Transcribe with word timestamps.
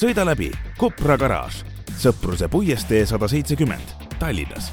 sõida 0.00 0.24
läbi 0.24 0.48
Kopra 0.80 1.16
garaaž, 1.20 1.60
Sõpruse 2.00 2.48
puiestee 2.48 3.02
sada 3.06 3.28
seitsekümmend, 3.28 3.90
Tallinnas. 4.16 4.70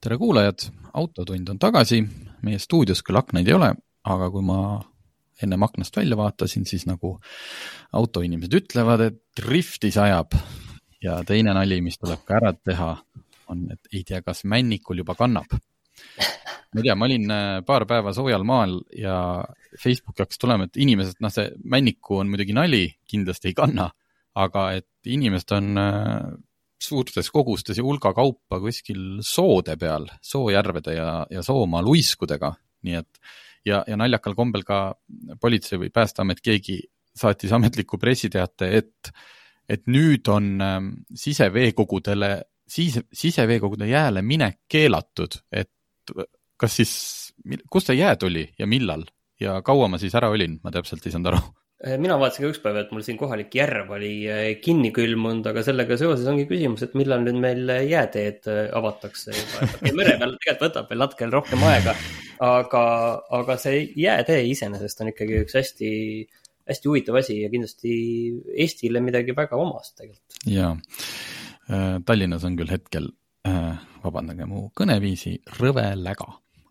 tere 0.00 0.16
kuulajad, 0.18 0.64
Autotund 0.94 1.48
on 1.52 1.60
tagasi, 1.62 2.00
meie 2.42 2.58
stuudios 2.58 3.04
küll 3.06 3.20
aknaid 3.20 3.46
ei 3.46 3.54
ole, 3.54 3.68
aga 4.02 4.30
kui 4.34 4.42
ma 4.42 4.80
ennem 5.42 5.62
aknast 5.62 5.96
välja 5.96 6.18
vaatasin, 6.18 6.66
siis 6.66 6.88
nagu 6.90 7.18
autoinimesed 7.92 8.56
ütlevad, 8.58 9.06
et 9.06 9.20
drifti 9.38 9.92
sajab 9.94 10.34
ja 11.02 11.20
teine 11.26 11.54
nali, 11.54 11.78
mis 11.84 12.00
tuleb 12.02 12.24
ka 12.26 12.40
ära 12.40 12.54
teha, 12.56 12.96
on, 13.52 13.68
et 13.70 13.94
ei 13.94 14.02
tea, 14.02 14.24
kas 14.26 14.42
männikul 14.44 15.04
juba 15.04 15.14
kannab 15.14 15.54
ma 16.18 16.80
ei 16.80 16.86
tea, 16.86 16.96
ma 16.98 17.08
olin 17.08 17.32
äh, 17.34 17.62
paar 17.66 17.86
päeva 17.90 18.12
soojal 18.16 18.44
maal 18.46 18.78
ja 18.96 19.16
Facebooki 19.78 20.24
hakkas 20.24 20.40
tulema, 20.40 20.68
et 20.68 20.78
inimesed, 20.80 21.18
noh, 21.22 21.32
see 21.34 21.50
männiku 21.64 22.20
on 22.20 22.30
muidugi 22.30 22.54
nali, 22.56 22.84
kindlasti 23.10 23.50
ei 23.50 23.58
kanna, 23.58 23.88
aga 24.40 24.70
et 24.78 25.10
inimesed 25.10 25.56
on 25.56 25.82
äh, 25.82 26.30
suurtes 26.80 27.28
kogustes 27.32 27.78
ja 27.78 27.84
hulga 27.84 28.12
kaupa 28.16 28.60
kuskil 28.62 29.20
soode 29.26 29.76
peal, 29.80 30.08
soojärvede 30.24 30.96
ja, 30.96 31.10
ja 31.30 31.42
soomaa 31.44 31.82
luiskudega, 31.84 32.54
nii 32.86 33.00
et 33.02 33.20
ja, 33.66 33.82
ja 33.86 33.98
naljakal 34.00 34.36
kombel 34.38 34.64
ka 34.66 34.80
politsei 35.40 35.80
või 35.80 35.92
Päästeamet, 35.94 36.40
keegi 36.44 36.80
saatis 37.16 37.52
ametliku 37.52 37.98
pressiteate, 38.00 38.70
et, 38.78 39.10
et 39.68 39.84
nüüd 39.90 40.28
on 40.32 40.54
ähm, 40.64 40.88
siseveekogudele, 41.14 42.30
sise, 42.70 43.04
siseveekogude 43.12 43.90
jääle 43.90 44.22
minek 44.24 44.62
keelatud, 44.70 45.40
et 45.52 45.70
kas 46.60 46.76
siis, 46.80 46.92
kust 47.72 47.90
see 47.90 48.00
jää 48.00 48.16
tuli 48.20 48.44
ja 48.58 48.68
millal 48.68 49.06
ja 49.40 49.60
kaua 49.64 49.88
ma 49.88 50.00
siis 50.00 50.14
ära 50.18 50.30
olin, 50.32 50.58
ma 50.64 50.72
täpselt 50.74 51.06
ei 51.06 51.14
saanud 51.14 51.32
aru 51.32 51.40
äh, 51.86 51.96
mina 52.02 52.18
vaatasin 52.20 52.44
ka 52.44 52.50
ükspäev, 52.52 52.80
et 52.82 52.90
mul 52.94 53.04
siin 53.06 53.18
kohalik 53.20 53.54
järv 53.56 53.92
oli 53.96 54.12
äh, 54.30 54.40
kinni 54.62 54.92
külmunud, 54.96 55.46
aga 55.50 55.64
sellega 55.66 55.96
seoses 56.00 56.28
ongi 56.30 56.46
küsimus, 56.50 56.84
et 56.86 56.96
millal 56.98 57.24
nüüd 57.24 57.40
meil 57.42 57.72
jääteed 57.88 58.50
äh, 58.50 58.60
avatakse 58.76 59.34
juba. 59.36 59.70
mere 60.00 60.18
peal 60.20 60.36
tegelikult 60.36 60.66
võtab 60.66 60.92
veel 60.92 61.04
natuke 61.04 61.30
rohkem 61.32 61.64
aega, 61.70 61.96
aga, 62.50 62.84
aga 63.40 63.58
see 63.62 63.86
jäätee 64.04 64.42
iseenesest 64.50 65.04
on 65.04 65.14
ikkagi 65.14 65.40
üks 65.46 65.56
hästi, 65.60 65.92
hästi 66.70 66.92
huvitav 66.92 67.22
asi 67.22 67.40
ja 67.40 67.52
kindlasti 67.52 67.94
Eestile 68.60 69.02
midagi 69.04 69.36
väga 69.36 69.58
omast 69.60 69.96
tegelikult. 70.00 70.42
jaa, 70.50 70.74
Tallinnas 72.04 72.44
on 72.44 72.56
küll 72.58 72.72
hetkel, 72.72 73.12
vabandage 73.44 74.46
mu 74.48 74.66
kõneviisi, 74.76 75.36
rõve 75.58 75.86
läga. 75.96 76.28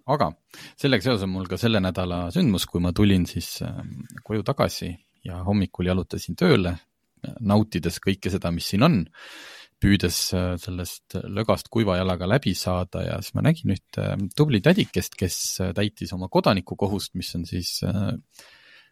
Aga 0.09 0.31
sellega 0.79 1.05
seoses 1.05 1.27
on 1.27 1.33
mul 1.35 1.49
ka 1.49 1.57
selle 1.61 1.81
nädala 1.81 2.27
sündmus, 2.33 2.65
kui 2.69 2.81
ma 2.81 2.91
tulin 2.95 3.27
siis 3.29 3.59
ähm, 3.65 4.07
koju 4.25 4.45
tagasi 4.47 4.89
ja 5.25 5.43
hommikul 5.45 5.89
jalutasin 5.89 6.37
tööle, 6.39 6.73
nautides 7.39 7.99
kõike 8.03 8.31
seda, 8.33 8.51
mis 8.55 8.69
siin 8.71 8.85
on, 8.87 8.99
püüdes 9.79 10.17
äh, 10.35 10.53
sellest 10.59 11.19
lögast 11.31 11.69
kuiva 11.71 11.97
jalaga 11.99 12.27
läbi 12.27 12.55
saada 12.57 13.03
ja 13.05 13.19
siis 13.23 13.35
ma 13.37 13.43
nägin 13.45 13.75
ühte 13.75 14.05
ähm, 14.13 14.27
tubli 14.35 14.63
tädikest, 14.63 15.15
kes 15.19 15.37
äh, 15.63 15.73
täitis 15.75 16.11
oma 16.15 16.27
kodanikukohust, 16.31 17.15
mis 17.19 17.31
on 17.37 17.45
siis 17.47 17.77
äh, 17.87 18.11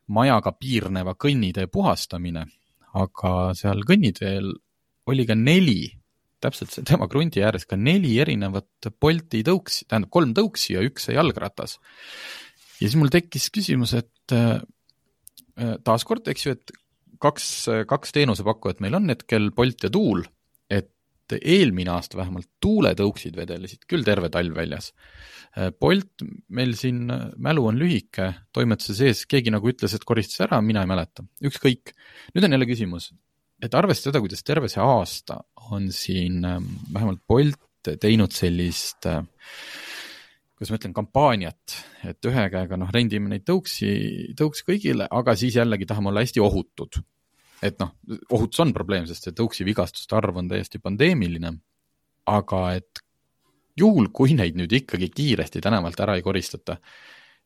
majaga 0.08 0.54
piirneva 0.56 1.18
kõnnitee 1.20 1.68
puhastamine, 1.72 2.46
aga 2.96 3.34
seal 3.58 3.84
kõnniteel 3.88 4.54
oli 5.08 5.26
ka 5.28 5.36
neli 5.36 5.82
täpselt 6.44 6.74
see 6.74 6.86
tema 6.88 7.08
krundi 7.10 7.42
ääres 7.46 7.66
ka 7.70 7.78
neli 7.80 8.16
erinevat 8.22 8.90
Bolti 9.02 9.44
tõuksi, 9.48 9.88
tähendab 9.90 10.14
kolm 10.14 10.34
tõuksi 10.38 10.76
ja 10.76 10.84
üks 10.86 11.10
jalgratas. 11.14 11.78
ja 12.78 12.86
siis 12.86 12.98
mul 13.00 13.12
tekkis 13.14 13.50
küsimus, 13.54 13.96
et 13.98 14.36
äh, 14.36 14.60
äh, 15.58 15.78
taaskord, 15.84 16.28
eks 16.30 16.46
ju, 16.46 16.58
et 16.58 16.76
kaks, 17.24 17.48
kaks 17.90 18.14
teenusepakkujat 18.14 18.84
meil 18.86 19.00
on 19.00 19.10
hetkel, 19.14 19.50
Bolt 19.56 19.88
ja 19.88 19.94
Tuul, 19.94 20.24
et 20.70 20.94
eelmine 21.38 21.92
aasta 21.96 22.20
vähemalt 22.20 22.50
tuuletõuksid 22.64 23.36
vedelesid 23.36 23.88
küll 23.90 24.06
terve 24.08 24.30
talv 24.34 24.56
väljas. 24.62 24.94
Äh, 25.58 25.72
Bolt 25.74 26.26
meil 26.54 26.78
siin, 26.78 27.08
mälu 27.42 27.66
on 27.72 27.82
lühike, 27.82 28.30
toimetuse 28.54 28.98
sees, 29.02 29.26
keegi 29.26 29.54
nagu 29.54 29.74
ütles, 29.74 29.98
et 29.98 30.06
koristas 30.06 30.46
ära, 30.46 30.62
mina 30.62 30.86
ei 30.86 30.94
mäleta, 30.94 31.26
ükskõik. 31.50 31.98
nüüd 32.36 32.46
on 32.46 32.54
jälle 32.58 32.70
küsimus, 32.70 33.10
et 33.64 33.74
arvestades 33.74 34.12
seda, 34.12 34.22
kuidas 34.24 34.44
terve 34.46 34.70
see 34.72 34.84
aasta 34.84 35.42
on 35.72 35.92
siin 35.92 36.44
ähm, 36.46 36.72
vähemalt 36.94 37.24
Bolt 37.28 37.92
teinud 38.02 38.34
sellist 38.36 39.08
äh, 39.08 39.24
kuidas 40.58 40.74
ma 40.74 40.80
ütlen, 40.80 40.94
kampaaniat, 40.96 41.76
et 42.10 42.26
ühe 42.26 42.48
käega 42.50 42.80
noh, 42.82 42.90
rendime 42.94 43.30
neid 43.30 43.44
tõuksi, 43.46 43.90
tõuks 44.38 44.64
kõigile, 44.66 45.06
aga 45.06 45.36
siis 45.38 45.60
jällegi 45.60 45.86
tahame 45.86 46.10
olla 46.10 46.24
hästi 46.26 46.42
ohutud. 46.42 46.98
et 47.62 47.78
noh, 47.80 47.94
ohutus 48.30 48.60
on 48.62 48.74
probleem, 48.74 49.06
sest 49.10 49.28
see 49.28 49.36
tõuksi 49.38 49.66
vigastuste 49.66 50.16
arv 50.18 50.38
on 50.38 50.50
täiesti 50.50 50.80
pandeemiline. 50.82 51.54
aga 52.26 52.62
et 52.74 53.04
juhul, 53.78 54.10
kui 54.10 54.34
neid 54.34 54.58
nüüd 54.58 54.74
ikkagi 54.74 55.10
kiiresti 55.14 55.62
tänavalt 55.62 56.00
ära 56.00 56.18
ei 56.18 56.26
koristata, 56.26 56.78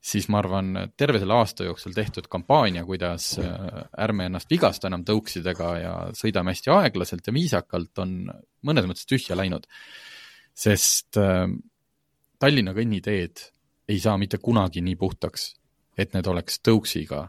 siis 0.02 0.26
ma 0.32 0.40
arvan, 0.42 0.72
terve 0.98 1.20
selle 1.22 1.36
aasta 1.38 1.66
jooksul 1.68 1.94
tehtud 1.94 2.26
kampaania, 2.30 2.84
kuidas 2.84 3.36
äh, 3.38 3.84
ärme 4.02 4.26
ennast 4.26 4.50
vigasta 4.50 4.90
enam 4.90 5.04
tõuksidega 5.06 5.68
ja 5.78 5.92
sõidame 6.18 6.54
hästi 6.54 6.72
aeglaselt 6.74 7.28
ja 7.28 7.34
viisakalt, 7.34 7.92
on 8.02 8.16
mõnes 8.66 8.88
mõttes 8.90 9.06
tühja 9.06 9.38
läinud. 9.38 9.68
sest 10.54 11.16
äh, 11.22 11.46
Tallinna 12.42 12.74
kõnniteed 12.74 13.44
ei 13.88 14.00
saa 14.02 14.16
mitte 14.18 14.38
kunagi 14.42 14.82
nii 14.82 14.96
puhtaks, 14.98 15.52
et 15.98 16.14
need 16.16 16.26
oleks 16.26 16.58
tõuksiga 16.66 17.28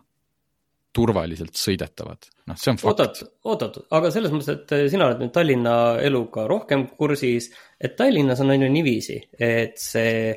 turvaliselt 0.94 1.58
sõidetavad, 1.58 2.28
noh, 2.50 2.58
see 2.58 2.72
on 2.74 2.78
fakt. 2.78 3.00
oot-oot, 3.02 3.38
oot-oot, 3.50 3.78
aga 3.98 4.10
selles 4.14 4.34
mõttes, 4.34 4.50
et 4.50 4.74
äh, 4.74 4.88
sina 4.90 5.08
oled 5.10 5.22
nüüd 5.22 5.34
Tallinna 5.34 5.76
eluga 6.02 6.48
rohkem 6.50 6.88
kursis, 6.98 7.52
et 7.82 7.96
Tallinnas 7.98 8.42
on 8.42 8.54
on 8.54 8.66
ju 8.66 8.72
niiviisi, 8.74 9.20
et 9.38 9.78
see 9.82 10.34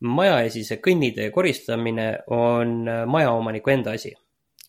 majaesise 0.00 0.80
kõnnitee 0.82 1.30
koristamine 1.34 2.10
on 2.32 2.82
äh, 2.88 3.04
majaomaniku 3.10 3.72
enda 3.74 3.94
asi. 3.96 4.12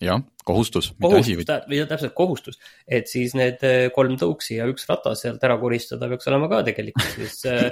jah, 0.01 0.21
kohustus. 0.45 0.91
kohustus, 1.01 1.45
täpselt 1.45 2.13
kohustus, 2.17 2.57
et 2.87 3.07
siis 3.07 3.35
need 3.37 3.61
äh, 3.67 3.89
kolm 3.95 4.17
tõuksi 4.19 4.57
ja 4.57 4.67
üks 4.69 4.87
ratas 4.89 5.21
sealt 5.23 5.43
ära 5.45 5.59
koristada 5.61 6.09
peaks 6.11 6.27
olema 6.31 6.49
ka 6.51 6.63
tegelikult 6.67 7.13
siis 7.15 7.45
äh, 7.49 7.69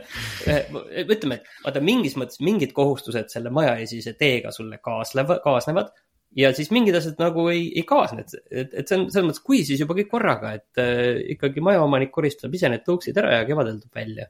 ütleme, 1.16 1.40
et 1.40 1.66
vaata 1.66 1.82
mingis 1.84 2.16
mõttes 2.20 2.42
mingid 2.46 2.76
kohustused 2.78 3.34
selle 3.34 3.52
majaesise 3.54 4.14
teega 4.20 4.54
sulle 4.56 4.80
kaaslevad, 4.84 5.42
kaasnevad 5.44 5.92
ja 6.38 6.54
siis 6.56 6.70
mingid 6.72 6.96
asjad 7.00 7.20
nagu 7.20 7.48
ei, 7.52 7.66
ei 7.74 7.86
kaasne, 7.90 8.24
et, 8.24 8.36
et, 8.52 8.76
et 8.84 8.88
see 8.88 9.00
on 9.00 9.08
selles 9.10 9.32
mõttes, 9.32 9.44
kui 9.46 9.64
siis 9.68 9.82
juba 9.82 9.98
kõik 9.98 10.12
korraga, 10.12 10.54
et 10.62 10.84
äh, 10.84 11.18
ikkagi 11.36 11.66
majaomanik 11.66 12.14
koristab 12.14 12.54
ise 12.56 12.70
need 12.72 12.86
tõuksid 12.86 13.18
ära 13.20 13.40
ja 13.40 13.50
kevadel 13.50 13.82
tuleb 13.82 14.00
välja 14.04 14.30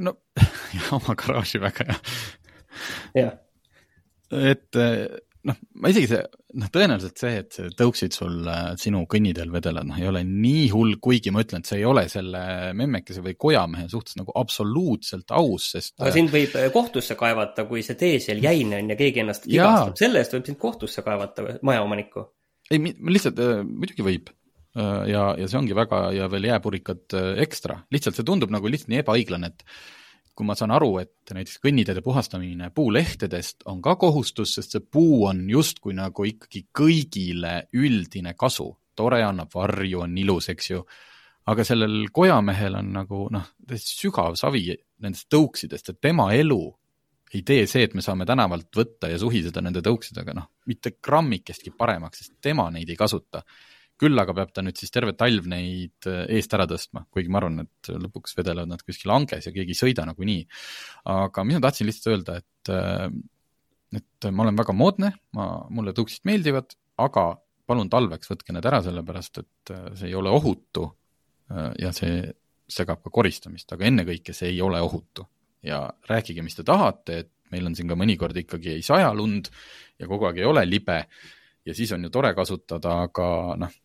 no 0.00 0.16
oma 0.98 1.16
garaaži 1.18 1.62
väga 1.62 1.88
hea. 1.90 1.98
jah. 3.22 3.36
et 4.52 4.80
noh, 5.48 5.58
ma 5.82 5.90
isegi 5.90 6.08
see, 6.10 6.20
noh, 6.60 6.70
tõenäoliselt 6.72 7.22
see, 7.22 7.32
et 7.42 7.56
tõuksid 7.78 8.14
sul 8.14 8.48
äh, 8.50 8.72
sinu 8.80 9.02
kõnniteel 9.10 9.52
vedelevad, 9.52 9.88
noh, 9.90 10.00
ei 10.00 10.08
ole 10.10 10.22
nii 10.26 10.66
hull, 10.72 10.98
kuigi 11.02 11.32
ma 11.34 11.42
ütlen, 11.44 11.64
et 11.64 11.70
see 11.70 11.80
ei 11.80 11.86
ole 11.88 12.04
selle 12.12 12.42
memmekese 12.78 13.24
või 13.24 13.34
kojamehe 13.40 13.88
suhtes 13.90 14.18
nagu 14.20 14.34
absoluutselt 14.38 15.34
aus, 15.38 15.72
sest. 15.74 15.96
aga 16.00 16.12
sind 16.14 16.32
võib 16.34 16.54
kohtusse 16.74 17.16
kaevata, 17.18 17.66
kui 17.70 17.82
see 17.86 17.98
tee 18.00 18.20
seal 18.22 18.42
jäine 18.44 18.82
on 18.82 18.92
ja 18.94 18.98
keegi 18.98 19.24
ennast 19.24 19.48
vigastab, 19.48 19.96
selle 20.00 20.22
eest 20.22 20.36
võib 20.36 20.52
sind 20.52 20.60
kohtusse 20.62 21.04
kaevata, 21.06 21.48
majaomanikku. 21.66 22.28
ei, 22.70 22.94
lihtsalt 23.08 23.42
muidugi 23.66 24.06
võib 24.06 24.30
ja, 24.72 25.24
ja 25.36 25.48
see 25.48 25.58
ongi 25.58 25.74
väga 25.76 26.04
ja 26.16 26.28
veel 26.32 26.46
jääpurikad 26.48 27.18
ekstra, 27.42 27.82
lihtsalt 27.92 28.16
see 28.16 28.28
tundub 28.28 28.54
nagu 28.54 28.70
lihtsalt 28.70 28.92
nii 28.94 29.02
ebaõiglane, 29.02 29.52
et 29.52 29.66
kui 30.34 30.48
ma 30.48 30.56
saan 30.56 30.72
aru, 30.72 30.96
et 31.02 31.32
näiteks 31.34 31.58
kõnniteede 31.62 32.02
puhastamine 32.04 32.70
puulehtedest 32.74 33.66
on 33.68 33.82
ka 33.84 33.96
kohustus, 34.00 34.54
sest 34.56 34.76
see 34.76 34.84
puu 34.84 35.26
on 35.28 35.44
justkui 35.50 35.94
nagu 35.96 36.24
ikkagi 36.28 36.66
kõigile 36.72 37.66
üldine 37.76 38.32
kasu, 38.38 38.70
tore, 38.96 39.22
annab 39.26 39.52
varju, 39.54 40.04
on 40.06 40.16
ilus, 40.18 40.48
eks 40.52 40.70
ju, 40.70 40.84
aga 41.52 41.66
sellel 41.66 42.06
kojamehel 42.14 42.78
on 42.80 42.92
nagu 42.96 43.26
noh, 43.34 43.50
täiesti 43.68 43.98
sügav 44.06 44.38
savi 44.40 44.70
nendest 45.02 45.28
tõuksidest, 45.32 45.92
et 45.92 46.00
tema 46.00 46.30
elu 46.36 46.62
ei 47.32 47.42
tee 47.48 47.66
see, 47.68 47.86
et 47.86 47.94
me 47.96 48.04
saame 48.04 48.26
tänavalt 48.28 48.68
võtta 48.76 49.08
ja 49.08 49.18
suhiseda 49.20 49.62
nende 49.64 49.80
tõuksidega, 49.84 50.34
noh, 50.36 50.50
mitte 50.68 50.96
grammikestki 51.02 51.72
paremaks, 51.76 52.24
sest 52.24 52.34
tema 52.44 52.68
neid 52.72 52.90
ei 52.92 52.96
kasuta 52.96 53.40
küll 54.02 54.18
aga 54.18 54.34
peab 54.36 54.52
ta 54.54 54.64
nüüd 54.64 54.78
siis 54.78 54.92
terve 54.94 55.14
talv 55.18 55.46
neid 55.50 56.08
äh, 56.10 56.24
eest 56.38 56.54
ära 56.56 56.66
tõstma, 56.70 57.04
kuigi 57.12 57.30
ma 57.32 57.40
arvan, 57.42 57.62
et 57.64 57.92
lõpuks 57.92 58.36
vedelevad 58.38 58.72
nad 58.72 58.82
kuskil 58.86 59.14
anges 59.14 59.46
ja 59.48 59.54
keegi 59.54 59.74
ei 59.74 59.78
sõida 59.78 60.06
nagunii. 60.08 60.42
aga 61.12 61.46
mis 61.46 61.58
ma 61.58 61.64
tahtsin 61.66 61.88
lihtsalt 61.88 62.12
öelda, 62.12 62.38
et, 62.42 62.72
äh, 62.72 63.06
et 64.00 64.30
ma 64.30 64.46
olen 64.46 64.58
väga 64.58 64.76
moodne, 64.76 65.12
ma, 65.38 65.48
mulle 65.70 65.94
tõuksid 65.96 66.26
meeldivad, 66.28 66.74
aga 67.02 67.26
palun 67.68 67.90
talveks 67.92 68.30
võtke 68.30 68.54
need 68.54 68.66
ära, 68.68 68.82
sellepärast 68.84 69.42
et 69.44 69.74
äh, 69.74 69.84
see 69.98 70.10
ei 70.10 70.18
ole 70.18 70.32
ohutu 70.32 70.90
ja 71.52 71.90
see 71.92 72.22
segab 72.72 73.02
ka 73.04 73.10
koristamist, 73.12 73.68
aga 73.74 73.84
ennekõike 73.84 74.32
see 74.32 74.54
ei 74.54 74.60
ole 74.64 74.78
ohutu. 74.80 75.26
ja 75.62 75.84
rääkige, 76.08 76.42
mis 76.42 76.56
te 76.56 76.64
tahate, 76.64 77.18
et 77.18 77.30
meil 77.52 77.68
on 77.68 77.74
siin 77.76 77.90
ka 77.90 77.96
mõnikord 77.98 78.38
ikkagi 78.40 78.72
ei 78.78 78.82
saja 78.82 79.12
lund 79.14 79.50
ja 80.00 80.08
kogu 80.10 80.26
aeg 80.26 80.40
ei 80.40 80.48
ole 80.48 80.64
libe 80.66 80.96
ja 81.66 81.74
siis 81.74 81.92
on 81.92 82.04
ju 82.06 82.10
tore 82.10 82.32
kasutada, 82.34 82.96
aga 83.06 83.26
noh, 83.60 83.76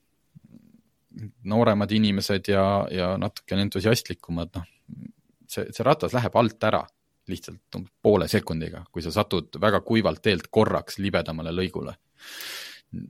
nooremad 1.43 1.91
inimesed 1.91 2.51
ja, 2.51 2.65
ja 2.91 3.13
natukene 3.17 3.65
entusiastlikumad, 3.67 4.53
noh, 4.55 4.67
see, 5.49 5.67
see 5.73 5.85
ratas 5.85 6.15
läheb 6.17 6.35
alt 6.37 6.69
ära 6.69 6.83
lihtsalt 7.27 7.79
poole 8.01 8.27
sekundiga, 8.31 8.85
kui 8.91 9.03
sa 9.03 9.11
satud 9.11 9.59
väga 9.61 9.81
kuivalt 9.85 10.21
teelt 10.23 10.47
korraks 10.51 10.99
libedamale 11.03 11.51
lõigule. 11.51 11.95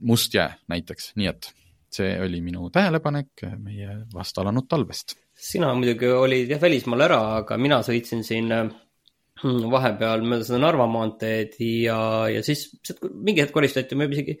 must 0.02 0.34
jää 0.34 0.56
näiteks, 0.68 1.12
nii 1.16 1.26
et 1.30 1.52
see 1.92 2.16
oli 2.20 2.40
minu 2.42 2.68
tähelepanek 2.70 3.44
meie 3.62 4.00
vast 4.14 4.38
alanud 4.38 4.66
talvest. 4.68 5.14
sina 5.38 5.70
muidugi 5.74 6.10
olid 6.10 6.50
jah 6.50 6.60
välismaal 6.60 7.06
ära, 7.06 7.20
aga 7.38 7.56
mina 7.56 7.78
sõitsin 7.86 8.24
siin 8.26 8.50
hmm, 8.50 9.68
vahepeal 9.70 10.24
mööda 10.26 10.44
seda 10.44 10.58
Narva 10.58 10.88
maanteed 10.90 11.54
ja, 11.62 11.98
ja 12.32 12.42
siis 12.42 12.68
mingi 13.12 13.44
hetk 13.44 13.54
koristati, 13.54 13.94
juba 13.94 14.18
isegi 14.18 14.38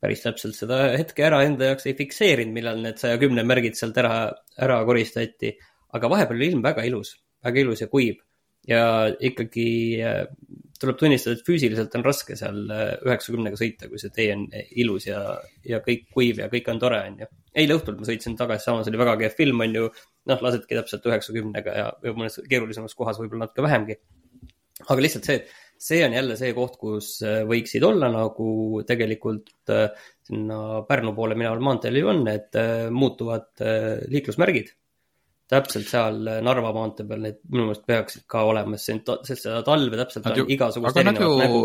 päris 0.00 0.24
täpselt 0.24 0.56
seda 0.56 0.80
hetke 0.94 1.26
ära 1.26 1.42
enda 1.44 1.70
jaoks 1.70 1.86
ei 1.90 1.96
fikseerinud, 1.98 2.54
millal 2.56 2.80
need 2.84 3.00
saja 3.00 3.20
kümne 3.20 3.44
märgid 3.46 3.76
sealt 3.78 3.98
ära, 4.00 4.30
ära 4.58 4.80
koristati. 4.88 5.54
aga 5.92 6.10
vahepeal 6.10 6.38
oli 6.38 6.50
ilm 6.52 6.62
väga 6.64 6.84
ilus, 6.86 7.16
väga 7.44 7.64
ilus 7.64 7.84
ja 7.84 7.88
kuiv 7.90 8.20
ja 8.68 8.82
ikkagi 9.20 9.70
äh, 10.04 10.24
tuleb 10.80 10.98
tunnistada, 11.00 11.36
et 11.36 11.46
füüsiliselt 11.46 11.94
on 11.96 12.04
raske 12.04 12.36
seal 12.38 12.60
äh, 12.72 12.92
üheksakümnega 13.06 13.58
sõita, 13.58 13.88
kui 13.90 14.00
see 14.00 14.12
tee 14.14 14.28
on 14.34 14.46
ilus 14.82 15.08
ja, 15.08 15.22
ja 15.66 15.80
kõik 15.84 16.08
kuiv 16.14 16.42
ja 16.42 16.48
kõik 16.52 16.68
on 16.72 16.80
tore, 16.82 17.00
on 17.08 17.18
ju. 17.24 17.30
eile 17.62 17.76
õhtul 17.78 17.98
ma 18.00 18.08
sõitsin 18.08 18.36
tagasi, 18.38 18.68
samas 18.68 18.88
oli 18.90 19.00
väga 19.00 19.16
kehv 19.22 19.36
film, 19.38 19.64
on 19.64 19.76
ju. 19.80 19.88
noh, 20.30 20.44
lasedki 20.46 20.78
täpselt 20.78 21.08
üheksakümnega 21.08 21.76
ja, 21.76 21.88
ja 22.04 22.14
mõnes 22.16 22.38
keerulisemas 22.48 22.96
kohas 22.98 23.20
võib-olla 23.20 23.46
natuke 23.46 23.64
vähemgi. 23.64 23.98
aga 24.86 25.00
lihtsalt 25.04 25.28
see, 25.28 25.40
et 25.40 25.58
see 25.80 26.02
on 26.04 26.12
jälle 26.12 26.36
see 26.36 26.52
koht, 26.56 26.76
kus 26.80 27.14
äh, 27.24 27.40
võiksid 27.48 27.84
olla 27.88 28.10
nagu 28.12 28.82
tegelikult 28.88 29.72
äh, 29.72 29.88
sinna 30.28 30.82
Pärnu 30.88 31.14
poole 31.16 31.38
mineval 31.38 31.62
maanteel 31.64 31.96
ju 32.00 32.10
on 32.12 32.22
need 32.26 32.60
äh, 32.60 32.90
muutuvad 32.92 33.64
liiklusmärgid. 34.12 34.74
täpselt 35.50 35.88
seal 35.90 36.20
Narva 36.46 36.70
maantee 36.76 37.08
peal 37.08 37.24
need 37.24 37.40
minu 37.48 37.70
meelest 37.70 37.86
peaksid 37.88 38.26
ka 38.30 38.44
olema, 38.46 38.78
sest 38.78 39.08
seda 39.32 39.64
talve 39.66 39.98
täpselt 39.98 40.28
Nad 40.28 40.44
on 40.44 40.52
igasugust 40.54 41.00
erinevat 41.00 41.42
nägu 41.44 41.64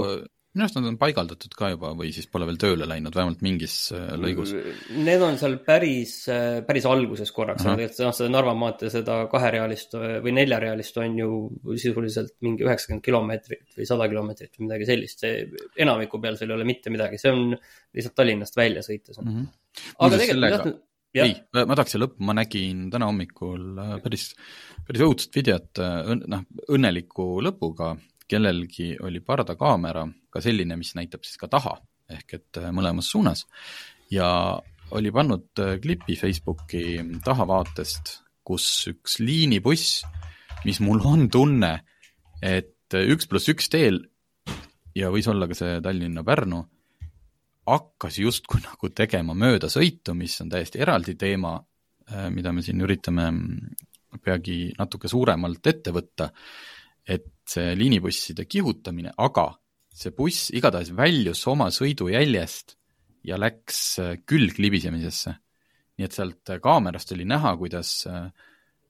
minu 0.56 0.64
arust 0.64 0.78
nad 0.78 0.88
on 0.88 0.98
paigaldatud 1.00 1.56
ka 1.60 1.70
juba 1.74 1.90
või 2.00 2.14
siis 2.16 2.30
pole 2.32 2.46
veel 2.48 2.58
tööle 2.60 2.88
läinud, 2.88 3.16
vähemalt 3.16 3.42
mingis 3.44 3.74
äh, 3.96 4.14
lõigus. 4.20 4.54
Need 4.96 5.26
on 5.26 5.36
seal 5.42 5.58
päris, 5.66 6.14
äh, 6.32 6.62
päris 6.68 6.88
alguses 6.88 7.34
korraks, 7.36 7.66
tegelikult 7.66 8.00
noh, 8.06 8.16
seda 8.16 8.32
Narva 8.32 8.54
maantee, 8.56 8.92
seda 8.94 9.18
kaherealist 9.32 9.98
äh, 10.00 10.16
või 10.24 10.36
neljarealist 10.38 11.02
on 11.04 11.20
ju 11.20 11.42
sisuliselt 11.76 12.38
mingi 12.46 12.64
üheksakümmend 12.64 13.04
kilomeetrit 13.04 13.76
või 13.76 13.90
sada 13.90 14.08
kilomeetrit 14.12 14.56
või 14.56 14.70
midagi 14.70 14.90
sellist, 14.94 15.26
see 15.26 15.44
enamiku 15.84 16.24
peal 16.24 16.40
seal 16.40 16.54
ei 16.54 16.60
ole 16.62 16.72
mitte 16.72 16.94
midagi, 16.94 17.20
see 17.20 17.36
on 17.36 17.52
lihtsalt 17.52 18.16
Tallinnast 18.16 18.56
välja 18.56 18.86
sõites 18.86 19.20
mm. 19.20 19.32
-hmm. 19.32 19.54
aga 20.00 20.24
tegelikult 20.24 20.36
sellega... 20.36 20.76
Ja. 21.16 21.24
ei, 21.24 21.38
ma 21.56 21.76
tahaks 21.78 21.94
siia 21.94 22.02
lõppu, 22.02 22.26
ma 22.28 22.34
nägin 22.36 22.90
täna 22.92 23.08
hommikul 23.08 23.78
päris, 24.04 24.34
päris 24.84 25.04
õudset 25.06 25.38
videot, 25.38 25.80
noh, 26.28 26.42
õnneliku 26.76 27.30
lõpuga 27.40 27.94
kellelgi 28.28 28.96
oli 29.06 29.22
pardakaamera 29.22 30.06
ka 30.34 30.42
selline, 30.42 30.78
mis 30.80 30.96
näitab 30.98 31.24
siis 31.26 31.38
ka 31.42 31.50
taha 31.52 31.76
ehk 32.12 32.38
et 32.38 32.60
äh, 32.62 32.72
mõlemas 32.76 33.10
suunas. 33.12 33.46
Ja 34.14 34.28
oli 34.96 35.12
pannud 35.14 35.62
äh, 35.62 35.76
klipi 35.82 36.18
Facebooki 36.20 37.00
tahavaatest, 37.26 38.20
kus 38.46 38.68
üks 38.92 39.20
liinibuss, 39.24 40.04
mis 40.66 40.82
mul 40.86 41.02
on 41.06 41.28
tunne, 41.34 41.74
et 42.42 42.94
äh, 42.94 43.10
üks 43.14 43.30
pluss 43.30 43.50
üks 43.52 43.72
teel 43.74 44.04
ja 44.96 45.10
võis 45.14 45.28
olla 45.32 45.50
ka 45.50 45.58
see 45.58 45.80
Tallinna-Pärnu, 45.84 46.62
hakkas 47.66 48.20
justkui 48.22 48.62
nagu 48.62 48.92
tegema 48.94 49.34
möödasõitu, 49.34 50.14
mis 50.14 50.38
on 50.44 50.52
täiesti 50.54 50.80
eraldi 50.86 51.16
teema, 51.18 51.58
mida 52.30 52.52
me 52.54 52.62
siin 52.62 52.84
üritame 52.86 53.24
mm, 53.32 54.20
peagi 54.22 54.70
natuke 54.78 55.10
suuremalt 55.10 55.66
ette 55.72 55.90
võtta 55.90 56.28
et 57.06 57.26
see 57.50 57.76
liinibusside 57.78 58.46
kihutamine, 58.50 59.14
aga 59.18 59.52
see 59.96 60.12
buss 60.16 60.50
igatahes 60.56 60.92
väljus 60.96 61.46
oma 61.48 61.70
sõidujäljest 61.74 62.76
ja 63.26 63.40
läks 63.40 63.82
äh, 64.02 64.14
külglibisemisesse. 64.28 65.36
nii 65.96 66.06
et 66.06 66.16
sealt 66.16 66.52
äh, 66.52 66.60
kaamerast 66.62 67.14
oli 67.16 67.26
näha, 67.28 67.56
kuidas 67.58 68.04
äh, 68.12 68.28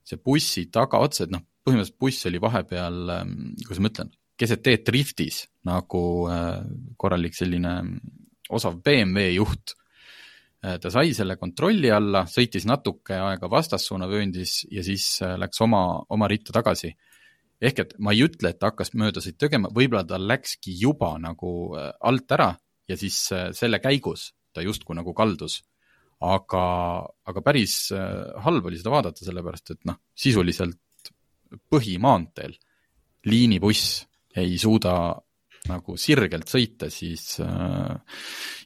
see 0.06 0.20
bussi 0.22 0.66
tagaotsa, 0.74 1.26
et 1.26 1.34
noh, 1.34 1.44
põhimõtteliselt 1.66 2.02
buss 2.02 2.28
oli 2.30 2.42
vahepeal, 2.42 3.00
ähm, 3.14 3.34
kuidas 3.64 3.82
ma 3.82 3.92
ütlen, 3.92 4.12
keset 4.38 4.62
teed 4.66 4.84
driftis 4.86 5.46
nagu 5.66 6.28
korralik 7.00 7.34
selline 7.34 7.72
osav 8.54 8.76
BMW 8.84 9.32
juht. 9.38 9.72
ta 10.60 10.90
sai 10.92 11.14
selle 11.16 11.38
kontrolli 11.40 11.90
alla, 11.94 12.26
sõitis 12.28 12.66
natuke 12.68 13.16
aega 13.16 13.48
vastassuunavööndis 13.50 14.66
ja 14.70 14.84
siis 14.84 15.22
läks 15.40 15.62
oma, 15.64 15.82
oma 16.10 16.28
ritta 16.28 16.52
tagasi 16.54 16.92
ehk 17.66 17.82
et 17.82 17.96
ma 18.00 18.14
ei 18.16 18.26
ütle, 18.26 18.52
et 18.52 18.60
ta 18.62 18.72
hakkas 18.72 18.94
möödasid 18.98 19.38
tegema, 19.42 19.72
võib-olla 19.74 20.06
ta 20.08 20.20
läkski 20.22 20.76
juba 20.80 21.16
nagu 21.22 21.52
äh, 21.78 21.92
alt 22.06 22.36
ära 22.38 22.52
ja 22.90 22.98
siis 23.00 23.20
äh, 23.34 23.50
selle 23.56 23.82
käigus 23.84 24.30
ta 24.56 24.64
justkui 24.64 24.96
nagu 24.98 25.14
kaldus. 25.16 25.64
aga, 26.26 26.64
aga 27.28 27.42
päris 27.44 27.92
äh, 27.94 28.40
halb 28.46 28.66
oli 28.70 28.80
seda 28.80 28.94
vaadata, 28.94 29.26
sellepärast 29.28 29.74
et 29.74 29.82
noh, 29.90 29.98
sisuliselt 30.16 31.12
põhimaanteel 31.70 32.56
liinibuss 33.28 34.06
ei 34.40 34.56
suuda 34.60 34.94
nagu 35.70 35.98
sirgelt 36.00 36.48
sõita, 36.50 36.88
siis 36.94 37.42
äh, 37.44 38.22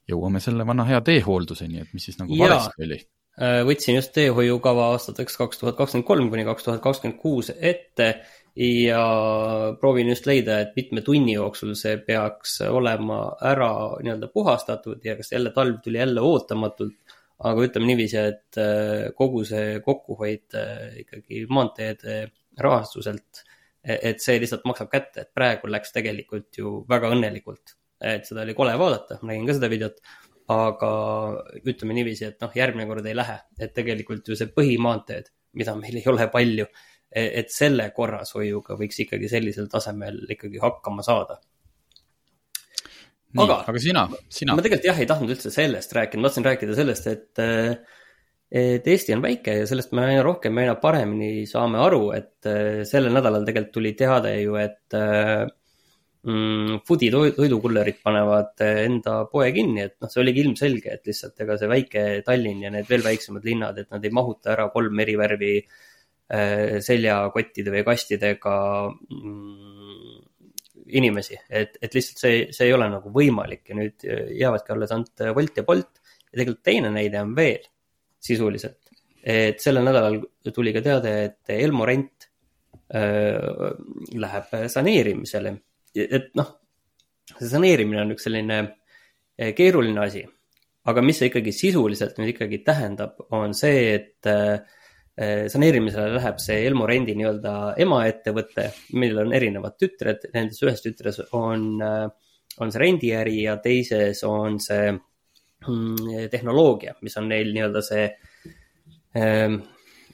jõuame 0.09 0.41
selle 0.43 0.65
vana 0.67 0.85
hea 0.87 0.99
teehoolduseni, 1.05 1.81
et 1.81 1.95
mis 1.95 2.05
siis 2.09 2.19
nagu 2.21 2.37
valesti 2.37 2.85
oli 2.85 2.99
võtsin 3.39 3.95
just 3.95 4.11
teehoiukava 4.11 4.89
aastateks 4.91 5.37
kaks 5.39 5.61
tuhat 5.61 5.77
kakskümmend 5.77 6.07
kolm 6.09 6.25
kuni 6.27 6.43
kaks 6.43 6.65
tuhat 6.65 6.81
kakskümmend 6.83 7.21
kuus 7.21 7.47
ette 7.55 8.09
ja 8.59 9.03
proovin 9.79 10.09
just 10.11 10.25
leida, 10.27 10.59
et 10.59 10.75
mitme 10.75 11.03
tunni 11.05 11.35
jooksul 11.37 11.75
see 11.79 11.95
peaks 12.03 12.57
olema 12.67 13.21
ära 13.47 13.71
nii-öelda 14.03 14.27
puhastatud 14.33 15.05
ja 15.05 15.15
kas 15.19 15.31
jälle 15.31 15.53
talv 15.55 15.79
tuli 15.83 16.01
jälle 16.01 16.21
ootamatult. 16.21 17.15
aga 17.39 17.63
ütleme 17.63 17.87
niiviisi, 17.87 18.17
et 18.19 18.57
äh, 18.59 19.13
kogu 19.15 19.45
see 19.47 19.77
kokkuhoid 19.79 20.57
äh, 20.59 20.97
ikkagi 21.05 21.45
maanteede 21.47 22.17
rahastuselt, 22.59 23.45
e-, 23.79 23.95
et 24.09 24.19
see 24.19 24.41
lihtsalt 24.43 24.65
maksab 24.67 24.89
kätte, 24.91 25.23
et 25.23 25.31
praegu 25.33 25.71
läks 25.71 25.95
tegelikult 25.95 26.59
ju 26.59 26.81
väga 26.89 27.13
õnnelikult. 27.15 27.77
et 28.03 28.27
seda 28.27 28.43
oli 28.43 28.57
kole 28.59 28.75
vaadata, 28.79 29.21
ma 29.21 29.31
nägin 29.31 29.47
ka 29.47 29.55
seda 29.55 29.71
videot, 29.71 30.03
aga 30.51 30.91
ütleme 31.63 31.95
niiviisi, 31.95 32.27
et 32.27 32.43
noh, 32.43 32.51
järgmine 32.55 32.87
kord 32.91 33.07
ei 33.07 33.15
lähe, 33.15 33.39
et 33.59 33.73
tegelikult 33.75 34.27
ju 34.27 34.35
see 34.35 34.51
põhimaanteed, 34.51 35.31
mida 35.55 35.79
meil 35.79 35.95
ei 35.99 36.11
ole 36.11 36.27
palju 36.31 36.67
et 37.11 37.49
selle 37.53 37.89
korrashoiuga 37.95 38.77
võiks 38.77 38.99
ikkagi 39.05 39.29
sellisel 39.31 39.69
tasemel 39.71 40.21
ikkagi 40.29 40.61
hakkama 40.61 41.05
saada. 41.05 41.39
aga, 43.37 43.63
aga 43.69 43.81
sina, 43.81 44.05
sina? 44.29 44.55
ma 44.57 44.65
tegelikult 44.65 44.89
jah, 44.91 44.99
ei 45.01 45.09
tahtnud 45.09 45.33
üldse 45.33 45.53
sellest 45.53 45.93
rääkida, 45.97 46.21
ma 46.21 46.29
tahtsin 46.29 46.45
rääkida 46.49 46.77
sellest, 46.77 47.09
et 47.09 47.41
et 48.49 48.87
Eesti 48.89 49.13
on 49.13 49.21
väike 49.21 49.59
ja 49.59 49.65
sellest 49.69 49.91
me 49.93 50.07
aina 50.07 50.21
rohkem 50.25 50.57
ja 50.57 50.65
aina 50.65 50.77
paremini 50.81 51.45
saame 51.49 51.81
aru, 51.81 52.11
et 52.17 52.49
sellel 52.89 53.13
nädalal 53.13 53.45
tegelikult 53.45 53.75
tuli 53.75 53.91
teade 53.97 54.31
ju, 54.41 54.55
et 54.57 54.97
mm, 56.25 56.79
food'i 56.85 57.11
toidukullerid 57.13 58.01
panevad 58.05 58.65
enda 58.65 59.19
poe 59.29 59.51
kinni, 59.53 59.85
et 59.85 59.97
noh, 60.01 60.09
see 60.09 60.23
oligi 60.23 60.45
ilmselge, 60.45 60.97
et 60.97 61.05
lihtsalt 61.09 61.45
ega 61.45 61.57
see 61.61 61.69
väike 61.69 62.07
Tallinn 62.25 62.65
ja 62.65 62.73
need 62.73 62.89
veel 62.89 63.05
väiksemad 63.05 63.45
linnad, 63.45 63.77
et 63.77 63.93
nad 63.93 64.05
ei 64.05 64.17
mahuta 64.17 64.55
ära 64.55 64.65
kolm 64.73 65.05
eri 65.05 65.17
värvi 65.21 65.53
äh, 65.59 65.69
Äh, 65.69 65.88
seljakottide 66.29 67.71
või 67.73 67.81
kastidega 67.87 68.55
mm, 68.85 70.19
inimesi, 70.93 71.39
et, 71.49 71.77
et 71.81 71.95
lihtsalt 71.95 72.21
see, 72.21 72.37
see 72.53 72.67
ei 72.67 72.73
ole 72.75 72.85
nagu 72.91 73.09
võimalik 73.13 73.71
ja 73.71 73.77
nüüd 73.77 74.05
jäävadki 74.05 74.73
alles 74.73 74.93
ainult 74.93 75.25
Wolt 75.37 75.57
ja 75.57 75.65
Bolt. 75.65 76.01
ja 76.29 76.37
tegelikult 76.37 76.63
teine 76.65 76.91
näide 76.93 77.21
on 77.21 77.33
veel 77.37 77.65
sisuliselt, 78.21 78.91
et 79.23 79.61
sellel 79.63 79.85
nädalal 79.87 80.19
tuli 80.53 80.73
ka 80.75 80.83
teade, 80.85 81.13
et 81.25 81.53
Elmo 81.55 81.87
rent 81.89 82.29
äh, 82.93 83.37
läheb 84.13 84.57
saneerimisele. 84.69 85.55
et 85.95 86.33
noh, 86.37 86.51
see 87.35 87.49
saneerimine 87.49 88.03
on 88.03 88.13
üks 88.13 88.29
selline 88.29 88.59
äh, 88.61 89.53
keeruline 89.57 90.05
asi 90.05 90.25
aga 90.89 91.01
mis 91.05 91.19
see 91.19 91.29
ikkagi 91.29 91.53
sisuliselt 91.53 92.19
nüüd 92.19 92.33
ikkagi 92.33 92.61
tähendab, 92.65 93.17
on 93.35 93.53
see, 93.57 93.95
et 93.97 94.29
saneerimisele 95.19 96.13
läheb 96.15 96.37
see 96.39 96.61
Elmo 96.67 96.85
Rendi 96.87 97.15
nii-öelda 97.17 97.53
emaettevõte, 97.83 98.69
millel 98.95 99.25
on 99.25 99.33
erinevad 99.35 99.75
tütred, 99.75 100.29
nendes 100.35 100.61
ühes 100.63 100.79
tütres 100.85 101.19
on, 101.35 101.65
on 101.83 102.71
see 102.71 102.83
rendiäri 102.83 103.41
ja 103.41 103.57
teises 103.63 104.23
on 104.27 104.61
see 104.63 104.93
mm, 104.93 106.29
tehnoloogia, 106.31 106.95
mis 107.03 107.19
on 107.19 107.27
neil 107.33 107.51
nii-öelda 107.51 107.83
see 107.83 108.05
ähm, 109.19 109.59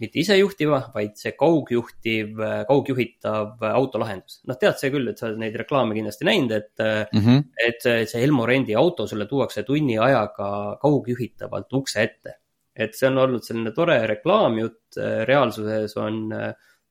mitte 0.02 0.20
isejuhtiva, 0.20 0.80
vaid 0.96 1.16
see 1.20 1.34
kaugjuhtiv, 1.40 2.40
kaugjuhitav 2.68 3.64
autolahendus. 3.72 4.42
noh, 4.50 4.58
tead 4.60 4.80
see 4.80 4.92
küll, 4.94 5.12
et 5.12 5.22
sa 5.22 5.30
oled 5.30 5.40
neid 5.42 5.56
reklaame 5.60 5.96
kindlasti 5.98 6.28
näinud, 6.28 6.52
et 6.52 6.84
mm, 6.84 7.22
-hmm. 7.22 7.44
et 7.68 8.10
see 8.10 8.24
Elmo 8.24 8.46
Rendi 8.46 8.76
auto 8.76 9.08
sulle 9.08 9.28
tuuakse 9.30 9.64
tunni 9.64 9.98
ajaga 9.98 10.50
kaugjuhitavalt 10.82 11.74
ukse 11.80 12.04
ette. 12.04 12.40
Et 12.76 12.96
see 12.98 13.08
on 13.08 13.22
olnud 13.24 13.46
selline 13.46 13.72
tore 13.76 14.00
reklaamjutt, 14.12 14.98
reaalsuses 15.30 15.96
on 16.02 16.18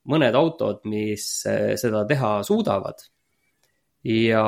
mõned 0.09 0.37
autod, 0.37 0.79
mis 0.89 1.25
seda 1.45 2.05
teha 2.09 2.31
suudavad. 2.45 3.03
ja, 4.05 4.45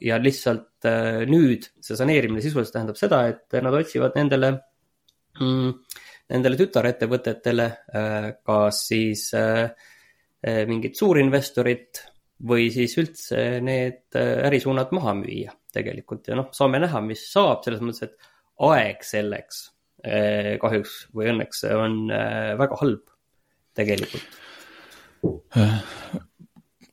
ja 0.00 0.16
lihtsalt 0.20 0.88
nüüd 1.28 1.68
see 1.80 1.96
saneerimine 1.96 2.42
sisuliselt 2.44 2.74
tähendab 2.78 2.98
seda, 3.00 3.22
et 3.28 3.60
nad 3.64 3.76
otsivad 3.76 4.16
nendele 4.16 4.50
mm, 5.40 5.70
nendele 6.32 6.58
tütarettevõtetele, 6.58 7.66
äh, 7.92 8.28
kas 8.46 8.84
siis 8.88 9.28
äh, 9.36 9.66
äh, 10.44 10.64
mingit 10.70 10.96
suurinvestorit 10.98 12.04
või 12.48 12.68
siis 12.74 12.96
üldse 13.00 13.60
need 13.64 14.16
ärisuunad 14.18 14.90
maha 14.96 15.14
müüa 15.16 15.54
tegelikult 15.74 16.28
ja 16.28 16.38
noh, 16.38 16.50
saame 16.54 16.80
näha, 16.82 17.00
mis 17.04 17.22
saab 17.30 17.62
selles 17.64 17.82
mõttes, 17.84 18.08
et 18.08 18.32
aeg 18.68 19.04
selleks 19.06 19.62
kahjuks 20.60 20.94
või 21.16 21.30
õnneks 21.32 21.64
on 21.72 21.94
väga 22.60 22.78
halb 22.80 23.02
tegelikult. 23.74 24.38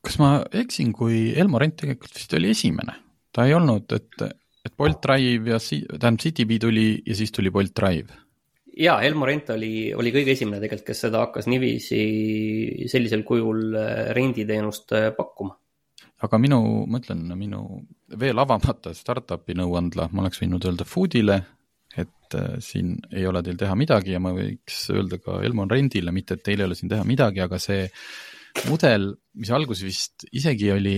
kas 0.02 0.18
ma 0.22 0.32
eksin, 0.56 0.94
kui 0.96 1.34
Elmo 1.36 1.60
Rent 1.60 1.76
tegelikult 1.82 2.16
vist 2.16 2.34
oli 2.38 2.54
esimene, 2.56 2.96
ta 3.36 3.46
ei 3.48 3.54
olnud, 3.58 3.92
et, 3.98 4.24
et 4.66 4.76
Bolt 4.80 5.04
Drive 5.04 5.52
ja 5.52 5.60
tähendab 5.60 6.24
Citybee 6.24 6.64
tuli 6.64 6.88
ja 7.06 7.18
siis 7.20 7.36
tuli 7.36 7.52
Bolt 7.52 7.76
Drive 7.76 8.22
ja 8.78 9.00
Elmo 9.02 9.26
Rent 9.28 9.50
oli, 9.54 9.92
oli 9.98 10.12
kõige 10.14 10.36
esimene 10.36 10.62
tegelikult, 10.62 10.88
kes 10.92 11.04
seda 11.06 11.26
hakkas 11.26 11.48
niiviisi 11.52 12.88
sellisel 12.92 13.26
kujul 13.28 13.76
renditeenust 14.16 14.96
pakkuma. 15.18 15.58
aga 16.22 16.38
minu, 16.38 16.86
ma 16.86 17.00
ütlen, 17.02 17.24
minu 17.38 17.82
veel 18.20 18.38
avamata 18.40 18.94
startup'i 18.94 19.56
nõuandla, 19.58 20.10
ma 20.12 20.22
oleks 20.24 20.42
võinud 20.44 20.66
öelda 20.70 20.86
Foodile, 20.86 21.40
et 22.00 22.38
äh, 22.40 22.56
siin 22.64 22.96
ei 23.12 23.26
ole 23.28 23.44
teil 23.44 23.60
teha 23.60 23.76
midagi 23.76 24.16
ja 24.16 24.22
ma 24.24 24.34
võiks 24.36 24.86
öelda 24.94 25.20
ka 25.24 25.42
Elmo 25.44 25.68
Rendile, 25.70 26.14
mitte 26.16 26.38
et 26.38 26.46
teil 26.46 26.62
ei 26.62 26.70
ole 26.70 26.78
siin 26.80 26.92
teha 26.92 27.04
midagi, 27.08 27.44
aga 27.44 27.60
see 27.60 27.86
mudel, 28.68 29.14
mis 29.40 29.52
alguses 29.56 29.88
vist 29.88 30.26
isegi 30.32 30.72
oli 30.74 30.98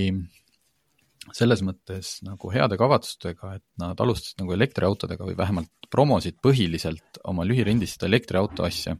selles 1.31 1.61
mõttes 1.63 2.17
nagu 2.25 2.51
heade 2.51 2.75
kavatsustega, 2.79 3.53
et 3.55 3.63
nad 3.79 3.99
alustasid 4.03 4.41
nagu 4.41 4.55
elektriautodega 4.57 5.23
või 5.23 5.37
vähemalt 5.39 5.87
promosid 5.93 6.39
põhiliselt 6.43 7.21
oma 7.29 7.45
lühirendist 7.47 7.95
seda 7.95 8.09
elektriauto 8.09 8.65
asja. 8.67 8.97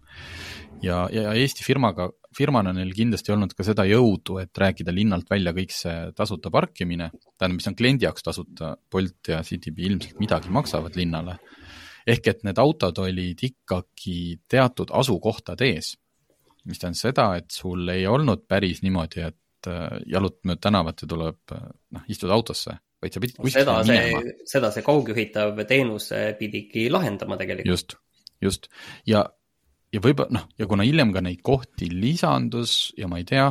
ja, 0.85 1.03
ja 1.11 1.33
Eesti 1.33 1.65
firmaga, 1.65 2.07
firmana 2.37 2.71
neil 2.75 2.93
kindlasti 2.95 3.33
olnud 3.33 3.55
ka 3.57 3.65
seda 3.67 3.83
jõudu, 3.89 4.37
et 4.43 4.63
rääkida 4.63 4.93
linnalt 4.95 5.29
välja 5.29 5.51
kõik 5.55 5.73
see 5.75 5.97
tasuta 6.15 6.51
parkimine, 6.53 7.09
tähendab, 7.35 7.59
mis 7.59 7.69
on 7.71 7.75
kliendi 7.75 8.07
jaoks 8.07 8.23
tasuta, 8.23 8.75
Bolt 8.91 9.33
ja 9.33 9.41
CityBee 9.43 9.89
ilmselt 9.91 10.23
midagi 10.23 10.53
maksavad 10.53 10.95
linnale. 10.99 11.37
Ehk 12.07 12.27
et 12.27 12.43
need 12.47 12.59
autod 12.61 12.99
olid 13.03 13.43
ikkagi 13.47 14.39
teatud 14.49 14.91
asukohtade 14.91 15.69
ees, 15.73 15.93
mis 16.67 16.79
tähendas 16.79 17.03
seda, 17.07 17.33
et 17.39 17.51
sul 17.51 17.87
ei 17.91 18.07
olnud 18.07 18.47
päris 18.47 18.81
niimoodi, 18.85 19.27
et 19.27 19.69
äh, 19.71 19.99
jalutad 20.07 20.49
mööda 20.49 20.67
tänavat 20.69 21.03
ja 21.03 21.11
tuleb, 21.13 21.39
äh, 21.55 21.69
noh, 21.97 22.09
istud 22.11 22.33
autosse 22.33 22.79
vaid 23.03 23.15
sa 23.15 23.19
pidid 23.23 23.39
kuskile 23.39 23.63
seda 23.65 23.77
minema. 23.83 24.33
seda 24.47 24.71
see 24.73 24.85
kaugjuhitav 24.85 25.57
teenus 25.67 26.09
pidigi 26.39 26.87
lahendama 26.91 27.37
tegelikult. 27.39 27.67
just, 27.67 27.97
just 28.41 28.69
ja, 29.09 29.25
ja 29.93 30.03
võib-olla 30.03 30.39
noh, 30.39 30.47
ja 30.59 30.67
kuna 30.69 30.87
hiljem 30.87 31.11
ka 31.15 31.23
neid 31.25 31.41
kohti 31.43 31.89
lisandus 31.91 32.93
ja 32.99 33.09
ma 33.11 33.19
ei 33.19 33.27
tea 33.27 33.49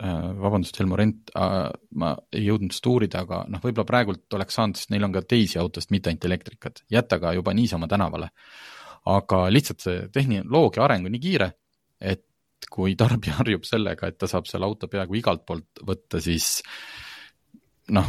vabandust, 0.00 0.78
Helmo 0.80 0.96
Rent 0.96 1.32
äh,, 1.36 1.68
ma 2.00 2.14
ei 2.32 2.46
jõudnud 2.46 2.72
seda 2.72 2.92
uurida, 2.92 3.24
aga 3.26 3.42
noh, 3.52 3.62
võib-olla 3.62 3.88
praegult 3.88 4.38
oleks 4.38 4.56
saanud, 4.56 4.78
sest 4.78 4.92
neil 4.94 5.04
on 5.06 5.12
ka 5.14 5.24
teisi 5.28 5.60
autosid, 5.60 5.92
mitte 5.94 6.10
ainult 6.12 6.26
elektrikat, 6.28 6.84
jätta 6.92 7.20
ka 7.20 7.34
juba 7.36 7.54
niisama 7.56 7.88
tänavale. 7.90 8.30
aga 9.10 9.46
lihtsalt 9.48 9.80
see 9.80 10.00
tehnoloogia 10.12 10.84
areng 10.84 11.08
on 11.08 11.14
nii 11.16 11.22
kiire, 11.22 11.50
et 12.00 12.24
kui 12.70 12.96
tarbija 12.96 13.36
harjub 13.40 13.64
sellega, 13.68 14.08
et 14.08 14.18
ta 14.20 14.28
saab 14.30 14.48
selle 14.48 14.68
auto 14.68 14.88
peaaegu 14.88 15.16
igalt 15.20 15.44
poolt 15.48 15.84
võtta, 15.86 16.20
siis 16.20 16.60
noh, 17.96 18.08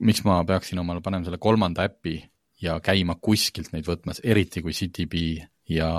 miks 0.00 0.24
ma 0.26 0.42
peaksin 0.46 0.80
omale 0.80 1.02
panema 1.04 1.24
selle 1.26 1.40
kolmanda 1.42 1.86
äpi 1.88 2.18
ja 2.62 2.78
käima 2.84 3.16
kuskilt 3.20 3.72
neid 3.72 3.88
võtmas, 3.88 4.20
eriti 4.24 4.62
kui 4.64 4.76
CityBee 4.76 5.44
ja, 5.72 5.90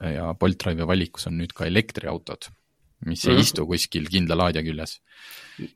ja 0.00 0.34
Bolt 0.38 0.60
Drive'i 0.60 0.88
valikus 0.88 1.28
on 1.30 1.38
nüüd 1.40 1.54
ka 1.56 1.68
elektriautod, 1.68 2.50
mis 3.06 3.24
mm 3.24 3.30
-hmm. 3.30 3.36
ei 3.36 3.46
istu 3.46 3.66
kuskil 3.66 4.08
kindla 4.10 4.36
laadija 4.36 4.64
küljes. 4.66 5.00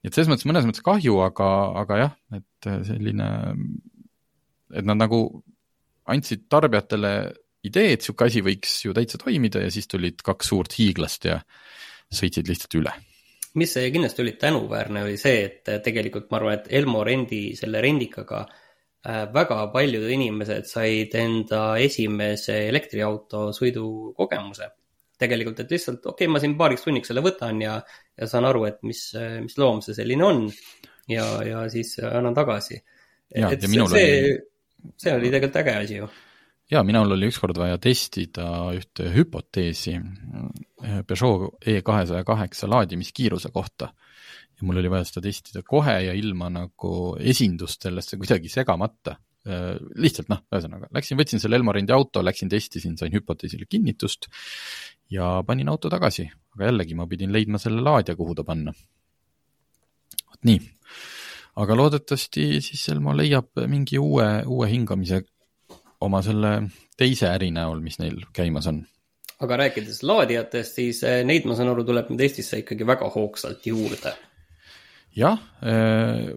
et 0.05 0.13
selles 0.13 0.29
mõttes 0.29 0.49
mõnes 0.51 0.67
mõttes 0.69 0.85
kahju, 0.85 1.21
aga, 1.23 1.49
aga 1.83 1.99
jah, 1.99 2.15
et 2.35 2.71
selline, 2.87 3.29
et 4.75 4.85
nad 4.85 4.97
nagu 4.97 5.21
andsid 6.07 6.49
tarbijatele 6.49 7.13
idee, 7.65 7.93
et 7.93 8.01
niisugune 8.01 8.27
asi 8.27 8.41
võiks 8.43 8.85
ju 8.85 8.95
täitsa 8.95 9.19
toimida 9.19 9.61
ja 9.61 9.71
siis 9.71 9.87
tulid 9.87 10.23
kaks 10.25 10.49
suurt 10.49 10.73
hiiglast 10.79 11.25
ja 11.25 11.43
sõitsid 12.11 12.49
lihtsalt 12.49 12.75
üle 12.81 12.93
mis 13.59 13.75
kindlasti 13.93 14.23
oli 14.23 14.33
tänuväärne, 14.33 15.03
oli 15.03 15.17
see, 15.17 15.45
et 15.45 15.71
tegelikult 15.85 16.31
ma 16.31 16.39
arvan, 16.39 16.59
et 16.59 16.73
Elmo 16.81 17.03
rendi, 17.05 17.57
selle 17.59 17.81
rendikaga 17.83 18.45
äh, 18.45 19.25
väga 19.35 19.61
paljud 19.75 20.09
inimesed 20.15 20.69
said 20.69 21.15
enda 21.19 21.63
esimese 21.83 22.61
elektriauto 22.69 23.49
sõidukogemuse. 23.57 24.71
Tegelikult, 25.19 25.65
et 25.65 25.75
lihtsalt 25.75 26.05
okei 26.07 26.27
okay,, 26.27 26.33
ma 26.33 26.43
siin 26.43 26.55
paariks 26.59 26.87
tunniks 26.87 27.11
selle 27.11 27.25
võtan 27.25 27.63
ja, 27.65 27.79
ja 28.19 28.31
saan 28.31 28.47
aru, 28.49 28.65
et 28.71 28.79
mis, 28.87 29.03
mis 29.45 29.59
loom 29.59 29.83
see 29.85 29.97
selline 29.99 30.25
on 30.27 30.47
ja, 31.11 31.27
ja 31.47 31.67
siis 31.73 31.97
annan 32.05 32.37
tagasi. 32.37 32.81
et 33.35 33.67
see, 33.67 33.83
oli... 33.83 34.07
see 34.97 35.15
oli 35.15 35.31
tegelikult 35.35 35.63
äge 35.65 35.77
asi 35.83 36.01
ju 36.01 36.11
ja 36.71 36.83
minul 36.85 37.13
oli 37.17 37.29
ükskord 37.31 37.57
vaja 37.59 37.79
testida 37.81 38.49
ühte 38.77 39.09
hüpoteesi 39.15 39.95
eh, 39.97 41.01
Peugeot 41.07 41.65
E 41.67 41.81
kahesaja 41.83 42.25
kaheksa 42.25 42.69
laadimiskiiruse 42.71 43.51
kohta. 43.55 43.93
ja 44.59 44.67
mul 44.67 44.81
oli 44.81 44.91
vaja 44.91 45.07
seda 45.09 45.23
testida 45.25 45.63
kohe 45.63 45.97
ja 46.09 46.13
ilma 46.13 46.51
nagu 46.51 47.17
esindust 47.21 47.83
sellesse 47.83 48.19
kuidagi 48.19 48.51
segamata. 48.53 49.17
Eh, 49.49 49.77
lihtsalt 50.03 50.29
noh, 50.29 50.43
ühesõnaga 50.53 50.91
läksin, 50.93 51.17
võtsin 51.17 51.41
selle 51.41 51.57
Elmarendi 51.57 51.95
auto, 51.95 52.21
läksin 52.25 52.51
testisin, 52.53 52.99
sain 53.01 53.15
hüpoteesile 53.15 53.65
kinnitust 53.71 54.27
ja 55.15 55.39
panin 55.47 55.71
auto 55.73 55.89
tagasi, 55.89 56.27
aga 56.53 56.69
jällegi 56.69 56.97
ma 56.99 57.07
pidin 57.09 57.33
leidma 57.33 57.61
selle 57.63 57.81
laadija, 57.85 58.17
kuhu 58.19 58.37
ta 58.37 58.45
panna. 58.45 58.75
vot 60.29 60.45
nii, 60.45 60.61
aga 61.65 61.79
loodetavasti 61.81 62.61
siis 62.67 62.85
Elmo 62.93 63.15
leiab 63.17 63.65
mingi 63.73 63.97
uue, 64.03 64.29
uue 64.45 64.69
hingamise 64.69 65.23
oma 66.05 66.21
selle 66.23 66.53
teise 67.01 67.31
äri 67.33 67.49
näol, 67.55 67.81
mis 67.81 67.97
neil 68.03 68.21
käimas 68.37 68.69
on. 68.69 68.83
aga 69.41 69.63
rääkides 69.63 70.03
laadijatest, 70.03 70.83
siis 70.83 71.01
eh, 71.09 71.23
neid, 71.25 71.49
ma 71.49 71.57
saan 71.57 71.73
aru, 71.73 71.87
tuleb 71.89 72.13
nüüd 72.13 72.27
Eestisse 72.27 72.61
ikkagi 72.67 72.85
väga 72.85 73.09
hoogsalt 73.17 73.65
juurde. 73.71 74.13
jah, 75.17 75.41
eh, 75.65 76.37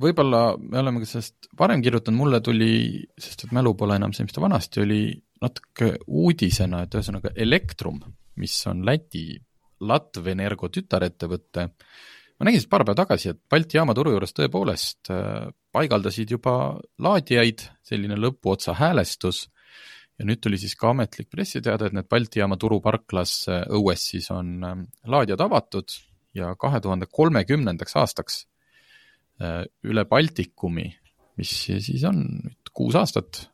võib-olla 0.00 0.42
me 0.60 0.80
oleme 0.80 1.02
ka 1.02 1.08
sellest 1.08 1.48
varem 1.58 1.82
kirjutanud, 1.84 2.18
mulle 2.18 2.40
tuli, 2.44 2.74
sest 3.20 3.46
et 3.46 3.54
mälu 3.54 3.74
pole 3.78 3.98
enam 3.98 4.14
see, 4.14 4.26
mis 4.26 4.34
ta 4.36 4.42
vanasti 4.44 4.82
oli, 4.84 5.02
natuke 5.44 5.94
uudisena, 6.06 6.84
et 6.84 6.94
ühesõnaga 6.94 7.34
Elektrum, 7.36 8.00
mis 8.40 8.56
on 8.70 8.84
Läti 8.86 9.34
Latvenergo 9.84 10.70
tütarettevõte, 10.72 11.66
ma 12.38 12.46
nägin 12.48 12.62
seda 12.62 12.72
paar 12.72 12.86
päeva 12.86 13.00
tagasi, 13.02 13.34
et 13.34 13.40
Balti 13.50 13.78
jaama 13.78 13.96
turu 13.96 14.14
juures 14.14 14.32
tõepoolest 14.36 15.10
äh, 15.12 15.50
paigaldasid 15.74 16.36
juba 16.36 16.54
laadijaid, 17.02 17.66
selline 17.84 18.16
lõpuotsa 18.20 18.76
häälestus, 18.78 19.44
ja 20.18 20.26
nüüd 20.28 20.40
tuli 20.42 20.58
siis 20.62 20.76
ka 20.78 20.92
ametlik 20.94 21.28
pressiteade, 21.32 21.90
et 21.90 21.98
need 21.98 22.08
Balti 22.10 22.40
jaama 22.40 22.58
turuparklas 22.60 23.36
äh, 23.50 23.62
õues 23.74 24.08
siis 24.14 24.30
on 24.34 24.56
äh, 24.64 24.82
laadijad 25.10 25.44
avatud 25.44 25.98
ja 26.34 26.54
kahe 26.58 26.80
tuhande 26.82 27.10
kolmekümnendaks 27.10 27.96
aastaks 28.00 28.44
üle 29.40 30.04
Baltikumi, 30.06 30.86
mis 31.40 31.52
siis 31.66 32.04
on 32.06 32.20
nüüd 32.22 32.70
kuus 32.74 32.94
aastat, 32.98 33.48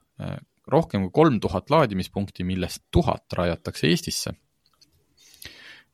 rohkem 0.70 1.06
kui 1.06 1.14
kolm 1.22 1.38
tuhat 1.40 1.70
laadimispunkti, 1.72 2.44
millest 2.44 2.84
tuhat 2.92 3.32
rajatakse 3.38 3.88
Eestisse 3.88 4.34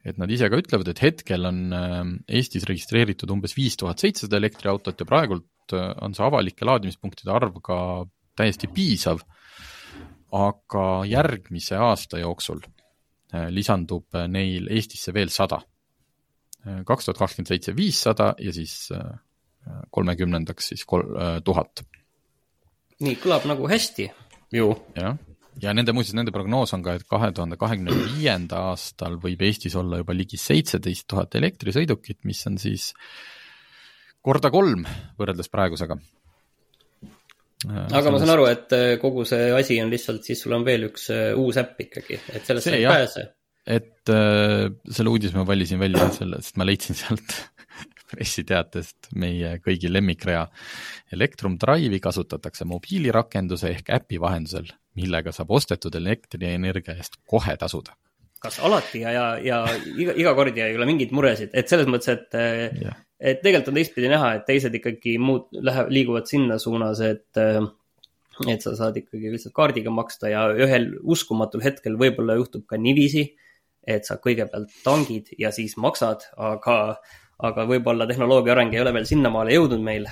et 0.06 0.18
nad 0.20 0.30
ise 0.30 0.48
ka 0.50 0.58
ütlevad, 0.60 0.88
et 0.92 1.02
hetkel 1.02 1.48
on 1.48 1.62
ähm, 1.74 2.12
Eestis 2.30 2.66
registreeritud 2.68 3.30
umbes 3.34 3.56
viis 3.56 3.74
tuhat 3.78 4.02
seitsesada 4.02 4.38
elektriautot 4.38 5.02
ja 5.02 5.06
praegult 5.08 5.74
äh, 5.74 5.90
on 6.04 6.14
see 6.14 6.26
avalike 6.26 6.66
laadimispunktide 6.68 7.32
arv 7.34 7.58
ka 7.64 7.78
täiesti 8.38 8.70
piisav 8.70 9.24
aga 10.36 10.86
järgmise 11.08 11.78
aasta 11.80 12.20
jooksul 12.20 12.60
lisandub 13.50 14.14
neil 14.30 14.68
Eestisse 14.70 15.12
veel 15.14 15.30
sada. 15.34 15.58
kaks 16.86 17.06
tuhat 17.06 17.18
kakskümmend 17.18 17.50
seitse 17.50 17.74
viissada 17.76 18.32
ja 18.42 18.52
siis 18.54 18.88
kolmekümnendaks 19.90 20.72
siis 20.72 20.84
kol-, 20.88 21.08
tuhat. 21.44 21.82
nii, 23.02 23.16
kõlab 23.22 23.48
nagu 23.50 23.68
hästi 23.70 24.10
ju. 24.54 24.70
jah, 24.96 25.16
ja 25.62 25.72
nende, 25.76 25.94
muuseas, 25.96 26.16
nende 26.18 26.34
prognoos 26.34 26.74
on 26.76 26.84
ka, 26.84 26.96
et 26.98 27.06
kahe 27.08 27.30
tuhande 27.36 27.58
kahekümne 27.60 27.94
viienda 28.16 28.66
aastal 28.72 29.16
võib 29.22 29.42
Eestis 29.46 29.76
olla 29.78 30.00
juba 30.02 30.16
ligi 30.16 30.38
seitseteist 30.40 31.06
tuhat 31.10 31.36
elektrisõidukit, 31.38 32.22
mis 32.28 32.42
on 32.50 32.60
siis 32.60 32.90
korda 34.26 34.50
kolm 34.54 34.84
võrreldes 35.18 35.50
praegusega. 35.52 35.96
aga 37.66 38.12
ma 38.12 38.20
saan 38.20 38.34
aru, 38.34 38.46
et 38.50 38.76
äh, 38.76 38.92
kogu 39.02 39.24
see 39.28 39.50
asi 39.56 39.80
on 39.82 39.92
lihtsalt, 39.92 40.24
siis 40.26 40.44
sul 40.44 40.56
on 40.58 40.66
veel 40.66 40.90
üks 40.90 41.08
äh, 41.14 41.32
uus 41.38 41.58
äpp 41.62 41.86
ikkagi, 41.88 42.20
et 42.34 42.46
sellest 42.46 42.68
sa 42.68 42.76
ei 42.76 42.88
pääse. 42.90 43.28
et 43.66 44.12
äh, 44.12 44.66
selle 44.90 45.12
uudise 45.14 45.38
ma 45.38 45.46
valisin 45.48 45.80
välja 45.80 46.10
selle, 46.14 46.42
sest 46.44 46.60
ma 46.60 46.68
leidsin 46.68 46.98
sealt 46.98 47.38
pressiteatest 48.10 49.12
meie 49.14 49.56
kõigi 49.64 49.90
lemmikrea. 49.92 50.46
Electrum 51.12 51.58
Drive'i 51.60 52.00
kasutatakse 52.02 52.66
mobiilirakenduse 52.68 53.72
ehk 53.74 53.94
äpi 54.00 54.20
vahendusel 54.22 54.72
millega 54.96 55.32
saab 55.34 55.54
ostetud 55.56 55.94
elektrienergia 56.00 56.96
eest 56.96 57.20
kohe 57.28 57.56
tasuda. 57.60 57.96
kas 58.40 58.58
alati 58.62 59.00
ja, 59.00 59.10
ja, 59.10 59.24
ja 59.42 59.56
iga, 59.96 60.12
iga 60.14 60.32
kord 60.36 60.56
ja 60.56 60.68
ei 60.68 60.76
ole 60.76 60.86
mingeid 60.86 61.12
muresid, 61.16 61.54
et 61.56 61.72
selles 61.72 61.88
mõttes, 61.90 62.12
et 62.12 62.36
yeah., 62.36 63.02
et 63.16 63.40
tegelikult 63.40 63.70
on 63.72 63.78
teistpidi 63.78 64.10
näha, 64.12 64.34
et 64.36 64.44
teised 64.44 64.74
ikkagi 64.76 65.14
muud, 65.18 65.46
läheb, 65.64 65.88
liiguvad 65.88 66.28
sinna 66.28 66.58
suunas, 66.60 67.00
et 67.00 67.40
et 68.52 68.60
sa 68.60 68.74
saad 68.76 68.98
ikkagi 69.00 69.32
lihtsalt 69.32 69.54
kaardiga 69.56 69.90
maksta 69.90 70.28
ja 70.28 70.42
ühel 70.52 70.90
uskumatul 71.00 71.64
hetkel 71.64 71.96
võib-olla 71.96 72.36
juhtub 72.36 72.66
ka 72.68 72.76
niiviisi, 72.76 73.24
et 73.88 74.04
sa 74.04 74.18
kõigepealt 74.20 74.74
tangid 74.84 75.32
ja 75.40 75.48
siis 75.56 75.78
maksad, 75.80 76.28
aga, 76.36 76.76
aga 77.44 77.66
võib-olla 77.68 78.06
tehnoloogia 78.08 78.54
areng 78.54 78.74
ei 78.74 78.82
ole 78.82 78.94
veel 78.96 79.08
sinnamaale 79.08 79.56
jõudnud 79.56 79.82
meil. 79.84 80.08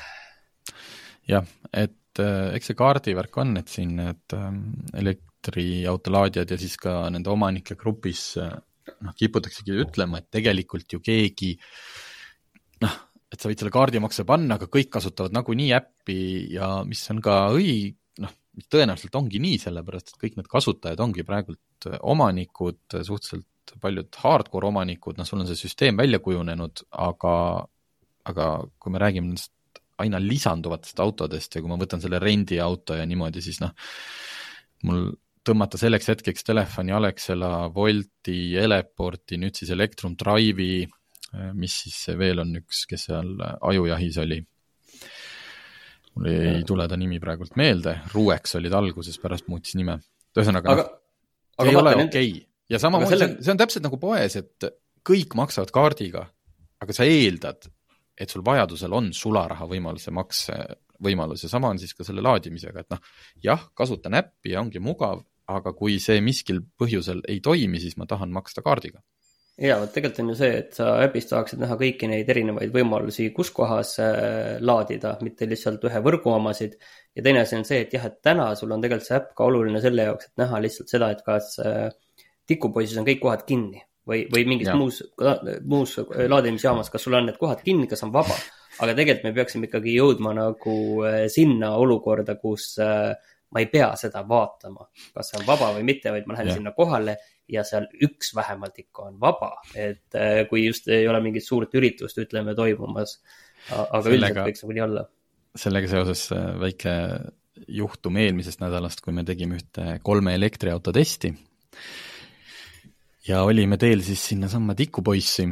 jah, 1.28 1.47
et 1.73 2.21
äh, 2.21 2.52
eks 2.57 2.71
see 2.71 2.78
kaardivärk 2.78 3.40
on, 3.40 3.57
et 3.61 3.73
siin 3.73 3.97
need 4.00 4.37
ähm, 4.37 4.61
elektriautolaadijad 4.93 6.52
ja 6.52 6.61
siis 6.61 6.76
ka 6.81 7.04
nende 7.14 7.33
omanike 7.33 7.78
grupis 7.81 8.35
äh, 8.43 8.52
noh, 9.00 9.16
kiputaksegi 9.16 9.81
ütlema, 9.87 10.21
et 10.21 10.28
tegelikult 10.37 10.97
ju 10.97 11.00
keegi 11.04 11.54
noh, 12.85 12.97
et 13.33 13.40
sa 13.40 13.49
võid 13.49 13.62
selle 13.62 13.75
kaardimakse 13.75 14.26
panna, 14.28 14.59
aga 14.59 14.69
kõik 14.71 14.93
kasutavad 14.93 15.35
nagunii 15.35 15.73
äppi 15.76 16.19
ja 16.54 16.76
mis 16.87 17.02
on 17.11 17.25
ka 17.25 17.38
õig-, 17.57 17.97
noh, 18.21 18.37
tõenäoliselt 18.71 19.16
ongi 19.19 19.40
nii, 19.43 19.59
sellepärast 19.64 20.12
et 20.12 20.21
kõik 20.21 20.37
need 20.38 20.52
kasutajad 20.52 21.00
ongi 21.00 21.25
praegult 21.26 21.88
äh, 21.88 21.97
omanikud, 22.04 22.85
suhteliselt 23.00 23.49
paljud 23.80 24.16
hardcore 24.23 24.68
omanikud, 24.68 25.18
noh, 25.18 25.28
sul 25.28 25.42
on 25.42 25.49
see 25.49 25.59
süsteem 25.59 25.99
välja 26.00 26.21
kujunenud, 26.25 26.85
aga 27.04 27.35
aga 28.25 28.47
kui 28.80 28.92
me 28.92 29.00
räägime 29.02 29.28
nendest 29.28 29.52
aina 30.02 30.18
lisanduvatest 30.18 31.00
autodest 31.04 31.54
ja 31.54 31.62
kui 31.62 31.71
ma 31.71 31.78
võtan 31.78 32.02
selle 32.02 32.18
rendiauto 32.23 32.97
ja 32.99 33.04
niimoodi, 33.06 33.42
siis 33.44 33.61
noh, 33.62 33.75
mul 34.88 35.12
tõmmata 35.44 35.78
selleks 35.78 36.09
hetkeks 36.11 36.47
telefoni 36.47 36.94
Alexela, 36.97 37.68
Wolti, 37.75 38.56
Eleporti, 38.59 39.38
nüüd 39.40 39.56
siis 39.59 39.71
Electrum 39.75 40.16
Drive'i, 40.18 40.87
mis 41.59 41.76
siis 41.85 41.99
veel 42.18 42.40
on 42.42 42.56
üks, 42.62 42.85
kes 42.90 43.09
seal 43.11 43.37
ajujahis 43.42 44.18
oli. 44.23 44.40
mul 46.14 46.28
ei 46.30 46.62
tule 46.66 46.87
ta 46.88 46.97
nimi 46.97 47.18
praegult 47.21 47.56
meelde, 47.59 47.99
Ruex 48.14 48.56
oli 48.59 48.71
ta 48.71 48.78
alguses, 48.80 49.18
pärast 49.18 49.49
muutis 49.50 49.75
nime. 49.78 49.99
ühesõnaga, 50.35 50.77
noh, 50.81 50.90
ei 51.66 51.77
ole 51.77 51.94
okei 51.94 52.07
okay. 52.07 52.42
Ja 52.70 52.81
samamoodi 52.81 53.16
selle... 53.16 53.31
see 53.40 53.55
on, 53.55 53.61
täpselt 53.61 53.87
nagu 53.87 53.98
poes, 54.00 54.38
et 54.40 54.68
kõik 55.05 55.37
maksavad 55.38 55.72
kaardiga, 55.74 56.24
aga 56.83 56.96
sa 56.96 57.07
eeldad, 57.09 57.68
et 58.20 58.31
sul 58.31 58.44
vajadusel 58.46 58.94
on 58.94 59.11
sularaha 59.16 59.66
võimaluse 59.70 60.14
makse 60.14 60.57
võimalus 61.05 61.44
ja 61.44 61.50
sama 61.53 61.72
on 61.72 61.81
siis 61.81 61.94
ka 61.96 62.07
selle 62.07 62.22
laadimisega, 62.24 62.85
et 62.85 62.94
noh, 62.94 63.03
jah, 63.44 63.68
kasutan 63.77 64.16
äppi 64.20 64.55
ja 64.55 64.62
ongi 64.62 64.83
mugav, 64.83 65.24
aga 65.50 65.74
kui 65.77 65.98
see 66.00 66.22
miskil 66.24 66.62
põhjusel 66.81 67.20
ei 67.29 67.42
toimi, 67.44 67.83
siis 67.83 67.98
ma 68.00 68.09
tahan 68.09 68.33
maksta 68.33 68.62
kaardiga. 68.64 69.03
ja 69.61 69.77
vot 69.79 69.92
tegelikult 69.94 70.22
on 70.22 70.31
ju 70.33 70.37
see, 70.38 70.55
et 70.62 70.79
sa 70.79 70.87
äpis 71.05 71.29
tahaksid 71.31 71.61
näha 71.62 71.77
kõiki 71.79 72.09
neid 72.11 72.31
erinevaid 72.33 72.72
võimalusi, 72.74 73.29
kus 73.37 73.53
kohas 73.55 73.92
äh, 74.03 74.57
laadida, 74.61 75.16
mitte 75.22 75.46
lihtsalt 75.50 75.85
ühe 75.85 76.00
võrgu 76.07 76.33
omasid. 76.33 76.79
ja 77.14 77.22
teine 77.22 77.44
asi 77.44 77.59
on 77.59 77.68
see, 77.68 77.85
et 77.85 77.92
jah, 77.94 78.09
et 78.09 78.22
täna 78.22 78.48
sul 78.59 78.72
on 78.72 78.83
tegelikult 78.83 79.11
see 79.11 79.18
äpp 79.20 79.35
ka 79.37 79.50
oluline 79.50 79.83
selle 79.85 80.09
jaoks, 80.09 80.31
et 80.31 80.42
näha 80.42 80.62
lihtsalt 80.64 80.96
seda, 80.96 81.11
et 81.14 81.22
kas 81.27 81.59
äh, 81.62 81.90
tikupoisis 82.48 82.98
on 83.00 83.07
kõik 83.09 83.22
kohad 83.22 83.44
kinni 83.48 83.83
või, 84.09 84.24
või 84.33 84.44
mingis 84.48 84.70
ja. 84.70 84.76
muus, 84.78 85.00
muus 85.64 85.96
laadimisjaamas, 86.00 86.90
kas 86.92 87.07
sul 87.07 87.16
on 87.18 87.28
need 87.30 87.38
kohad 87.40 87.62
kinni, 87.64 87.88
kas 87.90 88.04
on 88.07 88.12
vaba. 88.14 88.37
aga 88.83 88.96
tegelikult 88.96 89.28
me 89.28 89.35
peaksime 89.37 89.68
ikkagi 89.70 89.94
jõudma 89.94 90.35
nagu 90.37 90.74
äh, 91.07 91.20
sinna 91.33 91.74
olukorda, 91.80 92.37
kus 92.40 92.74
äh, 92.83 93.14
ma 93.54 93.62
ei 93.62 93.68
pea 93.70 93.92
seda 93.98 94.24
vaatama, 94.28 94.88
kas 95.14 95.30
see 95.30 95.40
on 95.40 95.46
vaba 95.46 95.70
või 95.76 95.87
mitte, 95.87 96.12
vaid 96.14 96.26
ma 96.26 96.37
lähen 96.37 96.50
ja. 96.50 96.59
sinna 96.59 96.74
kohale 96.76 97.16
ja 97.50 97.64
seal 97.66 97.87
üks 98.02 98.33
vähemalt 98.37 98.80
ikka 98.83 99.09
on 99.11 99.20
vaba, 99.20 99.52
et 99.76 100.18
äh, 100.18 100.42
kui 100.50 100.66
just 100.66 100.88
ei 100.92 101.07
ole 101.09 101.22
mingit 101.24 101.46
suurt 101.46 101.74
üritust, 101.78 102.18
ütleme, 102.20 102.57
toimumas. 102.59 103.20
aga 103.70 104.02
sellega, 104.02 104.16
üldiselt 104.18 104.44
võiks 104.48 104.64
nagu 104.64 104.76
nii 104.76 104.87
olla. 104.88 105.07
sellega 105.64 105.92
seoses 105.92 106.26
väike 106.61 106.94
juhtum 107.70 108.16
eelmisest 108.18 108.59
nädalast, 108.61 109.04
kui 109.04 109.14
me 109.14 109.22
tegime 109.24 109.61
ühte 109.61 110.00
kolme 110.02 110.35
elektriauto 110.35 110.92
testi 110.92 111.30
ja 113.28 113.42
olime 113.42 113.78
teel 113.80 114.02
siis 114.04 114.22
sinnasamma 114.30 114.74
tikupoissi, 114.78 115.46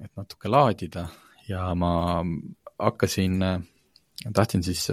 et 0.00 0.10
natuke 0.16 0.48
laadida. 0.48 1.06
Ja 1.48 1.66
ma 1.76 2.22
hakkasin, 2.80 3.42
tahtsin 4.32 4.62
siis, 4.64 4.86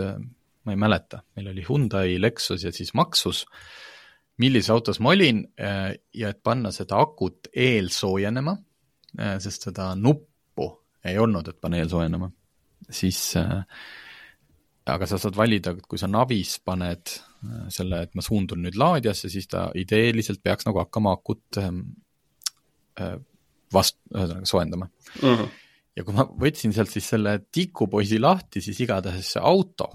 ma 0.66 0.74
ei 0.74 0.80
mäleta, 0.80 1.22
meil 1.36 1.48
oli 1.54 1.64
Hyundai, 1.68 2.18
Lexus 2.20 2.66
ja 2.66 2.72
siis 2.76 2.94
Maxus, 2.94 3.46
millises 4.42 4.70
autos 4.74 5.00
ma 5.00 5.14
olin 5.14 5.46
ja 6.14 6.34
et 6.34 6.42
panna 6.44 6.74
seda 6.76 7.00
akut 7.00 7.48
eelsoojenema, 7.56 8.58
sest 9.40 9.70
seda 9.70 9.94
nuppu 9.96 10.68
ei 11.08 11.18
olnud, 11.20 11.48
et 11.48 11.62
panna 11.62 11.80
eelsoojenema, 11.80 12.28
siis 12.92 13.24
aga 14.92 15.08
sa 15.08 15.20
saad 15.22 15.38
valida, 15.40 15.78
kui 15.88 16.00
sa 16.02 16.10
navis 16.12 16.58
paned 16.66 17.16
selle, 17.74 18.04
et 18.06 18.16
ma 18.16 18.22
suundun 18.22 18.62
nüüd 18.62 18.76
laadijasse, 18.78 19.30
siis 19.34 19.48
ta 19.50 19.70
ideeliselt 19.76 20.44
peaks 20.44 20.68
nagu 20.68 20.82
hakkama 20.84 21.16
akut 21.18 21.62
Äh, 23.00 23.18
vast-, 23.72 24.02
ühesõnaga 24.12 24.48
soojendama 24.50 24.88
mm. 24.90 25.28
-hmm. 25.30 25.52
ja 25.96 26.04
kui 26.04 26.16
ma 26.18 26.26
võtsin 26.44 26.74
sealt 26.76 26.92
siis 26.92 27.06
selle 27.14 27.38
tikupoisi 27.48 28.18
lahti, 28.20 28.60
siis 28.60 28.82
igatahes 28.84 29.30
see 29.36 29.44
auto 29.52 29.88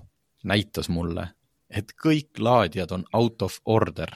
näitas 0.48 0.88
mulle, 0.88 1.26
et 1.68 1.92
kõik 1.92 2.40
laadijad 2.40 2.94
on 2.96 3.04
out 3.12 3.44
of 3.44 3.58
order. 3.64 4.14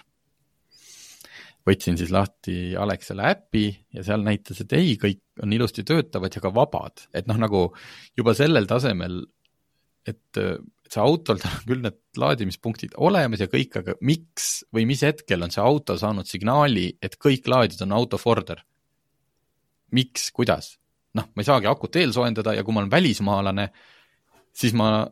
võtsin 1.69 1.99
siis 2.01 2.09
lahti 2.11 2.73
Alexela 2.73 3.29
äpi 3.35 3.67
ja 3.93 4.03
seal 4.07 4.25
näitas, 4.25 4.63
et 4.65 4.73
ei, 4.73 4.97
kõik 4.97 5.21
on 5.45 5.53
ilusti 5.53 5.85
töötavad 5.85 6.33
ja 6.35 6.41
ka 6.41 6.55
vabad, 6.55 7.05
et 7.13 7.29
noh, 7.29 7.37
nagu 7.37 7.67
juba 8.17 8.33
sellel 8.35 8.65
tasemel, 8.67 9.21
et 10.09 10.41
see 10.91 11.03
autol, 11.03 11.39
tal 11.39 11.55
on 11.55 11.69
küll 11.69 11.85
need 11.85 11.99
laadimispunktid 12.19 12.97
olemas 12.99 13.45
ja 13.45 13.47
kõik, 13.51 13.77
aga 13.79 13.95
miks 14.07 14.51
või 14.75 14.89
mis 14.91 15.05
hetkel 15.07 15.47
on 15.47 15.55
see 15.55 15.63
auto 15.63 15.97
saanud 16.01 16.27
signaali, 16.27 16.89
et 17.03 17.15
kõik 17.21 17.47
laadijad 17.51 17.87
on 17.87 17.97
out 18.01 18.19
of 18.19 18.27
order? 18.31 18.65
miks, 19.95 20.31
kuidas? 20.35 20.77
noh, 21.19 21.27
ma 21.35 21.43
ei 21.43 21.47
saagi 21.49 21.67
akut 21.67 21.97
eelsoojendada 21.99 22.55
ja 22.55 22.63
kui 22.63 22.75
ma 22.75 22.85
olen 22.85 22.93
välismaalane, 22.93 23.65
siis 24.55 24.75
ma 24.79 25.03